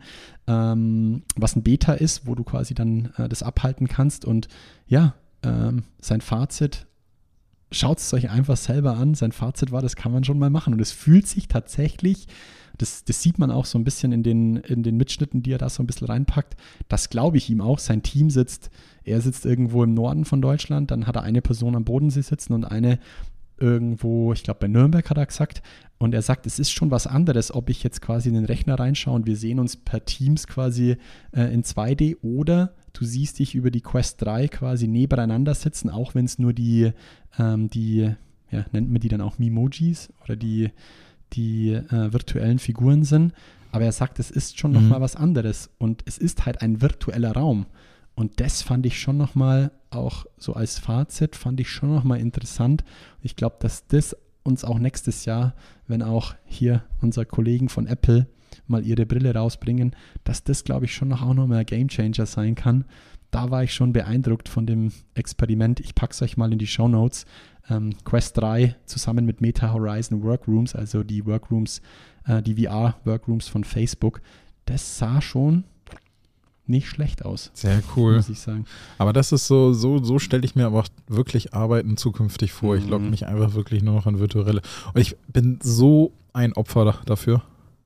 ähm, 0.47 1.23
was 1.35 1.55
ein 1.55 1.63
Beta 1.63 1.93
ist, 1.93 2.25
wo 2.25 2.35
du 2.35 2.43
quasi 2.43 2.73
dann 2.73 3.13
äh, 3.17 3.27
das 3.27 3.43
abhalten 3.43 3.87
kannst 3.87 4.25
und 4.25 4.47
ja, 4.87 5.15
ähm, 5.43 5.83
sein 5.99 6.21
Fazit, 6.21 6.87
schaut 7.71 7.99
es 7.99 8.13
euch 8.13 8.29
einfach 8.29 8.57
selber 8.57 8.97
an, 8.97 9.13
sein 9.13 9.31
Fazit 9.31 9.71
war, 9.71 9.81
das 9.81 9.95
kann 9.95 10.11
man 10.11 10.23
schon 10.23 10.39
mal 10.39 10.49
machen 10.49 10.73
und 10.73 10.81
es 10.81 10.91
fühlt 10.91 11.27
sich 11.27 11.47
tatsächlich 11.47 12.27
das, 12.77 13.03
das, 13.03 13.21
sieht 13.21 13.37
man 13.37 13.51
auch 13.51 13.65
so 13.65 13.77
ein 13.77 13.83
bisschen 13.83 14.11
in 14.11 14.23
den, 14.23 14.55
in 14.55 14.81
den 14.81 14.97
Mitschnitten, 14.97 15.43
die 15.43 15.51
er 15.51 15.59
da 15.59 15.69
so 15.69 15.83
ein 15.83 15.87
bisschen 15.87 16.07
reinpackt. 16.07 16.55
Das 16.87 17.11
glaube 17.11 17.37
ich 17.37 17.47
ihm 17.49 17.61
auch. 17.61 17.77
Sein 17.77 18.01
Team 18.01 18.31
sitzt 18.31 18.71
er 19.03 19.21
sitzt 19.21 19.45
irgendwo 19.45 19.83
im 19.83 19.93
Norden 19.93 20.25
von 20.25 20.41
Deutschland, 20.41 20.91
dann 20.91 21.07
hat 21.07 21.15
er 21.15 21.23
eine 21.23 21.41
Person 21.41 21.75
am 21.75 21.83
Bodensee 21.83 22.21
sitzen 22.21 22.53
und 22.53 22.65
eine 22.65 22.99
irgendwo, 23.61 24.33
ich 24.33 24.43
glaube 24.43 24.61
bei 24.61 24.67
Nürnberg 24.67 25.09
hat 25.09 25.17
er 25.17 25.25
gesagt. 25.25 25.61
Und 25.97 26.15
er 26.15 26.23
sagt, 26.23 26.47
es 26.47 26.57
ist 26.57 26.71
schon 26.71 26.89
was 26.89 27.05
anderes, 27.05 27.53
ob 27.53 27.69
ich 27.69 27.83
jetzt 27.83 28.01
quasi 28.01 28.29
in 28.29 28.35
den 28.35 28.45
Rechner 28.45 28.79
reinschaue 28.79 29.13
und 29.13 29.27
wir 29.27 29.35
sehen 29.35 29.59
uns 29.59 29.77
per 29.77 30.03
Teams 30.03 30.47
quasi 30.47 30.97
äh, 31.31 31.53
in 31.53 31.63
2D 31.63 32.17
oder 32.23 32.73
du 32.93 33.05
siehst 33.05 33.37
dich 33.37 33.53
über 33.53 33.69
die 33.69 33.81
Quest 33.81 34.21
3 34.23 34.47
quasi 34.47 34.87
nebeneinander 34.87 35.53
sitzen, 35.53 35.91
auch 35.91 36.15
wenn 36.15 36.25
es 36.25 36.39
nur 36.39 36.53
die, 36.53 36.91
ähm, 37.37 37.69
die, 37.69 38.09
ja, 38.49 38.65
nennt 38.71 38.91
man 38.91 38.99
die 38.99 39.09
dann 39.09 39.21
auch 39.21 39.37
Mimojis 39.37 40.11
oder 40.23 40.35
die, 40.35 40.71
die 41.33 41.73
äh, 41.73 42.11
virtuellen 42.11 42.57
Figuren 42.57 43.03
sind. 43.03 43.33
Aber 43.71 43.85
er 43.85 43.91
sagt, 43.91 44.19
es 44.19 44.31
ist 44.31 44.59
schon 44.59 44.71
mhm. 44.71 44.77
nochmal 44.77 45.01
was 45.01 45.15
anderes 45.15 45.69
und 45.77 46.01
es 46.05 46.17
ist 46.17 46.45
halt 46.45 46.61
ein 46.61 46.81
virtueller 46.81 47.33
Raum. 47.33 47.67
Und 48.15 48.39
das 48.39 48.61
fand 48.61 48.85
ich 48.85 48.99
schon 48.99 49.17
nochmal, 49.17 49.71
auch 49.89 50.25
so 50.37 50.53
als 50.53 50.79
Fazit, 50.79 51.35
fand 51.35 51.59
ich 51.59 51.69
schon 51.69 51.93
nochmal 51.93 52.19
interessant. 52.19 52.83
Ich 53.21 53.35
glaube, 53.35 53.57
dass 53.59 53.87
das 53.87 54.15
uns 54.43 54.63
auch 54.63 54.79
nächstes 54.79 55.25
Jahr, 55.25 55.53
wenn 55.87 56.01
auch 56.01 56.35
hier 56.45 56.83
unsere 57.01 57.25
Kollegen 57.25 57.69
von 57.69 57.87
Apple 57.87 58.27
mal 58.67 58.85
ihre 58.85 59.05
Brille 59.05 59.33
rausbringen, 59.33 59.95
dass 60.23 60.43
das, 60.43 60.63
glaube 60.63 60.85
ich, 60.85 60.95
schon 60.95 61.09
noch 61.09 61.21
auch 61.21 61.33
nochmal 61.33 61.59
ein 61.59 61.65
Gamechanger 61.65 62.25
sein 62.25 62.55
kann. 62.55 62.85
Da 63.29 63.49
war 63.49 63.63
ich 63.63 63.73
schon 63.73 63.93
beeindruckt 63.93 64.49
von 64.49 64.65
dem 64.65 64.91
Experiment. 65.13 65.79
Ich 65.79 65.95
packe 65.95 66.13
es 66.13 66.21
euch 66.21 66.37
mal 66.37 66.51
in 66.51 66.59
die 66.59 66.67
Show 66.67 66.87
Notes. 66.87 67.25
Ähm, 67.69 67.91
Quest 68.03 68.37
3 68.37 68.75
zusammen 68.85 69.25
mit 69.25 69.39
Meta 69.39 69.71
Horizon 69.71 70.23
Workrooms, 70.23 70.75
also 70.75 71.03
die 71.03 71.25
Workrooms, 71.25 71.81
äh, 72.25 72.41
die 72.41 72.65
VR-Workrooms 72.65 73.47
von 73.47 73.63
Facebook. 73.63 74.21
Das 74.65 74.97
sah 74.97 75.21
schon 75.21 75.63
nicht 76.67 76.87
schlecht 76.87 77.25
aus. 77.25 77.51
Sehr 77.53 77.81
cool. 77.95 78.15
Muss 78.15 78.29
ich 78.29 78.39
sagen. 78.39 78.65
Aber 78.97 79.13
das 79.13 79.31
ist 79.31 79.47
so, 79.47 79.73
so, 79.73 80.03
so 80.03 80.19
stelle 80.19 80.43
ich 80.45 80.55
mir 80.55 80.65
aber 80.65 80.79
auch 80.79 80.87
wirklich 81.07 81.53
Arbeiten 81.53 81.97
zukünftig 81.97 82.51
vor. 82.51 82.75
Mhm. 82.75 82.81
Ich 82.81 82.89
logge 82.89 83.05
mich 83.05 83.27
einfach 83.27 83.53
wirklich 83.53 83.83
nur 83.83 83.95
noch 83.95 84.05
an 84.05 84.19
virtuelle. 84.19 84.61
Und 84.93 85.01
ich 85.01 85.15
bin 85.27 85.59
so 85.61 86.13
ein 86.33 86.53
Opfer 86.53 86.99
dafür. 87.05 87.43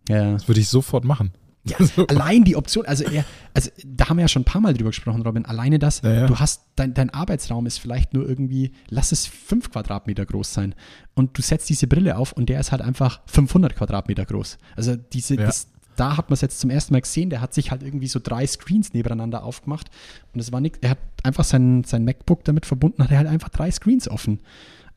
Ja. 0.09 0.33
Das 0.33 0.47
würde 0.47 0.61
ich 0.61 0.67
sofort 0.67 1.03
machen. 1.03 1.31
Ja, 1.67 1.77
also. 1.79 2.05
allein 2.07 2.43
die 2.43 2.55
Option, 2.55 2.85
also, 2.85 3.03
er, 3.05 3.25
also 3.53 3.71
da 3.83 4.09
haben 4.09 4.17
wir 4.17 4.21
ja 4.21 4.27
schon 4.27 4.43
ein 4.43 4.45
paar 4.45 4.61
Mal 4.61 4.73
drüber 4.73 4.91
gesprochen, 4.91 5.23
Robin. 5.23 5.45
Alleine 5.45 5.79
das, 5.79 6.01
ja, 6.01 6.13
ja. 6.13 6.27
du 6.27 6.37
hast, 6.39 6.65
dein, 6.75 6.93
dein 6.93 7.09
Arbeitsraum 7.09 7.65
ist 7.65 7.79
vielleicht 7.79 8.13
nur 8.13 8.27
irgendwie, 8.27 8.71
lass 8.89 9.11
es 9.11 9.25
fünf 9.25 9.71
Quadratmeter 9.71 10.25
groß 10.25 10.53
sein. 10.53 10.75
Und 11.15 11.37
du 11.37 11.41
setzt 11.41 11.69
diese 11.69 11.87
Brille 11.87 12.17
auf 12.17 12.33
und 12.33 12.49
der 12.49 12.59
ist 12.59 12.71
halt 12.71 12.81
einfach 12.81 13.21
500 13.25 13.75
Quadratmeter 13.75 14.25
groß. 14.25 14.57
Also 14.75 14.95
diese, 14.95 15.35
ja. 15.35 15.45
das, 15.45 15.67
da 15.95 16.17
hat 16.17 16.29
man 16.29 16.35
es 16.35 16.41
jetzt 16.41 16.59
zum 16.59 16.69
ersten 16.69 16.93
Mal 16.93 17.01
gesehen, 17.01 17.29
der 17.29 17.41
hat 17.41 17.53
sich 17.53 17.71
halt 17.71 17.83
irgendwie 17.83 18.07
so 18.07 18.19
drei 18.21 18.45
Screens 18.45 18.93
nebeneinander 18.93 19.43
aufgemacht 19.43 19.89
und 20.33 20.39
es 20.39 20.51
war 20.51 20.61
nicht, 20.61 20.77
er 20.81 20.91
hat 20.91 20.99
einfach 21.23 21.43
sein, 21.43 21.83
sein 21.83 22.05
MacBook 22.05 22.43
damit 22.43 22.65
verbunden, 22.65 23.03
hat 23.03 23.11
er 23.11 23.17
halt 23.17 23.27
einfach 23.27 23.49
drei 23.49 23.71
Screens 23.71 24.07
offen. 24.07 24.39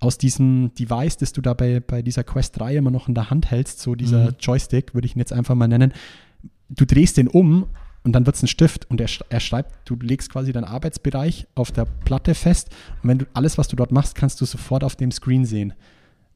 Aus 0.00 0.16
diesem 0.16 0.72
Device, 0.74 1.16
das 1.16 1.32
du 1.32 1.40
da 1.40 1.54
bei, 1.54 1.80
bei 1.80 2.02
dieser 2.02 2.22
Quest 2.22 2.58
3 2.60 2.76
immer 2.76 2.92
noch 2.92 3.08
in 3.08 3.14
der 3.14 3.30
Hand 3.30 3.50
hältst, 3.50 3.80
so 3.80 3.96
dieser 3.96 4.26
mhm. 4.30 4.36
Joystick, 4.38 4.94
würde 4.94 5.06
ich 5.06 5.16
ihn 5.16 5.18
jetzt 5.18 5.32
einfach 5.32 5.56
mal 5.56 5.66
nennen, 5.66 5.92
du 6.68 6.84
drehst 6.84 7.16
den 7.16 7.26
um 7.26 7.66
und 8.04 8.12
dann 8.12 8.24
wird 8.24 8.36
es 8.36 8.42
ein 8.42 8.48
Stift 8.48 8.88
und 8.90 9.00
er, 9.00 9.08
er 9.28 9.40
schreibt, 9.40 9.88
du 9.88 9.96
legst 9.96 10.30
quasi 10.30 10.52
deinen 10.52 10.64
Arbeitsbereich 10.64 11.48
auf 11.54 11.72
der 11.72 11.84
Platte 11.84 12.34
fest 12.34 12.70
und 13.02 13.08
wenn 13.08 13.18
du 13.18 13.26
alles, 13.34 13.58
was 13.58 13.68
du 13.68 13.76
dort 13.76 13.90
machst, 13.90 14.14
kannst 14.14 14.40
du 14.40 14.44
sofort 14.44 14.84
auf 14.84 14.96
dem 14.96 15.10
Screen 15.10 15.44
sehen. 15.44 15.74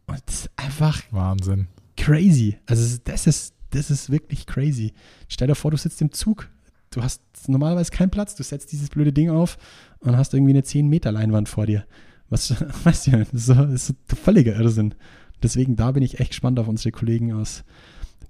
Und 0.07 0.21
das 0.27 0.35
ist 0.41 0.51
einfach 0.57 1.01
Wahnsinn. 1.13 1.69
Crazy. 1.97 2.59
Also 2.67 2.99
das 3.05 3.27
ist, 3.27 3.55
das 3.73 3.91
ist 3.91 4.11
wirklich 4.11 4.47
crazy. 4.47 4.93
Stell 5.29 5.49
dir 5.49 5.55
vor, 5.55 5.71
du 5.71 5.77
sitzt 5.77 6.01
im 6.01 6.13
Zug. 6.13 6.49
du 6.91 7.03
hast 7.03 7.23
normalerweise 7.49 7.91
keinen 7.91 8.11
Platz. 8.11 8.35
Du 8.35 8.43
setzt 8.43 8.73
dieses 8.73 8.91
blöde 8.91 9.13
Ding 9.13 9.31
auf 9.31 9.59
und 10.01 10.17
hast 10.17 10.35
irgendwie 10.35 10.53
eine 10.53 10.63
10 10.63 10.89
Meter 10.89 11.11
Leinwand 11.13 11.49
vor 11.49 11.67
dir. 11.67 11.85
Was, 12.29 12.55
weißt 12.85 13.09
du, 13.09 13.27
das 13.33 13.49
ist, 13.49 13.87
so, 13.87 13.95
völliger 14.15 14.57
Irrsinn. 14.57 14.95
Deswegen, 15.43 15.77
da 15.77 15.91
bin 15.93 16.03
ich 16.03 16.21
echt 16.21 16.31
gespannt 16.31 16.59
auf 16.59 16.69
unsere 16.69 16.93
Kollegen 16.93 17.33
aus 17.33 17.65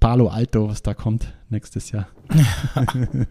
Palo 0.00 0.28
Alto, 0.28 0.68
was 0.68 0.82
da 0.82 0.94
kommt 0.94 1.32
nächstes 1.50 1.92
Jahr. 1.92 2.08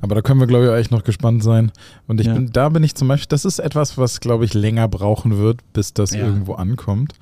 Aber 0.00 0.14
da 0.14 0.22
können 0.22 0.40
wir, 0.40 0.46
glaube 0.46 0.66
ich, 0.66 0.72
echt 0.72 0.90
noch 0.90 1.02
gespannt 1.02 1.42
sein. 1.42 1.72
Und 2.06 2.20
ich 2.20 2.26
ja. 2.26 2.34
bin, 2.34 2.52
da 2.52 2.68
bin 2.68 2.84
ich 2.84 2.94
zum 2.94 3.08
Beispiel, 3.08 3.28
das 3.28 3.44
ist 3.44 3.58
etwas, 3.58 3.98
was, 3.98 4.20
glaube 4.20 4.44
ich, 4.44 4.54
länger 4.54 4.88
brauchen 4.88 5.38
wird, 5.38 5.60
bis 5.72 5.94
das 5.94 6.12
ja. 6.12 6.20
irgendwo 6.20 6.54
ankommt. 6.54 7.14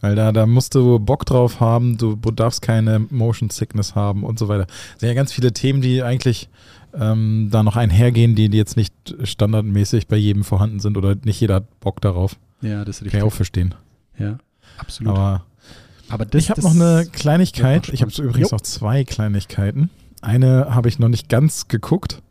Weil 0.00 0.14
da, 0.14 0.32
da 0.32 0.46
musst 0.46 0.74
du 0.74 0.98
Bock 0.98 1.26
drauf 1.26 1.60
haben, 1.60 1.98
du, 1.98 2.16
darfst 2.16 2.62
keine 2.62 3.00
Motion 3.10 3.50
Sickness 3.50 3.94
haben 3.94 4.24
und 4.24 4.38
so 4.38 4.48
weiter. 4.48 4.66
Es 4.94 5.00
sind 5.00 5.08
ja 5.08 5.14
ganz 5.14 5.32
viele 5.32 5.52
Themen, 5.52 5.82
die 5.82 6.02
eigentlich 6.02 6.48
ähm, 6.94 7.48
da 7.50 7.62
noch 7.62 7.76
einhergehen, 7.76 8.34
die, 8.34 8.48
die 8.48 8.56
jetzt 8.56 8.76
nicht 8.76 8.94
standardmäßig 9.22 10.06
bei 10.06 10.16
jedem 10.16 10.44
vorhanden 10.44 10.80
sind 10.80 10.96
oder 10.96 11.16
nicht 11.24 11.40
jeder 11.40 11.56
hat 11.56 11.80
Bock 11.80 12.00
darauf. 12.00 12.36
Ja, 12.62 12.84
das. 12.84 13.00
Kann 13.00 13.08
ich 13.08 13.22
auch 13.22 13.32
verstehen. 13.32 13.74
Ja, 14.18 14.38
absolut. 14.78 15.12
Aber, 15.12 15.44
Aber 16.08 16.24
das, 16.24 16.42
ich 16.42 16.50
habe 16.50 16.62
noch 16.62 16.74
eine 16.74 17.06
Kleinigkeit. 17.12 17.88
Ich 17.90 18.02
habe 18.02 18.12
übrigens 18.22 18.50
jo. 18.50 18.56
noch 18.56 18.62
zwei 18.62 19.04
Kleinigkeiten. 19.04 19.90
Eine 20.20 20.74
habe 20.74 20.88
ich 20.88 20.98
noch 20.98 21.08
nicht 21.08 21.28
ganz 21.28 21.68
geguckt. 21.68 22.22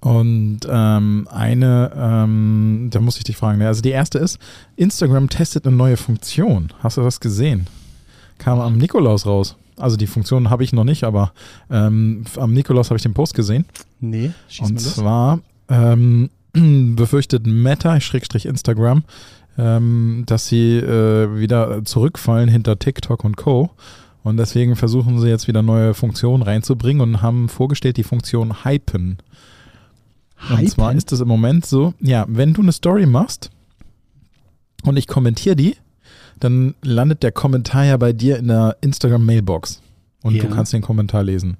Und 0.00 0.60
ähm, 0.70 1.28
eine, 1.30 1.90
ähm, 1.96 2.88
da 2.90 3.00
muss 3.00 3.16
ich 3.16 3.24
dich 3.24 3.36
fragen. 3.36 3.60
Also 3.62 3.82
die 3.82 3.90
erste 3.90 4.18
ist, 4.18 4.38
Instagram 4.76 5.28
testet 5.28 5.66
eine 5.66 5.74
neue 5.74 5.96
Funktion. 5.96 6.72
Hast 6.80 6.96
du 6.96 7.02
das 7.02 7.18
gesehen? 7.18 7.66
Kam 8.38 8.60
am 8.60 8.76
Nikolaus 8.76 9.26
raus. 9.26 9.56
Also 9.76 9.96
die 9.96 10.06
Funktion 10.06 10.50
habe 10.50 10.64
ich 10.64 10.72
noch 10.72 10.84
nicht, 10.84 11.04
aber 11.04 11.32
ähm, 11.70 12.24
am 12.36 12.52
Nikolaus 12.52 12.90
habe 12.90 12.96
ich 12.96 13.02
den 13.02 13.14
Post 13.14 13.34
gesehen. 13.34 13.64
Nee, 14.00 14.30
schieß 14.48 14.68
Und 14.68 14.80
zwar 14.80 15.40
ähm, 15.68 16.30
befürchtet 16.52 17.46
Meta, 17.46 18.00
Schrägstrich 18.00 18.46
Instagram, 18.46 19.04
ähm, 19.56 20.24
dass 20.26 20.46
sie 20.46 20.76
äh, 20.76 21.38
wieder 21.38 21.84
zurückfallen 21.84 22.48
hinter 22.48 22.78
TikTok 22.78 23.24
und 23.24 23.36
Co. 23.36 23.70
Und 24.22 24.36
deswegen 24.36 24.76
versuchen 24.76 25.20
sie 25.20 25.28
jetzt 25.28 25.48
wieder 25.48 25.62
neue 25.62 25.94
Funktionen 25.94 26.42
reinzubringen 26.42 27.00
und 27.00 27.22
haben 27.22 27.48
vorgestellt 27.48 27.96
die 27.96 28.04
Funktion 28.04 28.64
Hypen. 28.64 29.18
Hypen? 30.38 30.58
Und 30.58 30.70
zwar 30.70 30.94
ist 30.94 31.12
es 31.12 31.20
im 31.20 31.28
Moment 31.28 31.66
so, 31.66 31.94
ja, 32.00 32.24
wenn 32.28 32.54
du 32.54 32.62
eine 32.62 32.72
Story 32.72 33.06
machst 33.06 33.50
und 34.84 34.96
ich 34.96 35.06
kommentiere 35.06 35.56
die, 35.56 35.76
dann 36.40 36.74
landet 36.82 37.22
der 37.22 37.32
Kommentar 37.32 37.84
ja 37.84 37.96
bei 37.96 38.12
dir 38.12 38.38
in 38.38 38.48
der 38.48 38.76
Instagram-Mailbox 38.80 39.82
und 40.22 40.34
ja. 40.34 40.42
du 40.42 40.48
kannst 40.50 40.72
den 40.72 40.82
Kommentar 40.82 41.22
lesen. 41.22 41.56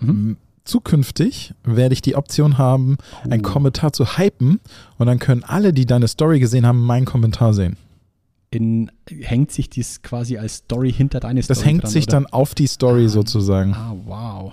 Mhm. 0.00 0.36
Zukünftig 0.64 1.54
werde 1.64 1.94
ich 1.94 2.02
die 2.02 2.14
Option 2.16 2.58
haben, 2.58 2.98
oh. 3.24 3.30
einen 3.30 3.42
Kommentar 3.42 3.92
zu 3.92 4.18
hypen 4.18 4.60
und 4.98 5.06
dann 5.06 5.18
können 5.18 5.42
alle, 5.42 5.72
die 5.72 5.86
deine 5.86 6.06
Story 6.06 6.38
gesehen 6.38 6.66
haben, 6.66 6.84
meinen 6.84 7.06
Kommentar 7.06 7.54
sehen. 7.54 7.76
In, 8.50 8.90
hängt 9.08 9.52
sich 9.52 9.70
dies 9.70 10.02
quasi 10.02 10.36
als 10.36 10.56
Story 10.56 10.92
hinter 10.92 11.20
deine 11.20 11.42
Story? 11.42 11.56
Das 11.56 11.64
hängt 11.64 11.84
dran, 11.84 11.90
sich 11.90 12.04
oder? 12.04 12.12
dann 12.12 12.26
auf 12.26 12.54
die 12.54 12.66
Story 12.66 13.06
ah, 13.06 13.08
sozusagen. 13.08 13.74
Ah, 13.74 13.94
wow. 14.04 14.52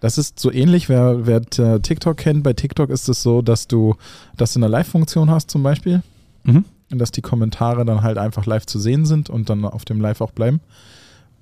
Das 0.00 0.18
ist 0.18 0.38
so 0.38 0.52
ähnlich, 0.52 0.88
wer, 0.88 1.26
wer 1.26 1.42
TikTok 1.42 2.16
kennt. 2.16 2.42
Bei 2.42 2.52
TikTok 2.52 2.90
ist 2.90 3.08
es 3.08 3.22
so, 3.22 3.42
dass 3.42 3.66
du 3.66 3.96
das 4.36 4.54
in 4.54 4.60
der 4.60 4.70
Live-Funktion 4.70 5.30
hast 5.30 5.50
zum 5.50 5.62
Beispiel. 5.62 6.02
Mhm 6.44 6.64
dass 6.90 7.10
die 7.10 7.22
Kommentare 7.22 7.84
dann 7.84 8.02
halt 8.02 8.18
einfach 8.18 8.46
live 8.46 8.66
zu 8.66 8.78
sehen 8.78 9.06
sind 9.06 9.30
und 9.30 9.50
dann 9.50 9.64
auf 9.64 9.84
dem 9.84 10.00
Live 10.00 10.20
auch 10.20 10.32
bleiben. 10.32 10.60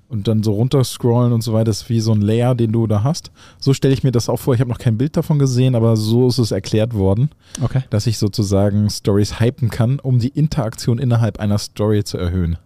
Und 0.07 0.27
dann 0.27 0.43
so 0.43 0.53
runterscrollen 0.53 1.33
und 1.33 1.41
so 1.41 1.53
weiter 1.53 1.71
ist 1.71 1.89
wie 1.89 1.99
so 1.99 2.13
ein 2.13 2.21
Layer, 2.21 2.53
den 2.53 2.71
du 2.71 2.85
da 2.85 3.03
hast. 3.03 3.31
So 3.59 3.73
stelle 3.73 3.93
ich 3.93 4.03
mir 4.03 4.11
das 4.11 4.29
auch 4.29 4.37
vor. 4.37 4.53
Ich 4.53 4.59
habe 4.59 4.69
noch 4.69 4.77
kein 4.77 4.99
Bild 4.99 5.17
davon 5.17 5.39
gesehen, 5.39 5.73
aber 5.73 5.97
so 5.97 6.27
ist 6.27 6.37
es 6.37 6.51
erklärt 6.51 6.93
worden, 6.93 7.31
okay. 7.61 7.83
dass 7.89 8.05
ich 8.05 8.19
sozusagen 8.19 8.87
Stories 8.89 9.39
hypen 9.39 9.71
kann, 9.71 9.99
um 9.99 10.19
die 10.19 10.29
Interaktion 10.29 10.99
innerhalb 10.99 11.39
einer 11.39 11.57
Story 11.57 12.03
zu 12.03 12.19
erhöhen. 12.19 12.57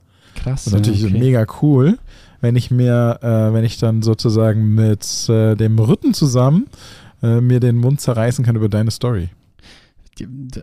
Krass. 0.41 0.67
Und 0.67 0.73
natürlich 0.73 1.05
okay. 1.05 1.19
mega 1.19 1.45
cool, 1.61 1.97
wenn 2.41 2.55
ich 2.55 2.71
mir, 2.71 3.19
äh, 3.21 3.53
wenn 3.53 3.63
ich 3.63 3.77
dann 3.77 4.01
sozusagen 4.01 4.73
mit 4.75 5.29
äh, 5.29 5.55
dem 5.55 5.77
Rücken 5.79 6.13
zusammen 6.13 6.67
äh, 7.21 7.41
mir 7.41 7.59
den 7.59 7.77
Mund 7.77 8.01
zerreißen 8.01 8.45
kann 8.45 8.55
über 8.55 8.69
deine 8.69 8.91
Story 8.91 9.29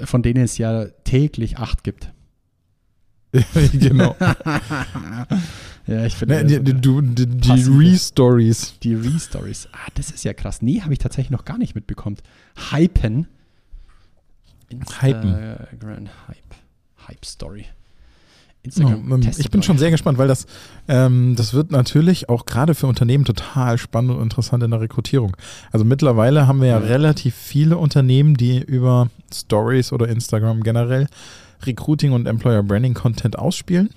von 0.04 0.22
denen 0.22 0.44
es 0.44 0.58
ja 0.58 0.86
täglich 1.04 1.58
acht 1.58 1.84
gibt. 1.84 2.12
genau. 3.72 4.16
ja, 5.86 6.06
ich 6.06 6.16
finde. 6.16 6.44
Nee, 6.44 6.60
die, 6.60 6.74
die, 6.74 7.02
die, 7.14 7.26
die 7.26 7.50
Re-Stories. 7.50 8.78
Die 8.82 8.94
Re-Stories. 8.94 9.68
Ah, 9.72 9.88
das 9.94 10.10
ist 10.10 10.24
ja 10.24 10.32
krass. 10.32 10.62
Nee, 10.62 10.80
habe 10.80 10.92
ich 10.92 10.98
tatsächlich 10.98 11.30
noch 11.30 11.44
gar 11.44 11.58
nicht 11.58 11.74
mitbekommen. 11.74 12.16
Hypen. 12.70 13.26
Hypen. 15.00 16.08
Hype. 16.28 16.54
Hype 17.08 17.24
Story. 17.24 17.66
Instagram. 18.66 19.22
Ja, 19.22 19.30
ich 19.36 19.50
bin 19.50 19.62
schon 19.62 19.78
sehr 19.78 19.90
gespannt, 19.90 20.18
weil 20.18 20.28
das, 20.28 20.46
ähm, 20.88 21.34
das 21.36 21.54
wird 21.54 21.70
natürlich 21.70 22.28
auch 22.28 22.46
gerade 22.46 22.74
für 22.74 22.86
Unternehmen 22.86 23.24
total 23.24 23.78
spannend 23.78 24.12
und 24.12 24.22
interessant 24.22 24.62
in 24.62 24.70
der 24.70 24.80
Rekrutierung. 24.80 25.36
Also 25.72 25.84
mittlerweile 25.84 26.46
haben 26.46 26.60
wir 26.60 26.68
ja, 26.68 26.80
ja. 26.80 26.86
relativ 26.86 27.34
viele 27.34 27.78
Unternehmen, 27.78 28.36
die 28.36 28.62
über 28.62 29.08
Stories 29.32 29.92
oder 29.92 30.08
Instagram 30.08 30.62
generell 30.62 31.08
Recruiting 31.64 32.12
und 32.12 32.26
Employer 32.26 32.62
Branding 32.62 32.94
Content 32.94 33.38
ausspielen. 33.38 33.90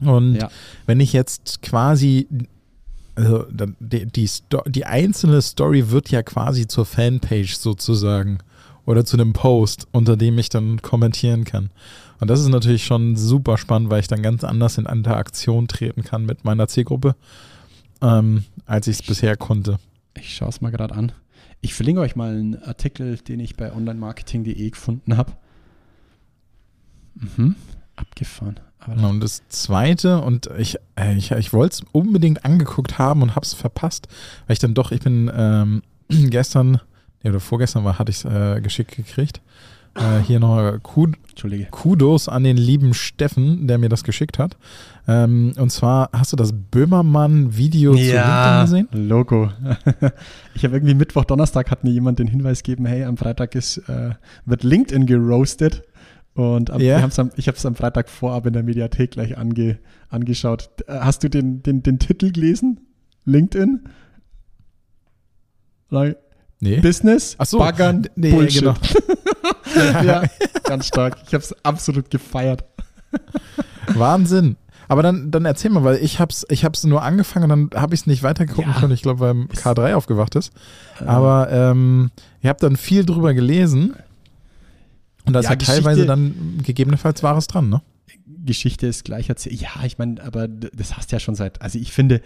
Und 0.00 0.36
ja. 0.36 0.50
wenn 0.86 1.00
ich 1.00 1.12
jetzt 1.12 1.60
quasi 1.62 2.26
also 3.16 3.44
die, 3.50 4.06
die, 4.06 4.30
die, 4.68 4.84
einzelne 4.86 5.42
Story 5.42 5.90
wird 5.90 6.10
ja 6.10 6.22
quasi 6.22 6.66
zur 6.66 6.86
Fanpage 6.86 7.54
sozusagen 7.54 8.38
oder 8.86 9.04
zu 9.04 9.16
einem 9.16 9.32
Post, 9.32 9.88
unter 9.92 10.16
dem 10.16 10.38
ich 10.38 10.48
dann 10.48 10.80
kommentieren 10.80 11.44
kann. 11.44 11.70
Und 12.20 12.28
das 12.28 12.40
ist 12.40 12.48
natürlich 12.48 12.84
schon 12.84 13.16
super 13.16 13.56
spannend, 13.56 13.90
weil 13.90 14.00
ich 14.00 14.08
dann 14.08 14.22
ganz 14.22 14.44
anders 14.44 14.76
in 14.78 14.86
Interaktion 14.86 15.68
treten 15.68 16.04
kann 16.04 16.26
mit 16.26 16.44
meiner 16.44 16.68
Zielgruppe, 16.68 17.16
ähm, 18.02 18.44
als 18.66 18.86
ich 18.86 19.00
es 19.00 19.02
bisher 19.06 19.36
konnte. 19.36 19.78
Ich 20.14 20.34
schaue 20.34 20.50
es 20.50 20.60
mal 20.60 20.70
gerade 20.70 20.94
an. 20.94 21.12
Ich 21.62 21.74
verlinke 21.74 22.02
euch 22.02 22.16
mal 22.16 22.30
einen 22.30 22.62
Artikel, 22.62 23.16
den 23.16 23.40
ich 23.40 23.56
bei 23.56 23.72
onlinemarketing.de 23.72 24.70
gefunden 24.70 25.16
habe. 25.16 25.32
Mhm. 27.14 27.54
Abgefahren. 27.96 28.60
und 28.86 29.20
das 29.20 29.42
zweite, 29.48 30.20
und 30.20 30.48
ich, 30.58 30.78
äh, 30.96 31.16
ich, 31.16 31.32
ich 31.32 31.52
wollte 31.52 31.74
es 31.74 31.88
unbedingt 31.92 32.44
angeguckt 32.44 32.98
haben 32.98 33.22
und 33.22 33.34
habe 33.34 33.44
es 33.44 33.52
verpasst, 33.52 34.08
weil 34.46 34.54
ich 34.54 34.58
dann 34.58 34.74
doch, 34.74 34.90
ich 34.90 35.00
bin 35.00 35.30
ähm, 35.34 35.82
gestern, 36.08 36.80
nee, 37.22 37.30
oder 37.30 37.40
vorgestern 37.40 37.84
war, 37.84 37.98
hatte 37.98 38.10
ich 38.10 38.24
es 38.24 38.24
äh, 38.24 38.60
geschickt 38.60 38.96
gekriegt. 38.96 39.40
Äh, 39.94 40.20
hier 40.20 40.40
noch 40.40 40.78
Kud 40.82 41.16
Kudos 41.70 42.28
an 42.28 42.44
den 42.44 42.56
lieben 42.56 42.92
Steffen, 42.92 43.66
der 43.66 43.78
mir 43.78 43.88
das 43.88 44.04
geschickt 44.04 44.38
hat. 44.38 44.56
Ähm, 45.08 45.52
und 45.56 45.70
zwar 45.70 46.10
hast 46.12 46.32
du 46.32 46.36
das 46.36 46.52
Böhmermann-Video 46.52 47.94
ja, 47.94 48.66
zu 48.66 48.74
LinkedIn 48.74 48.88
gesehen? 48.88 49.08
Logo. 49.08 49.50
ich 50.54 50.64
habe 50.64 50.76
irgendwie 50.76 50.94
Mittwoch, 50.94 51.24
Donnerstag 51.24 51.70
hat 51.70 51.82
mir 51.82 51.90
jemand 51.90 52.18
den 52.18 52.26
Hinweis 52.26 52.62
gegeben, 52.62 52.86
hey, 52.86 53.04
am 53.04 53.16
Freitag 53.16 53.54
ist, 53.54 53.78
äh, 53.88 54.10
wird 54.44 54.62
LinkedIn 54.62 55.06
geroastet. 55.06 55.82
Und 56.34 56.70
am, 56.70 56.80
yeah. 56.80 57.02
am, 57.02 57.30
ich 57.36 57.48
habe 57.48 57.56
es 57.58 57.66
am 57.66 57.74
Freitag 57.74 58.08
vorab 58.08 58.46
in 58.46 58.52
der 58.52 58.62
Mediathek 58.62 59.12
gleich 59.12 59.36
ange, 59.36 59.78
angeschaut. 60.08 60.70
Äh, 60.86 61.00
hast 61.00 61.24
du 61.24 61.30
den, 61.30 61.62
den, 61.62 61.82
den 61.82 61.98
Titel 61.98 62.30
gelesen? 62.30 62.80
LinkedIn? 63.24 63.80
Nee. 66.60 66.80
Business, 66.80 67.36
Ach 67.38 67.46
so. 67.46 67.58
Baggern, 67.58 68.06
nee, 68.14 68.30
Bullshit. 68.30 68.60
Genau. 68.60 68.74
ja, 70.04 70.22
ganz 70.64 70.86
stark. 70.86 71.16
Ich 71.26 71.34
habe 71.34 71.42
es 71.42 71.54
absolut 71.64 72.10
gefeiert. 72.10 72.64
Wahnsinn. 73.94 74.56
Aber 74.88 75.02
dann, 75.02 75.30
dann 75.30 75.44
erzähl 75.44 75.70
mal, 75.70 75.84
weil 75.84 75.96
ich 75.96 76.18
hab's, 76.18 76.44
ich 76.48 76.64
hab's 76.64 76.82
nur 76.82 77.02
angefangen 77.02 77.50
und 77.50 77.70
dann 77.70 77.80
habe 77.80 77.94
ich 77.94 78.00
es 78.00 78.06
nicht 78.06 78.24
weitergeguckt 78.24 78.66
ja. 78.66 78.74
können. 78.74 78.92
Ich 78.92 79.02
glaube, 79.02 79.20
weil 79.20 79.32
K3 79.32 79.94
aufgewacht 79.94 80.34
ist. 80.34 80.52
Aber 81.06 81.48
ähm, 81.50 82.10
ihr 82.42 82.50
habt 82.50 82.62
dann 82.62 82.76
viel 82.76 83.04
drüber 83.04 83.32
gelesen. 83.32 83.94
Und 85.26 85.32
da 85.32 85.40
ist 85.40 85.44
ja, 85.44 85.50
halt 85.50 85.64
teilweise 85.64 86.06
dann 86.06 86.58
gegebenenfalls 86.64 87.22
Wahres 87.22 87.46
dran, 87.46 87.68
ne? 87.68 87.82
Geschichte 88.44 88.86
ist 88.86 89.04
gleich 89.04 89.28
erzählt. 89.28 89.60
Ja, 89.60 89.84
ich 89.84 89.98
meine, 89.98 90.22
aber 90.24 90.48
das 90.48 90.96
hast 90.96 91.12
ja 91.12 91.20
schon 91.20 91.34
seit, 91.34 91.62
also 91.62 91.78
ich 91.78 91.92
finde, 91.92 92.20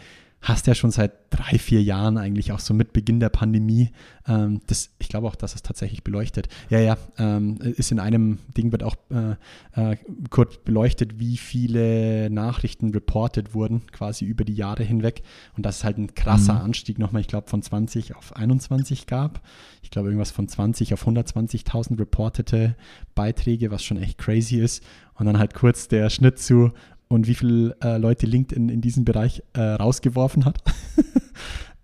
hast 0.45 0.67
ja 0.67 0.75
schon 0.75 0.91
seit 0.91 1.13
drei, 1.31 1.59
vier 1.59 1.83
Jahren 1.83 2.19
eigentlich 2.19 2.53
auch 2.53 2.61
so 2.61 2.75
mit 2.75 2.93
Beginn 2.93 3.19
der 3.19 3.31
Pandemie. 3.31 3.91
Ähm, 4.29 4.61
das, 4.67 4.91
ich 4.99 5.09
glaube 5.09 5.27
auch, 5.27 5.35
dass 5.35 5.55
es 5.55 5.63
tatsächlich 5.63 6.05
beleuchtet. 6.05 6.49
Ja, 6.69 6.79
ja, 6.79 6.99
ähm, 7.19 7.57
ist 7.57 7.91
in 7.91 7.99
einem 7.99 8.39
Ding 8.57 8.71
wird 8.71 8.83
auch 8.83 8.95
äh, 9.11 9.37
äh, 9.73 9.97
kurz 10.29 10.59
beleuchtet, 10.59 11.19
wie 11.19 11.39
viele 11.39 12.29
Nachrichten 12.29 12.91
reported 12.91 13.55
wurden, 13.55 13.87
quasi 13.91 14.27
über 14.27 14.45
die 14.45 14.55
Jahre 14.55 14.85
hinweg. 14.85 15.23
Und 15.57 15.65
dass 15.65 15.79
es 15.79 15.85
halt 15.85 15.97
ein 15.97 16.15
krasser 16.15 16.55
mhm. 16.55 16.67
Anstieg 16.67 16.99
nochmal, 16.99 17.23
ich 17.23 17.29
glaube, 17.29 17.49
von 17.49 17.63
20 17.63 18.15
auf 18.15 18.37
21 18.37 19.07
gab. 19.07 19.41
Ich 19.83 19.91
glaube, 19.91 20.09
irgendwas 20.09 20.31
von 20.31 20.47
20 20.47 20.93
auf 20.93 21.07
120.000 21.07 21.99
reportete 21.99 22.77
Beiträge, 23.15 23.71
was 23.71 23.83
schon 23.83 23.97
echt 23.97 24.19
crazy 24.19 24.57
ist. 24.57 24.85
Und 25.15 25.27
dann 25.27 25.39
halt 25.39 25.55
kurz 25.55 25.89
der 25.89 26.11
Schnitt 26.11 26.39
zu 26.39 26.73
und 27.09 27.27
wie 27.27 27.35
viele 27.35 27.77
äh, 27.83 27.97
Leute 27.99 28.27
LinkedIn 28.27 28.69
in 28.69 28.81
diesem 28.81 29.05
Bereich 29.05 29.43
äh, 29.53 29.61
rausgeworfen 29.61 30.45
hat. 30.45 30.59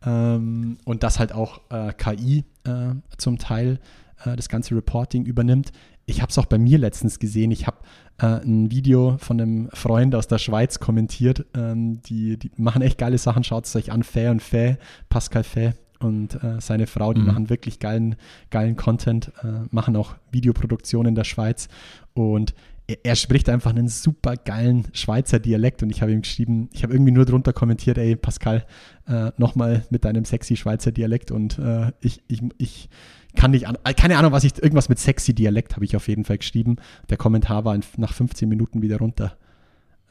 Ähm, 0.04 0.78
und 0.84 1.02
das 1.02 1.18
halt 1.18 1.32
auch 1.32 1.60
äh, 1.70 1.92
KI 1.92 2.44
äh, 2.64 2.94
zum 3.18 3.38
Teil 3.38 3.80
äh, 4.24 4.36
das 4.36 4.48
ganze 4.48 4.74
Reporting 4.74 5.24
übernimmt. 5.24 5.72
Ich 6.06 6.22
habe 6.22 6.30
es 6.30 6.38
auch 6.38 6.46
bei 6.46 6.58
mir 6.58 6.78
letztens 6.78 7.18
gesehen. 7.18 7.50
Ich 7.50 7.66
habe 7.66 7.78
äh, 8.18 8.26
ein 8.26 8.70
Video 8.70 9.16
von 9.18 9.40
einem 9.40 9.68
Freund 9.72 10.14
aus 10.14 10.26
der 10.26 10.38
Schweiz 10.38 10.80
kommentiert. 10.80 11.44
Ähm, 11.54 12.00
die, 12.02 12.38
die 12.38 12.50
machen 12.56 12.82
echt 12.82 12.98
geile 12.98 13.18
Sachen. 13.18 13.44
Schaut 13.44 13.66
es 13.66 13.76
euch 13.76 13.92
an. 13.92 14.02
Fay 14.02 14.28
und 14.28 14.42
Fay, 14.42 14.78
Pascal 15.08 15.44
Fay 15.44 15.72
und 16.00 16.38
seine 16.60 16.86
Frau, 16.86 17.12
die 17.12 17.20
mhm. 17.20 17.26
machen 17.26 17.50
wirklich 17.50 17.78
geilen, 17.78 18.16
geilen 18.48 18.74
Content, 18.74 19.32
machen 19.70 19.94
auch 19.96 20.14
Videoproduktion 20.32 21.04
in 21.04 21.14
der 21.14 21.24
Schweiz. 21.24 21.68
Und 22.14 22.54
er, 23.02 23.16
spricht 23.16 23.48
einfach 23.48 23.70
einen 23.70 23.88
super 23.88 24.36
geilen 24.36 24.86
Schweizer 24.92 25.38
Dialekt. 25.38 25.82
Und 25.82 25.90
ich 25.90 26.02
habe 26.02 26.12
ihm 26.12 26.22
geschrieben, 26.22 26.68
ich 26.72 26.82
habe 26.82 26.92
irgendwie 26.92 27.12
nur 27.12 27.24
drunter 27.24 27.52
kommentiert, 27.52 27.98
ey, 27.98 28.16
Pascal, 28.16 28.66
äh, 29.06 29.32
nochmal 29.36 29.84
mit 29.90 30.04
deinem 30.04 30.24
sexy 30.24 30.56
Schweizer 30.56 30.92
Dialekt. 30.92 31.30
Und 31.30 31.58
äh, 31.58 31.92
ich, 32.00 32.22
ich, 32.28 32.42
ich 32.58 32.88
kann 33.36 33.52
nicht, 33.52 33.66
an, 33.66 33.78
äh, 33.84 33.94
keine 33.94 34.18
Ahnung, 34.18 34.32
was 34.32 34.44
ich, 34.44 34.60
irgendwas 34.62 34.88
mit 34.88 34.98
sexy 34.98 35.34
Dialekt 35.34 35.76
habe 35.76 35.84
ich 35.84 35.96
auf 35.96 36.08
jeden 36.08 36.24
Fall 36.24 36.38
geschrieben. 36.38 36.76
Der 37.08 37.16
Kommentar 37.16 37.64
war 37.64 37.78
nach 37.96 38.12
15 38.12 38.48
Minuten 38.48 38.82
wieder 38.82 38.98
runter. 38.98 39.36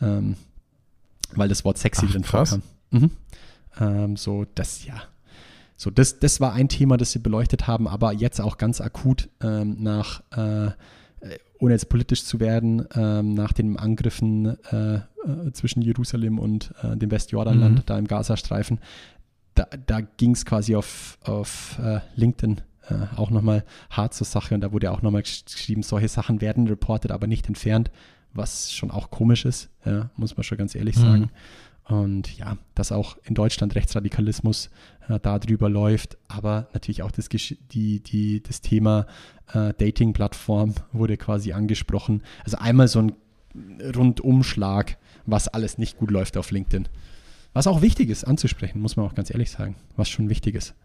Ähm, 0.02 0.36
weil 1.34 1.50
das 1.50 1.66
Wort 1.66 1.78
sexy 1.78 2.06
Ach, 2.08 2.12
drin 2.12 2.24
vorkam. 2.24 2.62
Mhm. 2.92 3.12
Ähm, 3.80 4.16
so, 4.16 4.46
das, 4.56 4.86
ja. 4.86 5.02
So, 5.76 5.90
das, 5.90 6.20
das 6.20 6.42
war 6.42 6.54
ein 6.54 6.68
Thema, 6.68 6.98
das 6.98 7.12
sie 7.14 7.20
beleuchtet 7.20 7.68
haben, 7.68 7.88
aber 7.88 8.12
jetzt 8.12 8.42
auch 8.42 8.58
ganz 8.58 8.82
akut 8.82 9.30
ähm, 9.42 9.78
nach, 9.80 10.22
äh, 10.32 10.72
ohne 11.60 11.74
jetzt 11.74 11.90
politisch 11.90 12.24
zu 12.24 12.40
werden, 12.40 12.86
ähm, 12.96 13.34
nach 13.34 13.54
den 13.54 13.78
Angriffen 13.78 14.58
äh, 14.72 14.96
äh, 14.96 15.02
zwischen 15.54 15.82
Jerusalem 15.82 16.40
und 16.40 16.74
äh, 16.82 16.96
dem 16.96 17.12
Westjordanland, 17.12 17.80
mhm. 17.80 17.84
da 17.86 17.98
im 17.98 18.08
Gazastreifen. 18.08 18.80
Da, 19.56 19.68
da 19.86 20.02
ging 20.02 20.32
es 20.32 20.46
quasi 20.46 20.76
auf, 20.76 21.18
auf 21.24 21.78
äh, 21.84 22.00
LinkedIn 22.16 22.62
äh, 22.90 23.18
auch 23.18 23.30
nochmal 23.30 23.66
hart 23.90 24.14
zur 24.14 24.26
Sache 24.26 24.56
und 24.56 24.62
da 24.62 24.72
wurde 24.72 24.92
auch 24.92 25.02
nochmal 25.02 25.24
geschrieben, 25.24 25.84
solche 25.84 26.08
Sachen 26.08 26.42
werden 26.42 26.68
reported, 26.68 27.12
aber 27.12 27.28
nicht 27.28 27.48
entfernt, 27.48 27.92
was 28.34 28.72
schon 28.72 28.92
auch 28.92 29.10
komisch 29.10 29.46
ist, 29.46 29.70
ja, 29.86 30.10
muss 30.16 30.38
man 30.38 30.44
schon 30.44 30.58
ganz 30.58 30.76
ehrlich 30.76 30.98
mhm. 30.98 31.30
Und 31.90 32.38
ja, 32.38 32.56
dass 32.76 32.92
auch 32.92 33.18
in 33.24 33.34
Deutschland 33.34 33.74
Rechtsradikalismus 33.74 34.70
äh, 35.08 35.20
darüber 35.20 35.70
läuft, 35.70 36.18
aber 36.28 36.68
natürlich 36.74 37.02
auch 37.02 37.10
das, 37.10 37.30
die, 37.30 38.00
die, 38.00 38.44
das 38.44 38.62
Thema 38.62 39.08
äh, 39.54 39.74
Dating-Plattform 39.74 40.76
wurde 40.94 41.18
quasi 41.18 41.52
angesprochen. 41.52 42.22
Also 42.46 42.58
einmal 42.58 42.88
so 42.88 43.00
ein 43.00 43.14
Rundumschlag, 43.96 44.98
was 45.26 45.48
alles 45.48 45.80
nicht 45.80 45.98
gut 45.98 46.12
läuft 46.12 46.38
auf 46.38 46.52
LinkedIn. 46.52 46.88
Was 47.54 47.66
auch 47.66 47.82
wichtig 47.82 48.10
ist 48.10 48.24
anzusprechen, 48.24 48.80
muss 48.80 48.96
man 48.96 49.08
auch 49.08 49.16
ganz 49.16 49.32
ehrlich 49.32 49.50
sagen, 49.50 49.76
was 49.96 50.10
schon 50.10 50.30
wichtig 50.30 50.54
ist. 50.54 50.76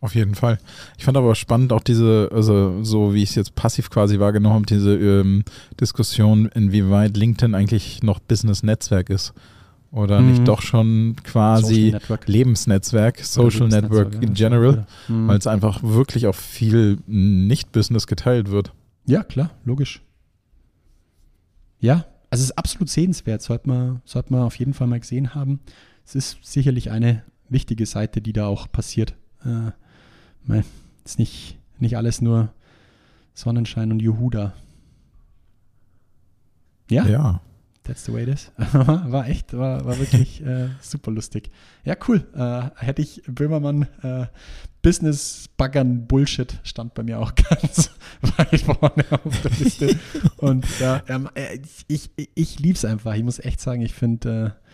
Auf 0.00 0.14
jeden 0.14 0.34
Fall. 0.34 0.58
Ich 0.96 1.04
fand 1.04 1.18
aber 1.18 1.34
spannend 1.34 1.74
auch 1.74 1.82
diese, 1.82 2.30
also 2.32 2.82
so 2.82 3.12
wie 3.12 3.22
ich 3.22 3.30
es 3.30 3.34
jetzt 3.34 3.54
passiv 3.54 3.90
quasi 3.90 4.18
wahrgenommen 4.18 4.54
habe, 4.54 4.66
diese 4.66 4.94
ähm, 4.94 5.44
Diskussion, 5.78 6.46
inwieweit 6.54 7.18
LinkedIn 7.18 7.54
eigentlich 7.54 8.02
noch 8.02 8.18
Business-Netzwerk 8.18 9.10
ist. 9.10 9.34
Oder 9.90 10.20
mhm. 10.20 10.30
nicht 10.30 10.48
doch 10.48 10.62
schon 10.62 11.16
quasi 11.22 11.92
Social 11.92 12.18
Lebensnetzwerk, 12.26 13.20
Social 13.24 13.68
Network 13.68 14.20
in 14.22 14.34
general, 14.34 14.86
mhm. 15.08 15.28
weil 15.28 15.38
es 15.38 15.46
einfach 15.46 15.82
wirklich 15.82 16.26
auf 16.26 16.36
viel 16.36 16.98
Nicht-Business 17.06 18.06
geteilt 18.06 18.50
wird. 18.50 18.72
Ja, 19.06 19.22
klar, 19.22 19.50
logisch. 19.64 20.02
Ja, 21.78 22.04
also 22.30 22.42
es 22.42 22.50
ist 22.50 22.58
absolut 22.58 22.88
sehenswert, 22.88 23.42
sollte 23.42 23.68
man, 23.68 24.02
sollte 24.04 24.32
man 24.32 24.42
auf 24.42 24.56
jeden 24.58 24.74
Fall 24.74 24.88
mal 24.88 25.00
gesehen 25.00 25.34
haben. 25.34 25.60
Es 26.04 26.14
ist 26.14 26.38
sicherlich 26.42 26.90
eine 26.90 27.22
wichtige 27.48 27.86
Seite, 27.86 28.20
die 28.20 28.32
da 28.32 28.46
auch 28.46 28.70
passiert. 28.70 29.14
Äh, 29.44 30.62
ist 31.04 31.18
nicht, 31.18 31.58
nicht 31.78 31.96
alles 31.96 32.20
nur 32.20 32.52
Sonnenschein 33.34 33.92
und 33.92 34.00
Juhuda. 34.00 34.54
Ja? 36.90 37.06
Ja. 37.06 37.40
That's 37.86 38.04
the 38.04 38.12
way 38.12 38.24
it 38.24 38.28
is. 38.28 38.50
war 38.72 39.28
echt, 39.28 39.56
war, 39.56 39.84
war 39.84 39.98
wirklich 39.98 40.40
äh, 40.44 40.68
super 40.80 41.10
lustig. 41.10 41.50
Ja, 41.84 41.94
cool. 42.08 42.26
Äh, 42.34 42.84
hätte 42.84 43.02
ich 43.02 43.22
Böhmermann 43.26 43.82
äh, 44.02 44.26
Business 44.82 45.48
Baggern 45.56 46.06
Bullshit 46.06 46.58
stand 46.62 46.94
bei 46.94 47.02
mir 47.02 47.18
auch 47.18 47.34
ganz 47.50 47.90
weit 48.20 48.60
vorne 48.60 49.04
auf 49.24 49.40
der 49.42 49.50
Liste. 49.58 49.98
Und 50.36 50.66
ja, 50.80 51.02
ähm, 51.08 51.28
ich, 51.88 52.10
ich, 52.16 52.30
ich 52.34 52.58
liebe 52.58 52.74
es 52.74 52.84
einfach. 52.84 53.14
Ich 53.14 53.24
muss 53.24 53.38
echt 53.38 53.60
sagen, 53.60 53.82
ich 53.82 53.94
finde 53.94 54.56
äh, 54.56 54.66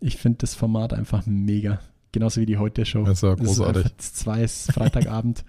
ich 0.00 0.16
find 0.16 0.42
das 0.42 0.54
Format 0.54 0.92
einfach 0.92 1.26
mega. 1.26 1.80
Genauso 2.12 2.40
wie 2.40 2.46
die 2.46 2.56
Heute-Show. 2.56 3.04
Das 3.04 3.18
ist 3.18 3.22
ja 3.22 3.34
großartig. 3.34 3.82
Das 3.96 4.06
ist 4.06 4.16
zwei 4.16 4.42
ist 4.42 4.72
Freitagabend. 4.72 5.44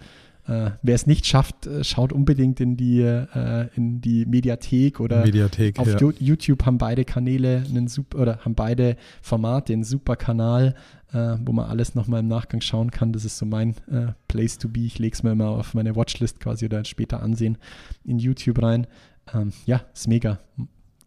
Äh, 0.50 0.72
wer 0.82 0.95
es 0.95 1.06
nicht 1.06 1.28
schafft, 1.28 1.68
äh, 1.68 1.84
schaut 1.84 2.12
unbedingt 2.12 2.60
in 2.60 2.76
die, 2.76 3.02
äh, 3.02 3.68
in 3.76 4.02
die 4.02 4.26
Mediathek 4.26 5.00
oder 5.00 5.24
Mediathek, 5.24 5.78
auf 5.78 5.88
ja. 5.88 6.12
YouTube 6.18 6.66
haben 6.66 6.80
beide 6.80 7.06
Kanäle 7.06 7.64
einen 7.70 7.88
super 7.88 8.18
oder 8.18 8.39
haben 8.39 8.56
beide 8.56 8.97
Formate 9.22 9.74
einen 9.74 9.84
super 9.84 10.16
Kanal, 10.16 10.74
äh, 11.14 11.36
wo 11.45 11.52
man 11.52 11.70
alles 11.70 11.93
nochmal 11.93 12.22
im 12.22 12.28
Nachgang 12.28 12.62
schauen 12.62 12.89
kann. 12.89 13.14
Das 13.14 13.26
ist 13.26 13.38
so 13.38 13.45
mein 13.45 13.76
äh, 13.91 14.14
Place 14.28 14.58
to 14.58 14.70
be. 14.70 14.80
Ich 14.80 14.97
lege 14.97 15.14
es 15.14 15.22
mir 15.22 15.34
immer 15.34 15.50
auf 15.50 15.76
meine 15.76 15.95
Watchlist 15.95 16.39
quasi 16.39 16.66
oder 16.66 16.84
später 16.84 17.22
ansehen 17.22 17.60
in 18.04 18.18
YouTube 18.18 18.64
rein. 18.64 18.88
Ähm, 19.32 19.54
ja, 19.68 19.84
ist 19.93 20.08
mega. 20.08 20.39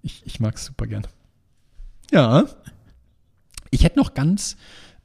Ich, 0.02 0.22
ich 0.24 0.38
mag 0.38 0.54
es 0.54 0.66
super 0.66 0.86
gern. 0.86 1.04
Ja. 2.12 2.44
Ich 3.70 3.82
hätte 3.82 3.98
noch 3.98 4.14
ganz 4.14 4.56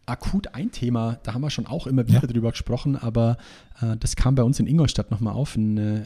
akut 0.08 0.54
ein 0.54 0.72
Thema, 0.72 1.20
da 1.24 1.34
haben 1.34 1.42
wir 1.42 1.50
schon 1.50 1.68
auch 1.68 1.86
immer 1.86 2.08
wieder 2.08 2.22
ja. 2.22 2.28
drüber 2.28 2.52
gesprochen, 2.52 2.96
aber 2.96 3.38
äh, 3.82 3.98
das 3.98 4.16
kam 4.16 4.36
bei 4.36 4.44
uns 4.44 4.60
in 4.60 4.68
Ingolstadt 4.68 5.12
nochmal 5.12 5.34
auf. 5.34 5.56
Ein 5.56 5.78
äh, 5.78 6.06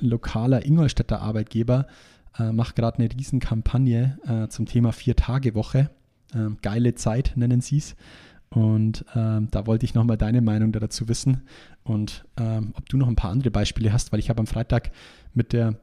lokaler 0.00 0.64
Ingolstädter 0.64 1.20
Arbeitgeber 1.20 1.86
äh, 2.38 2.52
macht 2.52 2.76
gerade 2.76 2.98
eine 2.98 3.10
Riesenkampagne 3.10 4.18
äh, 4.26 4.48
zum 4.48 4.66
Thema 4.66 4.92
Vier-Tage-Woche. 4.92 5.90
Ähm, 6.34 6.58
geile 6.62 6.94
Zeit 6.94 7.32
nennen 7.36 7.60
sie 7.60 7.78
es. 7.78 7.96
Und 8.50 9.04
ähm, 9.16 9.48
da 9.50 9.66
wollte 9.66 9.84
ich 9.84 9.94
nochmal 9.94 10.16
deine 10.16 10.40
Meinung 10.40 10.70
dazu 10.70 11.08
wissen 11.08 11.42
und 11.82 12.24
ähm, 12.38 12.72
ob 12.76 12.88
du 12.88 12.96
noch 12.96 13.08
ein 13.08 13.16
paar 13.16 13.30
andere 13.30 13.50
Beispiele 13.50 13.92
hast, 13.92 14.12
weil 14.12 14.20
ich 14.20 14.30
habe 14.30 14.40
am 14.40 14.46
Freitag 14.46 14.90
mit 15.34 15.52
der 15.52 15.74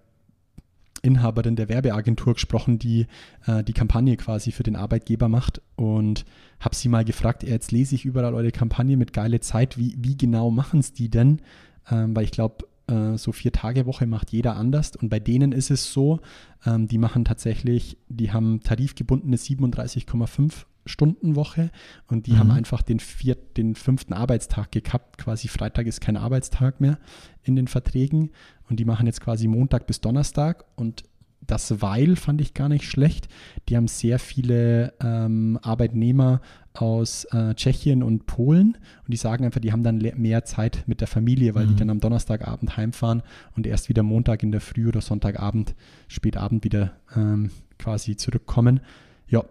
Inhaberin 1.02 1.56
der 1.56 1.70
Werbeagentur 1.70 2.34
gesprochen, 2.34 2.80
die 2.80 3.08
äh, 3.46 3.64
die 3.64 3.74
Kampagne 3.74 4.18
quasi 4.18 4.52
für 4.52 4.64
den 4.64 4.76
Arbeitgeber 4.76 5.30
macht. 5.30 5.62
Und 5.76 6.26
habe 6.60 6.76
sie 6.76 6.90
mal 6.90 7.06
gefragt, 7.06 7.44
jetzt 7.44 7.72
lese 7.72 7.96
ich 7.96 8.06
überall 8.06 8.34
eure 8.34 8.52
Kampagne 8.52 8.98
mit 8.98 9.14
geile 9.14 9.40
Zeit, 9.40 9.78
wie, 9.78 9.96
wie 9.98 10.18
genau 10.18 10.52
machen 10.52 10.80
es 10.80 10.94
die 10.94 11.10
denn? 11.10 11.42
Ähm, 11.90 12.16
weil 12.16 12.26
ich 12.26 12.32
glaube, 12.32 12.66
äh, 12.88 13.18
so 13.18 13.32
vier 13.32 13.52
Tage 13.52 13.86
Woche 13.86 14.06
macht 14.06 14.32
jeder 14.32 14.56
anders. 14.56 14.96
Und 14.96 15.10
bei 15.10 15.20
denen 15.20 15.52
ist 15.52 15.72
es 15.72 15.92
so, 15.92 16.20
ähm, 16.66 16.88
die 16.88 16.98
machen 16.98 17.26
tatsächlich, 17.26 17.98
die 18.10 18.32
haben 18.32 18.62
tarifgebundene 18.62 19.38
37,5 19.38 20.66
Stunden 20.86 21.36
Woche 21.36 21.72
und 22.08 22.28
die 22.28 22.34
mhm. 22.34 22.40
haben 22.40 22.52
einfach 22.52 22.82
den, 22.82 23.00
vier, 23.00 23.36
den 23.36 23.76
fünften 23.76 24.14
Arbeitstag 24.14 24.72
gekappt. 24.72 25.18
Quasi 25.18 25.48
Freitag 25.48 25.88
ist 25.88 26.02
kein 26.02 26.18
Arbeitstag 26.18 26.82
mehr 26.82 26.98
in 27.44 27.56
den 27.56 27.68
Verträgen 27.68 28.32
und 28.70 28.80
die 28.80 28.86
machen 28.86 29.06
jetzt 29.06 29.22
quasi 29.22 29.48
Montag 29.48 29.88
bis 29.88 30.02
Donnerstag 30.02 30.66
und 30.76 31.04
das 31.48 31.82
Weil 31.82 32.16
fand 32.16 32.40
ich 32.40 32.54
gar 32.54 32.70
nicht 32.70 32.86
schlecht. 32.86 33.28
Die 33.68 33.76
haben 33.76 33.88
sehr 33.88 34.20
viele 34.20 34.94
ähm, 35.02 35.60
Arbeitnehmer 35.62 36.42
aus 36.74 37.26
äh, 37.26 37.54
Tschechien 37.56 38.04
und 38.04 38.26
Polen 38.26 38.78
und 39.06 39.12
die 39.12 39.18
sagen 39.18 39.44
einfach, 39.44 39.60
die 39.60 39.72
haben 39.72 39.84
dann 39.84 39.98
mehr 39.98 40.46
Zeit 40.46 40.84
mit 40.88 41.02
der 41.02 41.08
Familie, 41.08 41.56
weil 41.56 41.66
mhm. 41.66 41.70
die 41.70 41.76
dann 41.78 41.90
am 41.90 42.00
Donnerstagabend 42.00 42.78
heimfahren 42.78 43.24
und 43.56 43.68
erst 43.68 43.90
wieder 43.90 44.04
Montag 44.04 44.44
in 44.44 44.52
der 44.52 44.62
Früh 44.62 44.88
oder 44.88 45.02
Sonntagabend, 45.02 45.76
spätabend 46.08 46.64
wieder 46.64 46.94
ähm, 47.16 47.52
quasi 47.78 48.16
zurückkommen. 48.16 48.80
Ja, 49.28 49.44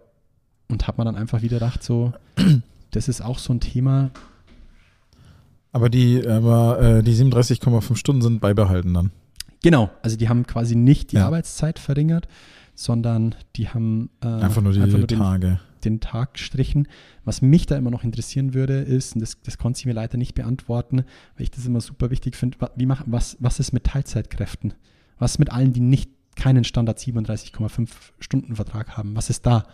und 0.71 0.87
hat 0.87 0.97
man 0.97 1.05
dann 1.05 1.15
einfach 1.15 1.41
wieder 1.41 1.57
gedacht, 1.57 1.83
so, 1.83 2.13
das 2.91 3.07
ist 3.07 3.21
auch 3.21 3.39
so 3.39 3.53
ein 3.53 3.59
Thema. 3.59 4.11
Aber 5.71 5.89
die, 5.89 6.27
aber, 6.27 6.81
äh, 6.81 7.03
die 7.03 7.13
37,5 7.13 7.95
Stunden 7.95 8.21
sind 8.21 8.41
beibehalten 8.41 8.93
dann. 8.93 9.11
Genau, 9.63 9.89
also 10.01 10.17
die 10.17 10.27
haben 10.27 10.45
quasi 10.47 10.75
nicht 10.75 11.11
die 11.11 11.17
ja. 11.17 11.27
Arbeitszeit 11.27 11.79
verringert, 11.79 12.27
sondern 12.73 13.35
die 13.55 13.69
haben 13.69 14.09
äh, 14.23 14.27
einfach 14.27 14.61
nur 14.61 14.73
die 14.73 14.81
einfach 14.81 14.97
nur 14.97 15.07
den, 15.07 15.19
Tage. 15.19 15.59
Den 15.83 15.99
Tag 15.99 16.33
gestrichen. 16.33 16.87
Was 17.25 17.41
mich 17.41 17.67
da 17.67 17.77
immer 17.77 17.91
noch 17.91 18.03
interessieren 18.03 18.53
würde, 18.53 18.79
ist, 18.79 19.15
und 19.15 19.21
das, 19.21 19.39
das 19.43 19.57
konnte 19.57 19.79
sie 19.79 19.87
mir 19.87 19.93
leider 19.93 20.17
nicht 20.17 20.33
beantworten, 20.33 21.05
weil 21.35 21.43
ich 21.43 21.51
das 21.51 21.65
immer 21.65 21.79
super 21.79 22.09
wichtig 22.09 22.35
finde, 22.35 22.57
wie 22.75 22.85
mach, 22.87 23.03
was, 23.05 23.37
was 23.39 23.59
ist 23.59 23.71
mit 23.71 23.83
Teilzeitkräften? 23.83 24.73
Was 25.19 25.37
mit 25.37 25.51
allen, 25.51 25.73
die 25.73 25.79
nicht 25.79 26.09
keinen 26.35 26.63
Standard 26.63 26.97
37,5 26.97 27.89
Stunden 28.19 28.55
Vertrag 28.55 28.97
haben? 28.97 29.15
Was 29.15 29.29
ist 29.29 29.45
da? 29.45 29.65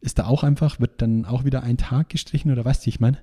Ist 0.00 0.18
da 0.18 0.26
auch 0.26 0.42
einfach, 0.42 0.80
wird 0.80 1.02
dann 1.02 1.24
auch 1.24 1.44
wieder 1.44 1.62
ein 1.62 1.76
Tag 1.76 2.08
gestrichen 2.08 2.50
oder 2.50 2.64
weißt 2.64 2.86
du, 2.86 2.88
ich 2.88 3.00
meine? 3.00 3.18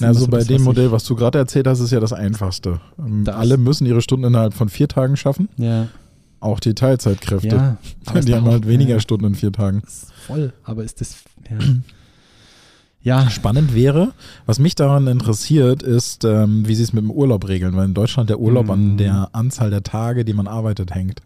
Also 0.00 0.20
so 0.20 0.26
bei 0.26 0.38
das, 0.38 0.48
dem 0.48 0.62
Modell, 0.62 0.90
was 0.90 1.04
du 1.04 1.14
gerade 1.14 1.38
erzählt 1.38 1.66
hast, 1.66 1.80
ist 1.80 1.92
ja 1.92 2.00
das 2.00 2.12
einfachste. 2.12 2.80
Ähm, 2.98 3.24
das 3.24 3.36
Alle 3.36 3.56
müssen 3.56 3.86
ihre 3.86 4.02
Stunden 4.02 4.26
innerhalb 4.26 4.54
von 4.54 4.68
vier 4.68 4.88
Tagen 4.88 5.16
schaffen. 5.16 5.48
Ja. 5.56 5.88
Auch 6.40 6.58
die 6.58 6.74
Teilzeitkräfte. 6.74 7.48
Ja, 7.48 7.76
die 8.20 8.34
haben 8.34 8.46
halt 8.46 8.66
weniger 8.66 8.94
ja. 8.94 9.00
Stunden 9.00 9.26
in 9.26 9.34
vier 9.34 9.52
Tagen. 9.52 9.82
voll, 10.26 10.52
aber 10.64 10.84
ist 10.84 11.00
das. 11.00 11.22
Ja. 11.50 11.58
ja. 13.02 13.30
spannend 13.30 13.74
wäre. 13.74 14.12
Was 14.46 14.58
mich 14.58 14.74
daran 14.74 15.06
interessiert, 15.06 15.82
ist, 15.82 16.24
ähm, 16.24 16.66
wie 16.66 16.74
sie 16.74 16.82
es 16.82 16.92
mit 16.92 17.04
dem 17.04 17.10
Urlaub 17.10 17.46
regeln, 17.46 17.76
weil 17.76 17.86
in 17.86 17.94
Deutschland 17.94 18.30
der 18.30 18.40
Urlaub 18.40 18.66
mm. 18.66 18.70
an 18.70 18.96
der 18.96 19.28
Anzahl 19.32 19.70
der 19.70 19.82
Tage, 19.82 20.24
die 20.24 20.32
man 20.32 20.48
arbeitet, 20.48 20.94
hängt. 20.94 21.20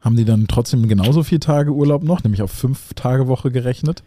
Haben 0.00 0.16
die 0.16 0.24
dann 0.24 0.48
trotzdem 0.48 0.88
genauso 0.88 1.22
viele 1.22 1.40
Tage 1.40 1.72
Urlaub 1.72 2.02
noch, 2.02 2.22
nämlich 2.22 2.42
auf 2.42 2.50
fünf 2.50 2.94
Tage 2.94 3.28
Woche 3.28 3.50
gerechnet? 3.50 4.02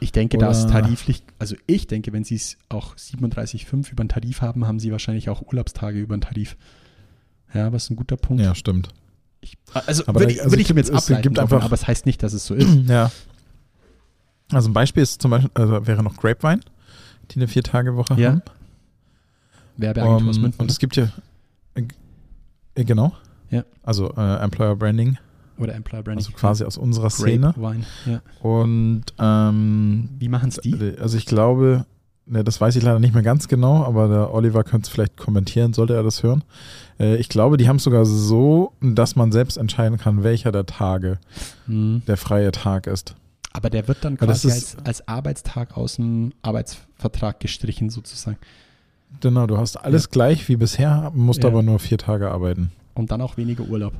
Ich 0.00 0.12
denke, 0.12 0.36
Oder 0.36 0.48
dass 0.48 0.66
tariflich, 0.66 1.22
also 1.38 1.56
ich 1.66 1.86
denke, 1.86 2.12
wenn 2.12 2.22
sie 2.22 2.36
es 2.36 2.56
auch 2.68 2.96
37,5 2.96 3.90
über 3.90 4.04
den 4.04 4.08
Tarif 4.08 4.42
haben, 4.42 4.66
haben 4.66 4.78
sie 4.78 4.92
wahrscheinlich 4.92 5.28
auch 5.28 5.42
Urlaubstage 5.42 5.98
über 5.98 6.16
den 6.16 6.20
Tarif. 6.20 6.56
Ja, 7.52 7.72
was 7.72 7.90
ein 7.90 7.96
guter 7.96 8.16
Punkt. 8.16 8.42
Ja, 8.42 8.54
stimmt. 8.54 8.90
Ich, 9.40 9.56
also 9.86 10.04
aber 10.06 10.20
würde 10.20 10.32
ich, 10.32 10.40
also 10.40 10.52
würd 10.52 10.60
ich 10.60 10.72
mir 10.72 10.80
jetzt 10.80 10.92
ableiten, 10.92 11.22
gibt 11.22 11.38
einfach, 11.38 11.62
aber 11.62 11.74
es 11.74 11.86
heißt 11.86 12.06
nicht, 12.06 12.22
dass 12.22 12.32
es 12.32 12.44
so 12.44 12.54
ist. 12.54 12.68
Ja. 12.88 13.10
Also 14.50 14.70
ein 14.70 14.72
Beispiel 14.72 15.02
ist 15.02 15.20
zum 15.20 15.30
Beispiel, 15.30 15.50
also 15.52 15.86
wäre 15.86 16.02
noch 16.02 16.16
Grapevine, 16.16 16.60
die 17.30 17.36
eine 17.36 17.48
Vier-Tage-Woche 17.48 18.14
ja. 18.18 18.30
haben. 18.30 18.42
Werbeagentur 19.76 20.22
um, 20.22 20.28
aus 20.28 20.38
München. 20.38 20.60
Und 20.60 20.70
es 20.70 20.78
gibt 20.78 20.96
ja, 20.96 21.12
äh, 21.74 22.84
genau. 22.84 23.14
Ja. 23.50 23.64
Also 23.82 24.14
äh, 24.16 24.36
Employer 24.42 24.74
Branding. 24.76 25.18
Oder 25.58 25.74
Employer 25.74 26.02
Branding. 26.02 26.24
Also 26.24 26.36
quasi 26.36 26.64
aus 26.64 26.78
unserer 26.78 27.10
Szene. 27.10 27.52
Grapevine, 27.54 27.84
ja. 28.06 28.20
Und 28.40 29.04
ähm, 29.18 30.08
wie 30.18 30.28
machen 30.28 30.48
es 30.50 30.56
die? 30.56 30.96
Also 31.00 31.16
ich 31.16 31.26
glaube, 31.26 31.84
ne, 32.26 32.44
das 32.44 32.60
weiß 32.60 32.76
ich 32.76 32.82
leider 32.82 32.98
nicht 32.98 33.14
mehr 33.14 33.22
ganz 33.22 33.48
genau, 33.48 33.84
aber 33.84 34.08
der 34.08 34.34
Oliver 34.34 34.64
könnte 34.64 34.86
es 34.86 34.88
vielleicht 34.88 35.16
kommentieren, 35.16 35.72
sollte 35.72 35.94
er 35.94 36.02
das 36.02 36.22
hören. 36.22 36.44
Äh, 36.98 37.16
ich 37.16 37.28
glaube, 37.28 37.56
die 37.56 37.68
haben 37.68 37.76
es 37.76 37.84
sogar 37.84 38.04
so, 38.04 38.72
dass 38.80 39.16
man 39.16 39.32
selbst 39.32 39.56
entscheiden 39.56 39.98
kann, 39.98 40.22
welcher 40.22 40.52
der 40.52 40.66
Tage 40.66 41.18
hm. 41.66 42.02
der 42.06 42.16
freie 42.16 42.52
Tag 42.52 42.86
ist. 42.86 43.14
Aber 43.52 43.70
der 43.70 43.88
wird 43.88 44.04
dann 44.04 44.16
quasi 44.16 44.50
als, 44.50 44.76
als, 44.84 45.08
Arbeitstag 45.08 45.76
aus 45.76 45.96
dem 45.96 46.32
Arbeitsvertrag 46.42 47.40
gestrichen, 47.40 47.90
sozusagen. 47.90 48.36
Genau, 49.20 49.46
du 49.46 49.56
hast 49.56 49.76
alles 49.76 50.04
ja. 50.04 50.08
gleich 50.12 50.48
wie 50.48 50.56
bisher, 50.56 51.10
musst 51.14 51.42
ja. 51.42 51.48
aber 51.48 51.62
nur 51.62 51.78
vier 51.78 51.98
Tage 51.98 52.30
arbeiten. 52.30 52.70
Und 52.94 53.10
dann 53.10 53.20
auch 53.20 53.36
weniger 53.36 53.64
Urlaub. 53.64 53.94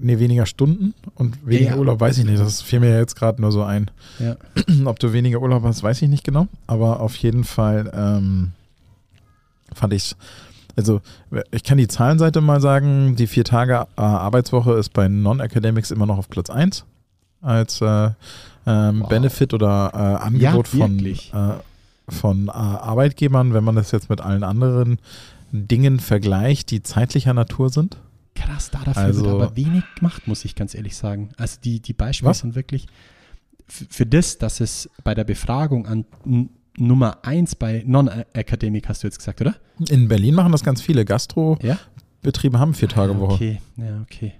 Nee, 0.00 0.20
weniger 0.20 0.46
Stunden 0.46 0.94
und 1.16 1.44
weniger 1.44 1.72
ja, 1.72 1.76
Urlaub, 1.76 1.98
weiß 1.98 2.18
ich 2.18 2.24
nicht. 2.24 2.38
Das 2.38 2.62
fiel 2.62 2.78
mir 2.78 2.96
jetzt 2.96 3.16
gerade 3.16 3.42
nur 3.42 3.50
so 3.50 3.64
ein. 3.64 3.90
Ja. 4.20 4.36
Ob 4.84 5.00
du 5.00 5.12
weniger 5.12 5.40
Urlaub 5.40 5.64
hast, 5.64 5.82
weiß 5.82 6.02
ich 6.02 6.08
nicht 6.08 6.24
genau. 6.24 6.46
Aber 6.68 7.00
auf 7.00 7.16
jeden 7.16 7.42
Fall 7.42 7.90
ähm, 7.94 8.52
fand 9.74 9.92
ich 9.92 10.04
es. 10.04 10.16
Also, 10.76 11.00
ich 11.50 11.64
kann 11.64 11.78
die 11.78 11.88
Zahlenseite 11.88 12.40
mal 12.40 12.60
sagen. 12.60 13.16
Die 13.16 13.26
vier 13.26 13.42
Tage 13.42 13.88
äh, 13.96 14.00
Arbeitswoche 14.00 14.74
ist 14.74 14.92
bei 14.92 15.08
Non-Academics 15.08 15.90
immer 15.90 16.06
noch 16.06 16.18
auf 16.18 16.30
Platz 16.30 16.50
1 16.50 16.84
als 17.40 17.80
äh, 17.80 18.10
ähm, 18.66 19.00
wow. 19.00 19.08
Benefit 19.08 19.54
oder 19.54 19.90
äh, 19.92 20.24
Angebot 20.24 20.68
von, 20.68 21.04
äh, 21.04 21.20
von 22.08 22.46
äh, 22.46 22.50
Arbeitgebern, 22.50 23.54
wenn 23.54 23.64
man 23.64 23.74
das 23.74 23.90
jetzt 23.90 24.10
mit 24.10 24.20
allen 24.20 24.44
anderen 24.44 24.98
Dingen 25.50 25.98
vergleicht, 25.98 26.70
die 26.70 26.82
zeitlicher 26.82 27.34
Natur 27.34 27.70
sind. 27.70 27.96
Krass, 28.38 28.70
da 28.70 28.80
dafür 28.84 29.02
also, 29.02 29.24
wird 29.24 29.34
aber 29.34 29.56
wenig 29.56 29.84
gemacht, 29.96 30.26
muss 30.26 30.44
ich 30.44 30.54
ganz 30.54 30.74
ehrlich 30.74 30.96
sagen. 30.96 31.30
Also 31.36 31.58
die, 31.62 31.80
die 31.80 31.92
Beispiele 31.92 32.30
was? 32.30 32.40
sind 32.40 32.54
wirklich 32.54 32.86
für 33.66 34.06
das, 34.06 34.38
dass 34.38 34.60
es 34.60 34.88
bei 35.04 35.14
der 35.14 35.24
Befragung 35.24 35.86
an 35.86 36.04
Nummer 36.76 37.18
1 37.24 37.56
bei 37.56 37.82
Non-Akademik, 37.86 38.88
hast 38.88 39.02
du 39.02 39.08
jetzt 39.08 39.18
gesagt, 39.18 39.40
oder? 39.40 39.56
In 39.88 40.08
Berlin 40.08 40.34
machen 40.34 40.52
das 40.52 40.64
ganz 40.64 40.80
viele. 40.80 41.04
Gastro-Betriebe 41.04 42.56
ja? 42.56 42.60
haben 42.60 42.74
vier 42.74 42.88
Tage 42.88 43.12
ah, 43.12 43.20
Woche. 43.20 43.34
Okay, 43.34 43.60
ja, 43.76 44.00
okay. 44.02 44.32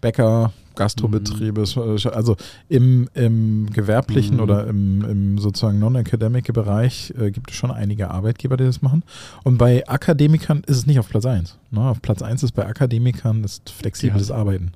Bäcker, 0.00 0.52
Gastrobetriebe, 0.76 1.64
mhm. 1.74 2.10
also 2.12 2.36
im, 2.68 3.08
im 3.14 3.68
gewerblichen 3.72 4.36
mhm. 4.36 4.42
oder 4.42 4.66
im, 4.66 5.04
im 5.04 5.38
sozusagen 5.38 5.78
Non-Academic-Bereich 5.78 7.14
äh, 7.18 7.30
gibt 7.30 7.50
es 7.50 7.56
schon 7.56 7.70
einige 7.70 8.10
Arbeitgeber, 8.10 8.56
die 8.56 8.64
das 8.64 8.82
machen. 8.82 9.02
Und 9.42 9.58
bei 9.58 9.88
Akademikern 9.88 10.62
ist 10.66 10.76
es 10.76 10.86
nicht 10.86 10.98
auf 10.98 11.08
Platz 11.08 11.26
1. 11.26 11.58
Ne? 11.70 11.80
Auf 11.80 12.00
Platz 12.00 12.22
1 12.22 12.42
ist 12.42 12.52
bei 12.52 12.66
Akademikern 12.66 13.42
ist 13.42 13.70
flexibles 13.70 14.28
ja. 14.28 14.36
Arbeiten. 14.36 14.72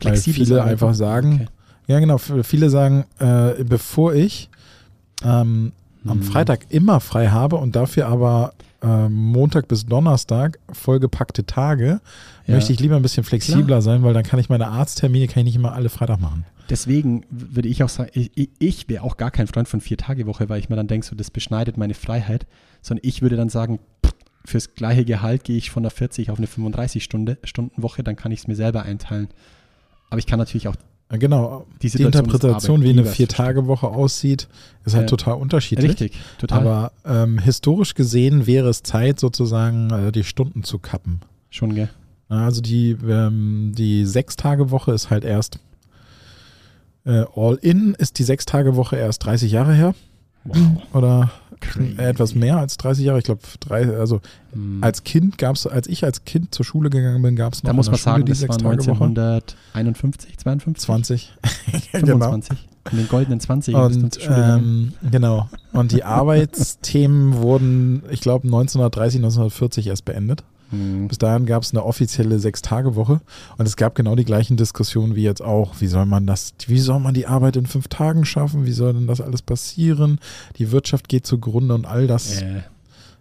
Flexibles 0.00 0.40
Weil 0.40 0.46
viele 0.46 0.60
Arbeiten. 0.60 0.72
einfach 0.72 0.94
sagen, 0.94 1.34
okay. 1.34 1.46
ja 1.86 2.00
genau, 2.00 2.18
viele 2.18 2.70
sagen, 2.70 3.04
äh, 3.18 3.62
bevor 3.64 4.14
ich 4.14 4.48
ähm, 5.24 5.72
mhm. 6.02 6.10
am 6.10 6.22
Freitag 6.22 6.66
immer 6.70 7.00
frei 7.00 7.28
habe 7.28 7.56
und 7.56 7.76
dafür 7.76 8.08
aber 8.08 8.52
Montag 9.08 9.68
bis 9.68 9.86
Donnerstag 9.86 10.58
vollgepackte 10.72 11.46
Tage, 11.46 12.00
ja. 12.46 12.54
möchte 12.54 12.72
ich 12.72 12.80
lieber 12.80 12.96
ein 12.96 13.02
bisschen 13.02 13.24
flexibler 13.24 13.64
Klar. 13.64 13.82
sein, 13.82 14.02
weil 14.02 14.14
dann 14.14 14.24
kann 14.24 14.38
ich 14.38 14.48
meine 14.48 14.68
Arzttermine 14.68 15.26
kann 15.26 15.40
ich 15.40 15.44
nicht 15.44 15.56
immer 15.56 15.72
alle 15.72 15.88
Freitag 15.88 16.20
machen. 16.20 16.44
Deswegen 16.70 17.24
würde 17.30 17.68
ich 17.68 17.82
auch 17.82 17.88
sagen, 17.88 18.10
ich, 18.14 18.50
ich 18.58 18.88
wäre 18.88 19.02
auch 19.02 19.16
gar 19.16 19.30
kein 19.30 19.46
Freund 19.46 19.68
von 19.68 19.80
Vier-Tage-Woche, 19.80 20.48
weil 20.48 20.60
ich 20.60 20.68
mir 20.70 20.76
dann 20.76 20.86
denke, 20.86 21.06
so, 21.06 21.14
das 21.14 21.30
beschneidet 21.30 21.76
meine 21.76 21.94
Freiheit, 21.94 22.46
sondern 22.80 23.06
ich 23.06 23.20
würde 23.20 23.36
dann 23.36 23.50
sagen, 23.50 23.80
fürs 24.46 24.74
gleiche 24.74 25.04
Gehalt 25.04 25.44
gehe 25.44 25.56
ich 25.56 25.70
von 25.70 25.82
der 25.82 25.90
40 25.90 26.30
auf 26.30 26.38
eine 26.38 26.46
35-Stunden-Woche, 26.46 28.02
dann 28.02 28.16
kann 28.16 28.32
ich 28.32 28.40
es 28.40 28.46
mir 28.46 28.56
selber 28.56 28.82
einteilen. 28.82 29.28
Aber 30.10 30.18
ich 30.18 30.26
kann 30.26 30.38
natürlich 30.38 30.68
auch 30.68 30.76
Genau, 31.16 31.66
die, 31.82 31.90
die 31.90 32.02
Interpretation, 32.02 32.82
wie 32.82 32.90
eine 32.90 33.04
Vier-Tage-Woche 33.04 33.88
aussieht, 33.88 34.48
ist 34.84 34.94
halt 34.94 35.04
äh, 35.04 35.06
total 35.06 35.34
unterschiedlich. 35.34 35.90
Richtig, 35.90 36.12
total. 36.38 36.60
Aber 36.60 36.92
ähm, 37.04 37.38
historisch 37.38 37.94
gesehen 37.94 38.46
wäre 38.46 38.68
es 38.68 38.82
Zeit, 38.82 39.20
sozusagen 39.20 39.90
äh, 39.90 40.12
die 40.12 40.24
Stunden 40.24 40.62
zu 40.62 40.78
kappen. 40.78 41.20
Schon, 41.50 41.74
gell? 41.74 41.88
Also 42.28 42.60
die, 42.60 42.96
ähm, 43.06 43.72
die 43.76 44.04
Sechs-Tage-Woche 44.04 44.92
ist 44.92 45.10
halt 45.10 45.24
erst 45.24 45.58
äh, 47.04 47.24
All-In 47.34 47.94
ist 47.94 48.18
die 48.18 48.24
Sechs-Tage-Woche 48.24 48.96
erst 48.96 49.24
30 49.24 49.52
Jahre 49.52 49.74
her. 49.74 49.94
Wow. 50.44 50.82
Oder 50.92 51.30
Crazy. 51.60 51.96
etwas 51.96 52.34
mehr 52.34 52.58
als 52.58 52.76
30 52.76 53.04
Jahre. 53.06 53.18
Ich 53.18 53.24
glaube, 53.24 53.40
also 53.98 54.20
hm. 54.52 54.82
als 54.82 55.04
Kind 55.04 55.38
gab 55.38 55.56
es, 55.56 55.66
als 55.66 55.86
ich 55.86 56.04
als 56.04 56.24
Kind 56.24 56.54
zur 56.54 56.64
Schule 56.64 56.90
gegangen 56.90 57.22
bin, 57.22 57.36
gab 57.36 57.54
es 57.54 57.62
noch 57.62 57.70
da 57.70 57.74
muss 57.74 57.86
man 57.86 57.96
Schule 57.96 58.04
sagen, 58.04 58.24
die 58.26 58.32
das 58.32 58.42
war 58.42 58.56
1951, 58.56 60.36
52? 60.38 60.84
20. 60.84 61.32
25. 61.90 61.98
genau. 62.02 62.34
In 62.90 62.98
den 62.98 63.08
goldenen 63.08 63.40
20 63.40 63.74
und, 63.74 64.18
ähm, 64.28 64.92
Genau. 65.10 65.48
Und 65.72 65.92
die 65.92 66.04
Arbeitsthemen 66.04 67.36
wurden, 67.36 68.02
ich 68.10 68.20
glaube, 68.20 68.46
1930, 68.46 69.20
1940 69.20 69.86
erst 69.86 70.04
beendet. 70.04 70.44
Mhm. 70.70 71.08
Bis 71.08 71.18
dahin 71.18 71.46
gab 71.46 71.62
es 71.62 71.72
eine 71.72 71.84
offizielle 71.84 72.38
Sechs-Tage-Woche 72.38 73.20
und 73.56 73.66
es 73.66 73.76
gab 73.76 73.94
genau 73.94 74.16
die 74.16 74.24
gleichen 74.24 74.56
Diskussionen 74.56 75.14
wie 75.16 75.22
jetzt 75.22 75.42
auch. 75.42 75.80
Wie 75.80 75.86
soll 75.86 76.06
man 76.06 76.26
das, 76.26 76.54
wie 76.66 76.78
soll 76.78 77.00
man 77.00 77.14
die 77.14 77.26
Arbeit 77.26 77.56
in 77.56 77.66
fünf 77.66 77.88
Tagen 77.88 78.24
schaffen? 78.24 78.66
Wie 78.66 78.72
soll 78.72 78.92
denn 78.94 79.06
das 79.06 79.20
alles 79.20 79.42
passieren? 79.42 80.18
Die 80.56 80.72
Wirtschaft 80.72 81.08
geht 81.08 81.26
zugrunde 81.26 81.74
und 81.74 81.86
all 81.86 82.06
das. 82.06 82.42
Äh. 82.42 82.62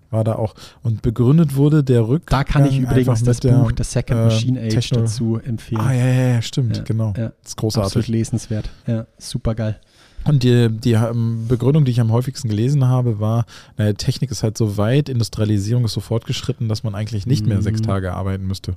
War 0.09 0.23
da 0.23 0.35
auch. 0.35 0.53
Und 0.83 1.01
begründet 1.01 1.55
wurde 1.55 1.83
der 1.83 2.07
Rückgang. 2.07 2.39
Da 2.39 2.43
kann 2.43 2.67
ich 2.67 2.77
übrigens 2.77 3.23
das 3.23 3.39
Buch 3.39 3.71
The 3.75 3.83
Second 3.83 4.19
äh, 4.19 4.23
Machine 4.25 4.61
Age 4.61 4.73
Techno 4.73 4.99
dazu 4.99 5.39
empfehlen. 5.43 5.81
Ah, 5.81 5.91
ja, 5.91 6.05
ja, 6.05 6.33
ja 6.33 6.41
stimmt, 6.43 6.77
ja, 6.77 6.83
genau. 6.83 7.15
Ja. 7.17 7.29
Das 7.29 7.47
ist 7.47 7.57
großartig. 7.57 7.87
Absolut 7.87 8.07
lesenswert. 8.09 8.69
Ja, 8.85 9.07
super 9.17 9.55
geil. 9.55 9.79
Und 10.25 10.43
die, 10.43 10.69
die 10.69 10.93
ähm, 10.93 11.45
Begründung, 11.47 11.85
die 11.85 11.91
ich 11.91 11.99
am 11.99 12.11
häufigsten 12.11 12.47
gelesen 12.47 12.87
habe, 12.87 13.19
war, 13.19 13.45
naja, 13.77 13.93
Technik 13.93 14.31
ist 14.31 14.43
halt 14.43 14.57
so 14.57 14.77
weit, 14.77 15.09
Industrialisierung 15.09 15.85
ist 15.85 15.93
so 15.93 16.01
fortgeschritten, 16.01 16.69
dass 16.69 16.83
man 16.83 16.95
eigentlich 16.95 17.25
nicht 17.25 17.45
mehr 17.45 17.61
sechs 17.61 17.81
mhm. 17.81 17.85
Tage 17.85 18.13
arbeiten 18.13 18.47
müsste. 18.47 18.75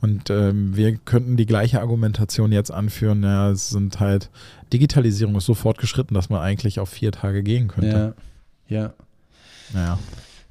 Und 0.00 0.28
ähm, 0.28 0.76
wir 0.76 0.96
könnten 0.96 1.36
die 1.38 1.46
gleiche 1.46 1.80
Argumentation 1.80 2.52
jetzt 2.52 2.70
anführen, 2.70 3.22
ja, 3.22 3.50
es 3.50 3.70
sind 3.70 4.00
halt, 4.00 4.28
Digitalisierung 4.72 5.34
ist 5.36 5.46
so 5.46 5.54
fortgeschritten, 5.54 6.14
dass 6.14 6.28
man 6.28 6.42
eigentlich 6.42 6.78
auf 6.78 6.90
vier 6.90 7.12
Tage 7.12 7.42
gehen 7.42 7.68
könnte. 7.68 8.14
Ja. 8.68 8.82
Ja. 8.82 8.92
Naja. 9.72 9.98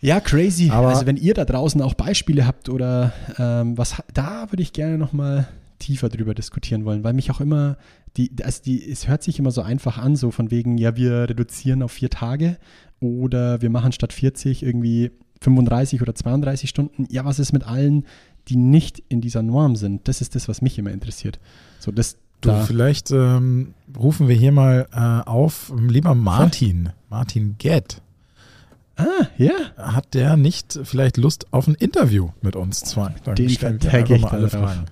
Ja, 0.01 0.19
crazy. 0.19 0.69
Aber 0.69 0.89
also 0.89 1.05
wenn 1.05 1.17
ihr 1.17 1.33
da 1.33 1.45
draußen 1.45 1.81
auch 1.81 1.93
Beispiele 1.93 2.45
habt 2.45 2.67
oder 2.67 3.13
ähm, 3.37 3.77
was, 3.77 3.95
da 4.13 4.51
würde 4.51 4.61
ich 4.61 4.73
gerne 4.73 4.97
nochmal 4.97 5.47
tiefer 5.79 6.09
drüber 6.09 6.33
diskutieren 6.33 6.83
wollen, 6.83 7.03
weil 7.03 7.13
mich 7.13 7.31
auch 7.31 7.39
immer 7.39 7.77
die, 8.17 8.31
also 8.43 8.61
die, 8.63 8.89
es 8.89 9.07
hört 9.07 9.23
sich 9.23 9.39
immer 9.39 9.51
so 9.51 9.61
einfach 9.61 9.97
an, 9.97 10.15
so 10.15 10.31
von 10.31 10.51
wegen, 10.51 10.77
ja, 10.77 10.95
wir 10.95 11.29
reduzieren 11.29 11.81
auf 11.81 11.91
vier 11.91 12.09
Tage 12.09 12.57
oder 12.99 13.61
wir 13.61 13.69
machen 13.69 13.91
statt 13.91 14.13
40 14.13 14.63
irgendwie 14.63 15.11
35 15.41 16.01
oder 16.01 16.15
32 16.15 16.69
Stunden. 16.69 17.07
Ja, 17.09 17.25
was 17.25 17.39
ist 17.39 17.53
mit 17.53 17.63
allen, 17.65 18.05
die 18.47 18.55
nicht 18.55 19.03
in 19.09 19.21
dieser 19.21 19.41
Norm 19.41 19.75
sind? 19.75 20.07
Das 20.07 20.21
ist 20.21 20.35
das, 20.35 20.47
was 20.47 20.61
mich 20.61 20.77
immer 20.77 20.91
interessiert. 20.91 21.39
So, 21.79 21.91
das, 21.91 22.17
du, 22.41 22.49
da 22.49 22.63
vielleicht 22.63 23.11
ähm, 23.11 23.73
rufen 23.97 24.27
wir 24.27 24.35
hier 24.35 24.51
mal 24.51 24.87
äh, 24.93 25.29
auf, 25.29 25.73
lieber 25.75 26.15
Martin, 26.15 26.89
Martin 27.09 27.55
Gett. 27.57 28.01
Ah, 28.95 29.25
ja. 29.37 29.53
Hat 29.75 30.13
der 30.13 30.37
nicht 30.37 30.79
vielleicht 30.83 31.17
Lust 31.17 31.51
auf 31.51 31.67
ein 31.67 31.73
Interview 31.73 32.29
mit 32.41 32.55
uns 32.55 32.81
zwei? 32.81 33.15
Dann 33.23 33.35
Den 33.35 33.49
vertag 33.49 34.09
ich 34.11 34.21
mal 34.21 34.29
alle 34.29 34.49
Fragen. 34.49 34.85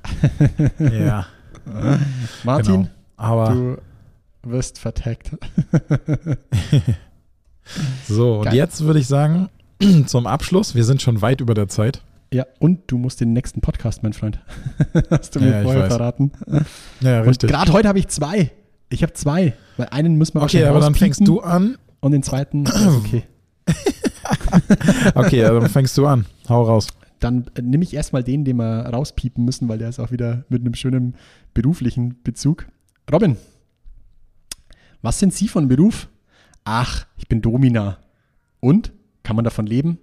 ja. 0.80 1.28
Martin, 2.44 2.74
genau. 2.74 2.90
Aber 3.22 3.54
du 3.54 3.78
wirst 4.50 4.80
vertaggt. 4.80 5.30
so, 8.08 8.40
und 8.40 8.46
Geil. 8.46 8.56
jetzt 8.56 8.82
würde 8.84 9.00
ich 9.00 9.06
sagen, 9.06 9.50
zum 10.08 10.26
Abschluss, 10.26 10.74
wir 10.74 10.84
sind 10.84 11.04
schon 11.04 11.22
weit 11.22 11.40
über 11.40 11.54
der 11.54 11.68
Zeit. 11.68 12.02
Ja, 12.34 12.48
und 12.58 12.80
du 12.88 12.98
musst 12.98 13.22
den 13.22 13.34
nächsten 13.34 13.62
Podcast, 13.62 14.02
mein 14.02 14.14
Freund. 14.14 14.40
Hast 15.12 15.36
du 15.36 15.40
mir 15.40 15.52
ja, 15.52 15.62
vorher 15.62 15.88
verraten. 15.88 16.32
Ja, 17.02 17.22
richtig. 17.22 17.52
Gerade 17.52 17.72
heute 17.74 17.90
habe 17.90 18.00
ich 18.00 18.08
zwei. 18.08 18.50
Ich 18.90 19.04
habe 19.04 19.14
zwei, 19.14 19.54
weil 19.78 19.90
einen 19.90 20.18
muss 20.18 20.34
man 20.34 20.44
Okay, 20.44 20.66
aber 20.66 20.80
dann 20.80 20.96
fängst 20.96 21.26
du 21.28 21.42
an 21.42 21.78
Und 22.00 22.14
den 22.14 22.24
zweiten 22.24 22.66
ist 22.66 22.88
okay. 22.88 23.24
okay, 25.14 25.42
dann 25.42 25.70
fängst 25.70 25.96
du 25.96 26.08
an. 26.08 26.26
Hau 26.50 26.64
raus. 26.64 26.88
Dann 27.20 27.46
äh, 27.54 27.62
nehme 27.62 27.84
ich 27.84 27.94
erstmal 27.94 28.24
den, 28.24 28.46
den 28.46 28.58
wir 28.58 28.88
rauspiepen 28.88 29.46
müssen, 29.46 29.70
weil 29.70 29.78
der 29.78 29.90
ist 29.90 30.00
auch 30.00 30.10
wieder 30.10 30.44
mit 30.50 30.62
einem 30.62 30.74
schönen 30.74 31.16
beruflichen 31.54 32.16
Bezug. 32.24 32.66
Robin, 33.10 33.38
was 35.02 35.20
sind 35.20 35.34
Sie 35.34 35.48
von 35.48 35.68
Beruf? 35.68 36.10
Ach, 36.64 37.06
ich 37.18 37.28
bin 37.28 37.42
Domina. 37.42 37.98
Und? 38.60 38.92
Kann 39.24 39.36
man 39.36 39.46
davon 39.46 39.66
leben? 39.66 39.98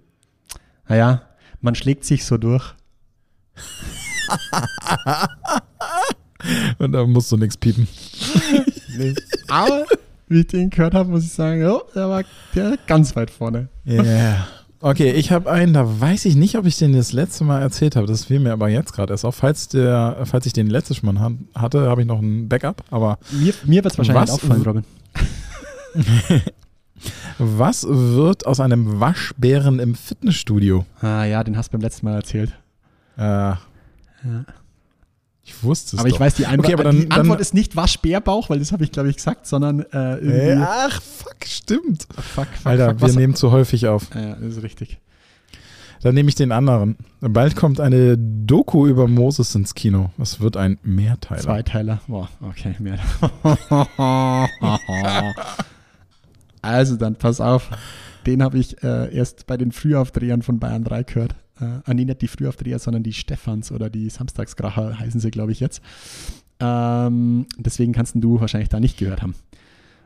Naja, 0.87 1.29
man 1.61 1.75
schlägt 1.75 2.05
sich 2.05 2.25
so 2.25 2.37
durch. 2.37 2.73
Und 6.77 6.93
da 6.93 7.05
musst 7.05 7.31
du 7.31 7.37
nichts 7.37 7.57
piepen. 7.57 7.87
nee. 8.97 9.13
Aber 9.47 9.85
wie 10.27 10.39
ich 10.41 10.47
den 10.47 10.69
gehört 10.69 10.93
habe, 10.93 11.09
muss 11.09 11.25
ich 11.25 11.31
sagen, 11.31 11.65
oh, 11.65 11.81
der 11.93 12.09
war 12.09 12.23
der 12.55 12.77
ganz 12.87 13.15
weit 13.15 13.29
vorne. 13.31 13.67
Ja. 13.83 14.03
Yeah. 14.03 14.47
Okay, 14.81 15.11
ich 15.11 15.31
habe 15.31 15.51
einen, 15.51 15.73
da 15.73 15.99
weiß 15.99 16.23
ich 16.23 16.35
nicht, 16.35 16.57
ob 16.57 16.65
ich 16.65 16.77
den 16.77 16.93
das 16.93 17.11
letzte 17.11 17.43
Mal 17.43 17.61
erzählt 17.61 17.97
habe. 17.97 18.07
Das 18.07 18.25
fiel 18.25 18.39
mir 18.39 18.53
aber 18.53 18.69
jetzt 18.69 18.93
gerade 18.93 19.13
erst 19.13 19.25
auf. 19.25 19.35
Falls, 19.35 19.67
der, 19.67 20.21
falls 20.23 20.45
ich 20.45 20.53
den 20.53 20.67
letztes 20.67 21.03
Mal 21.03 21.19
hatte, 21.53 21.89
habe 21.89 22.01
ich 22.01 22.07
noch 22.07 22.19
ein 22.19 22.47
Backup. 22.47 22.83
Aber 22.89 23.17
mir, 23.31 23.53
mir 23.65 23.83
wird 23.83 23.91
es 23.93 23.97
wahrscheinlich 23.97 24.31
auffallen, 24.31 24.61
Robin. 24.63 24.83
Was 27.37 27.85
wird 27.87 28.45
aus 28.45 28.59
einem 28.59 28.99
Waschbären 28.99 29.79
im 29.79 29.95
Fitnessstudio? 29.95 30.85
Ah 31.01 31.25
ja, 31.25 31.43
den 31.43 31.57
hast 31.57 31.69
du 31.69 31.71
beim 31.73 31.81
letzten 31.81 32.05
Mal 32.05 32.15
erzählt. 32.15 32.51
Äh, 33.17 33.21
ja. 33.21 33.57
Ich 35.59 35.63
wusste 35.65 35.95
es. 35.95 35.99
Aber 35.99 36.09
doch. 36.09 36.15
ich 36.15 36.19
weiß, 36.19 36.35
die, 36.35 36.45
Ein 36.45 36.59
okay, 36.59 36.73
aber 36.73 36.85
dann, 36.85 37.01
die 37.01 37.11
Antwort 37.11 37.37
dann, 37.37 37.41
ist 37.41 37.53
nicht 37.53 37.75
Waschbärbauch, 37.75 38.49
weil 38.49 38.59
das 38.59 38.71
habe 38.71 38.85
ich, 38.85 38.91
glaube 38.91 39.09
ich, 39.09 39.17
gesagt, 39.17 39.45
sondern 39.45 39.81
äh, 39.91 40.15
irgendwie. 40.15 40.65
Ach, 40.65 41.01
fuck, 41.01 41.45
stimmt. 41.45 42.07
Fuck, 42.15 42.47
fuck, 42.47 42.65
Alter, 42.65 42.97
fuck, 42.97 43.09
wir 43.09 43.15
nehmen 43.15 43.35
zu 43.35 43.51
häufig 43.51 43.87
auf. 43.87 44.07
Ja, 44.15 44.35
das 44.35 44.57
ist 44.57 44.63
richtig. 44.63 44.99
Dann 46.01 46.15
nehme 46.15 46.29
ich 46.29 46.35
den 46.35 46.53
anderen. 46.53 46.95
Bald 47.19 47.57
kommt 47.57 47.81
eine 47.81 48.17
Doku 48.17 48.87
über 48.87 49.09
Moses 49.09 49.53
ins 49.53 49.75
Kino. 49.75 50.11
Es 50.17 50.39
wird 50.39 50.55
ein 50.55 50.79
Mehrteiler. 50.81 51.41
Zweiteiler. 51.41 51.99
Boah, 52.07 52.29
okay, 52.41 52.75
mehr. 52.79 52.99
also 56.61 56.95
dann, 56.95 57.15
pass 57.15 57.41
auf. 57.41 57.69
Den 58.25 58.41
habe 58.41 58.59
ich 58.59 58.81
äh, 58.81 59.13
erst 59.13 59.45
bei 59.45 59.57
den 59.57 59.73
Frühaufdrehern 59.73 60.41
von 60.41 60.59
Bayern 60.59 60.85
3 60.85 61.03
gehört. 61.03 61.35
Äh, 61.59 61.93
nee, 61.93 62.05
nicht 62.05 62.21
die 62.21 62.27
Frühaufdreher, 62.27 62.79
sondern 62.79 63.03
die 63.03 63.13
Stephans 63.13 63.71
oder 63.71 63.89
die 63.89 64.09
Samstagskracher 64.09 64.99
heißen 64.99 65.19
sie, 65.19 65.31
glaube 65.31 65.51
ich, 65.51 65.59
jetzt. 65.59 65.81
Ähm, 66.59 67.45
deswegen 67.57 67.93
kannst 67.93 68.15
du 68.17 68.39
wahrscheinlich 68.39 68.69
da 68.69 68.79
nicht 68.79 68.97
gehört 68.97 69.21
haben. 69.21 69.35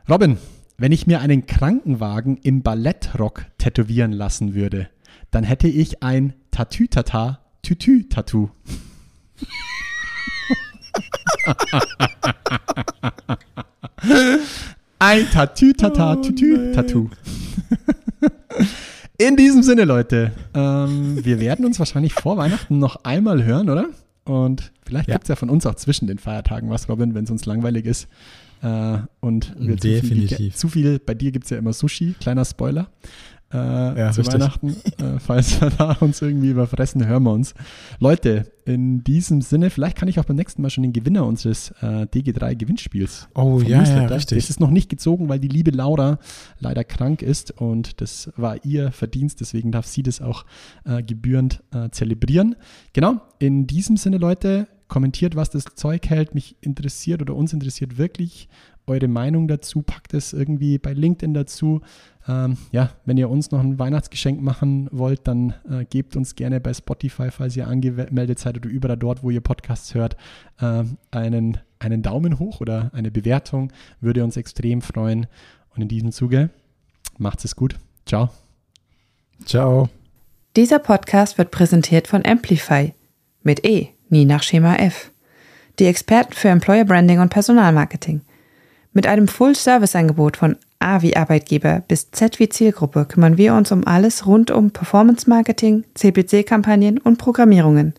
Robin, 0.08 0.38
wenn 0.76 0.92
ich 0.92 1.06
mir 1.06 1.20
einen 1.20 1.46
Krankenwagen 1.46 2.36
im 2.38 2.62
Ballettrock 2.62 3.46
tätowieren 3.58 4.12
lassen 4.12 4.54
würde, 4.54 4.88
dann 5.30 5.44
hätte 5.44 5.68
ich 5.68 6.02
ein 6.02 6.34
Tatütata 6.50 7.40
Tütü-Tattoo. 7.62 8.50
ein 14.98 15.30
Tatütata 15.30 16.16
Tütü-Tattoo. 16.16 17.10
In 19.16 19.36
diesem 19.36 19.62
Sinne, 19.62 19.84
Leute, 19.84 20.32
ähm, 20.54 21.24
wir 21.24 21.38
werden 21.38 21.64
uns 21.64 21.78
wahrscheinlich 21.78 22.14
vor 22.14 22.36
Weihnachten 22.36 22.80
noch 22.80 23.04
einmal 23.04 23.44
hören, 23.44 23.70
oder? 23.70 23.86
Und 24.24 24.72
vielleicht 24.84 25.08
ja. 25.08 25.14
gibt 25.14 25.24
es 25.24 25.28
ja 25.28 25.36
von 25.36 25.50
uns 25.50 25.66
auch 25.66 25.76
zwischen 25.76 26.08
den 26.08 26.18
Feiertagen 26.18 26.68
was, 26.68 26.88
Robin, 26.88 27.14
wenn 27.14 27.22
es 27.24 27.30
uns 27.30 27.46
langweilig 27.46 27.86
ist. 27.86 28.08
Äh, 28.62 28.98
und 29.20 29.54
wir 29.56 29.76
Definitiv. 29.76 30.30
Zu 30.30 30.36
viel, 30.36 30.54
zu 30.54 30.68
viel, 30.68 30.98
bei 30.98 31.14
dir 31.14 31.30
gibt 31.30 31.44
es 31.44 31.50
ja 31.50 31.58
immer 31.58 31.72
Sushi, 31.72 32.14
kleiner 32.18 32.44
Spoiler 32.44 32.88
äh, 33.54 33.98
ja, 33.98 34.10
zu 34.10 34.20
richtig. 34.20 34.40
Weihnachten. 34.40 34.76
Äh, 34.98 35.18
falls 35.18 35.60
wir 35.60 35.70
da 35.70 35.92
uns 36.00 36.20
irgendwie 36.20 36.50
überfressen, 36.50 37.06
hören 37.06 37.22
wir 37.22 37.32
uns. 37.32 37.54
Leute, 38.00 38.50
in 38.64 39.04
diesem 39.04 39.42
Sinne, 39.42 39.70
vielleicht 39.70 39.96
kann 39.96 40.08
ich 40.08 40.18
auch 40.18 40.24
beim 40.24 40.36
nächsten 40.36 40.62
Mal 40.62 40.70
schon 40.70 40.82
den 40.82 40.92
Gewinner 40.92 41.24
unseres 41.24 41.70
äh, 41.80 42.06
DG3-Gewinnspiels. 42.06 43.28
Oh 43.34 43.60
ja, 43.60 43.84
ja, 43.84 44.06
richtig. 44.06 44.38
Das 44.38 44.50
ist 44.50 44.60
noch 44.60 44.70
nicht 44.70 44.88
gezogen, 44.88 45.28
weil 45.28 45.38
die 45.38 45.48
liebe 45.48 45.70
Laura 45.70 46.18
leider 46.58 46.82
krank 46.82 47.22
ist 47.22 47.52
und 47.52 48.00
das 48.00 48.32
war 48.36 48.64
ihr 48.64 48.90
Verdienst, 48.90 49.40
deswegen 49.40 49.70
darf 49.70 49.86
sie 49.86 50.02
das 50.02 50.20
auch 50.20 50.44
äh, 50.84 51.02
gebührend 51.02 51.62
äh, 51.72 51.90
zelebrieren. 51.90 52.56
Genau, 52.92 53.20
in 53.38 53.66
diesem 53.66 53.96
Sinne, 53.96 54.18
Leute, 54.18 54.66
kommentiert, 54.88 55.36
was 55.36 55.50
das 55.50 55.64
Zeug 55.74 56.08
hält. 56.08 56.34
Mich 56.34 56.56
interessiert 56.60 57.22
oder 57.22 57.34
uns 57.34 57.52
interessiert 57.52 57.98
wirklich 57.98 58.48
eure 58.86 59.08
Meinung 59.08 59.48
dazu. 59.48 59.82
Packt 59.82 60.14
es 60.14 60.32
irgendwie 60.32 60.78
bei 60.78 60.92
LinkedIn 60.92 61.34
dazu. 61.34 61.80
Ähm, 62.26 62.56
ja, 62.72 62.90
wenn 63.04 63.18
ihr 63.18 63.28
uns 63.28 63.50
noch 63.50 63.60
ein 63.60 63.78
Weihnachtsgeschenk 63.78 64.40
machen 64.40 64.88
wollt, 64.90 65.26
dann 65.28 65.54
äh, 65.70 65.84
gebt 65.84 66.16
uns 66.16 66.34
gerne 66.34 66.60
bei 66.60 66.72
Spotify, 66.72 67.30
falls 67.30 67.56
ihr 67.56 67.68
angemeldet 67.68 68.38
seid 68.38 68.56
oder 68.56 68.68
überall 68.68 68.96
dort, 68.96 69.22
wo 69.22 69.30
ihr 69.30 69.42
Podcasts 69.42 69.94
hört, 69.94 70.16
äh, 70.60 70.84
einen, 71.10 71.58
einen 71.78 72.02
Daumen 72.02 72.38
hoch 72.38 72.60
oder 72.60 72.90
eine 72.94 73.10
Bewertung. 73.10 73.72
Würde 74.00 74.24
uns 74.24 74.36
extrem 74.36 74.80
freuen. 74.80 75.26
Und 75.74 75.82
in 75.82 75.88
diesem 75.88 76.12
Zuge, 76.12 76.50
macht's 77.18 77.44
es 77.44 77.56
gut. 77.56 77.76
Ciao. 78.06 78.30
Ciao. 79.44 79.88
Dieser 80.56 80.78
Podcast 80.78 81.36
wird 81.36 81.50
präsentiert 81.50 82.06
von 82.06 82.24
Amplify 82.24 82.94
mit 83.42 83.66
E, 83.66 83.88
nie 84.08 84.24
nach 84.24 84.42
Schema 84.42 84.76
F. 84.76 85.10
Die 85.78 85.86
Experten 85.86 86.32
für 86.32 86.48
Employer 86.48 86.84
Branding 86.84 87.18
und 87.18 87.30
Personalmarketing. 87.30 88.22
Mit 88.92 89.08
einem 89.08 89.26
Full-Service-Angebot 89.26 90.36
von 90.36 90.56
A 90.84 91.02
wie 91.02 91.16
Arbeitgeber 91.16 91.82
bis 91.88 92.10
Z 92.10 92.38
wie 92.38 92.50
Zielgruppe 92.50 93.06
kümmern 93.06 93.38
wir 93.38 93.54
uns 93.54 93.72
um 93.72 93.86
alles 93.86 94.26
rund 94.26 94.50
um 94.50 94.70
Performance 94.70 95.26
Marketing, 95.28 95.84
CPC-Kampagnen 95.94 96.98
und 96.98 97.16
Programmierungen. 97.16 97.94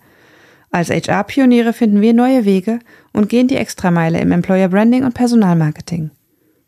Als 0.72 0.90
HR-Pioniere 0.90 1.74
finden 1.74 2.02
wir 2.02 2.14
neue 2.14 2.46
Wege 2.46 2.80
und 3.12 3.30
gehen 3.30 3.48
die 3.48 3.56
Extrameile 3.56 4.20
im 4.20 4.32
Employer 4.32 4.68
Branding 4.68 5.04
und 5.04 5.14
Personalmarketing. 5.14 6.12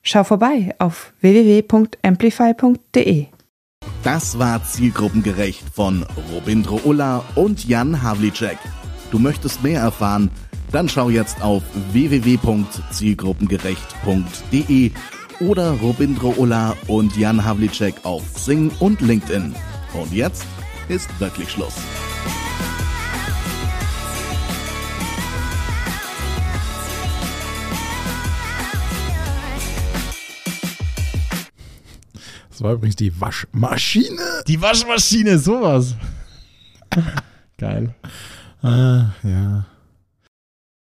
Schau 0.01 0.24
vorbei 0.24 0.74
auf 0.80 1.13
www.amplify.de. 1.22 3.28
Das 4.03 4.39
war 4.39 4.63
zielgruppengerecht 4.63 5.63
von 5.74 6.05
Robindro 6.34 6.80
Ulla 6.84 7.24
und 7.36 7.68
Jan 7.68 8.01
Havlicek. 8.01 8.57
Du 9.11 9.20
möchtest 9.20 9.61
mehr 9.61 9.82
erfahren? 9.82 10.32
Dann 10.72 10.89
schau 10.89 11.09
jetzt 11.09 11.41
auf 11.41 11.61
www.zielgruppengerecht.de 11.91 14.91
oder 15.39 15.71
Robindro 15.71 16.33
Ulla 16.38 16.75
und 16.88 17.15
Jan 17.15 17.43
Havlicek 17.43 17.95
auf 18.03 18.23
Xing 18.33 18.71
und 18.79 19.01
LinkedIn. 19.01 19.55
Und 19.93 20.11
jetzt 20.13 20.45
ist 20.88 21.07
wirklich 21.19 21.51
Schluss. 21.51 21.75
Das 32.49 32.63
war 32.63 32.73
übrigens 32.73 32.95
die 32.95 33.21
Waschmaschine. 33.21 34.43
Die 34.47 34.59
Waschmaschine, 34.59 35.38
sowas. 35.38 35.95
Geil. 37.57 37.93
Ah, 38.63 39.11
ja. 39.21 39.65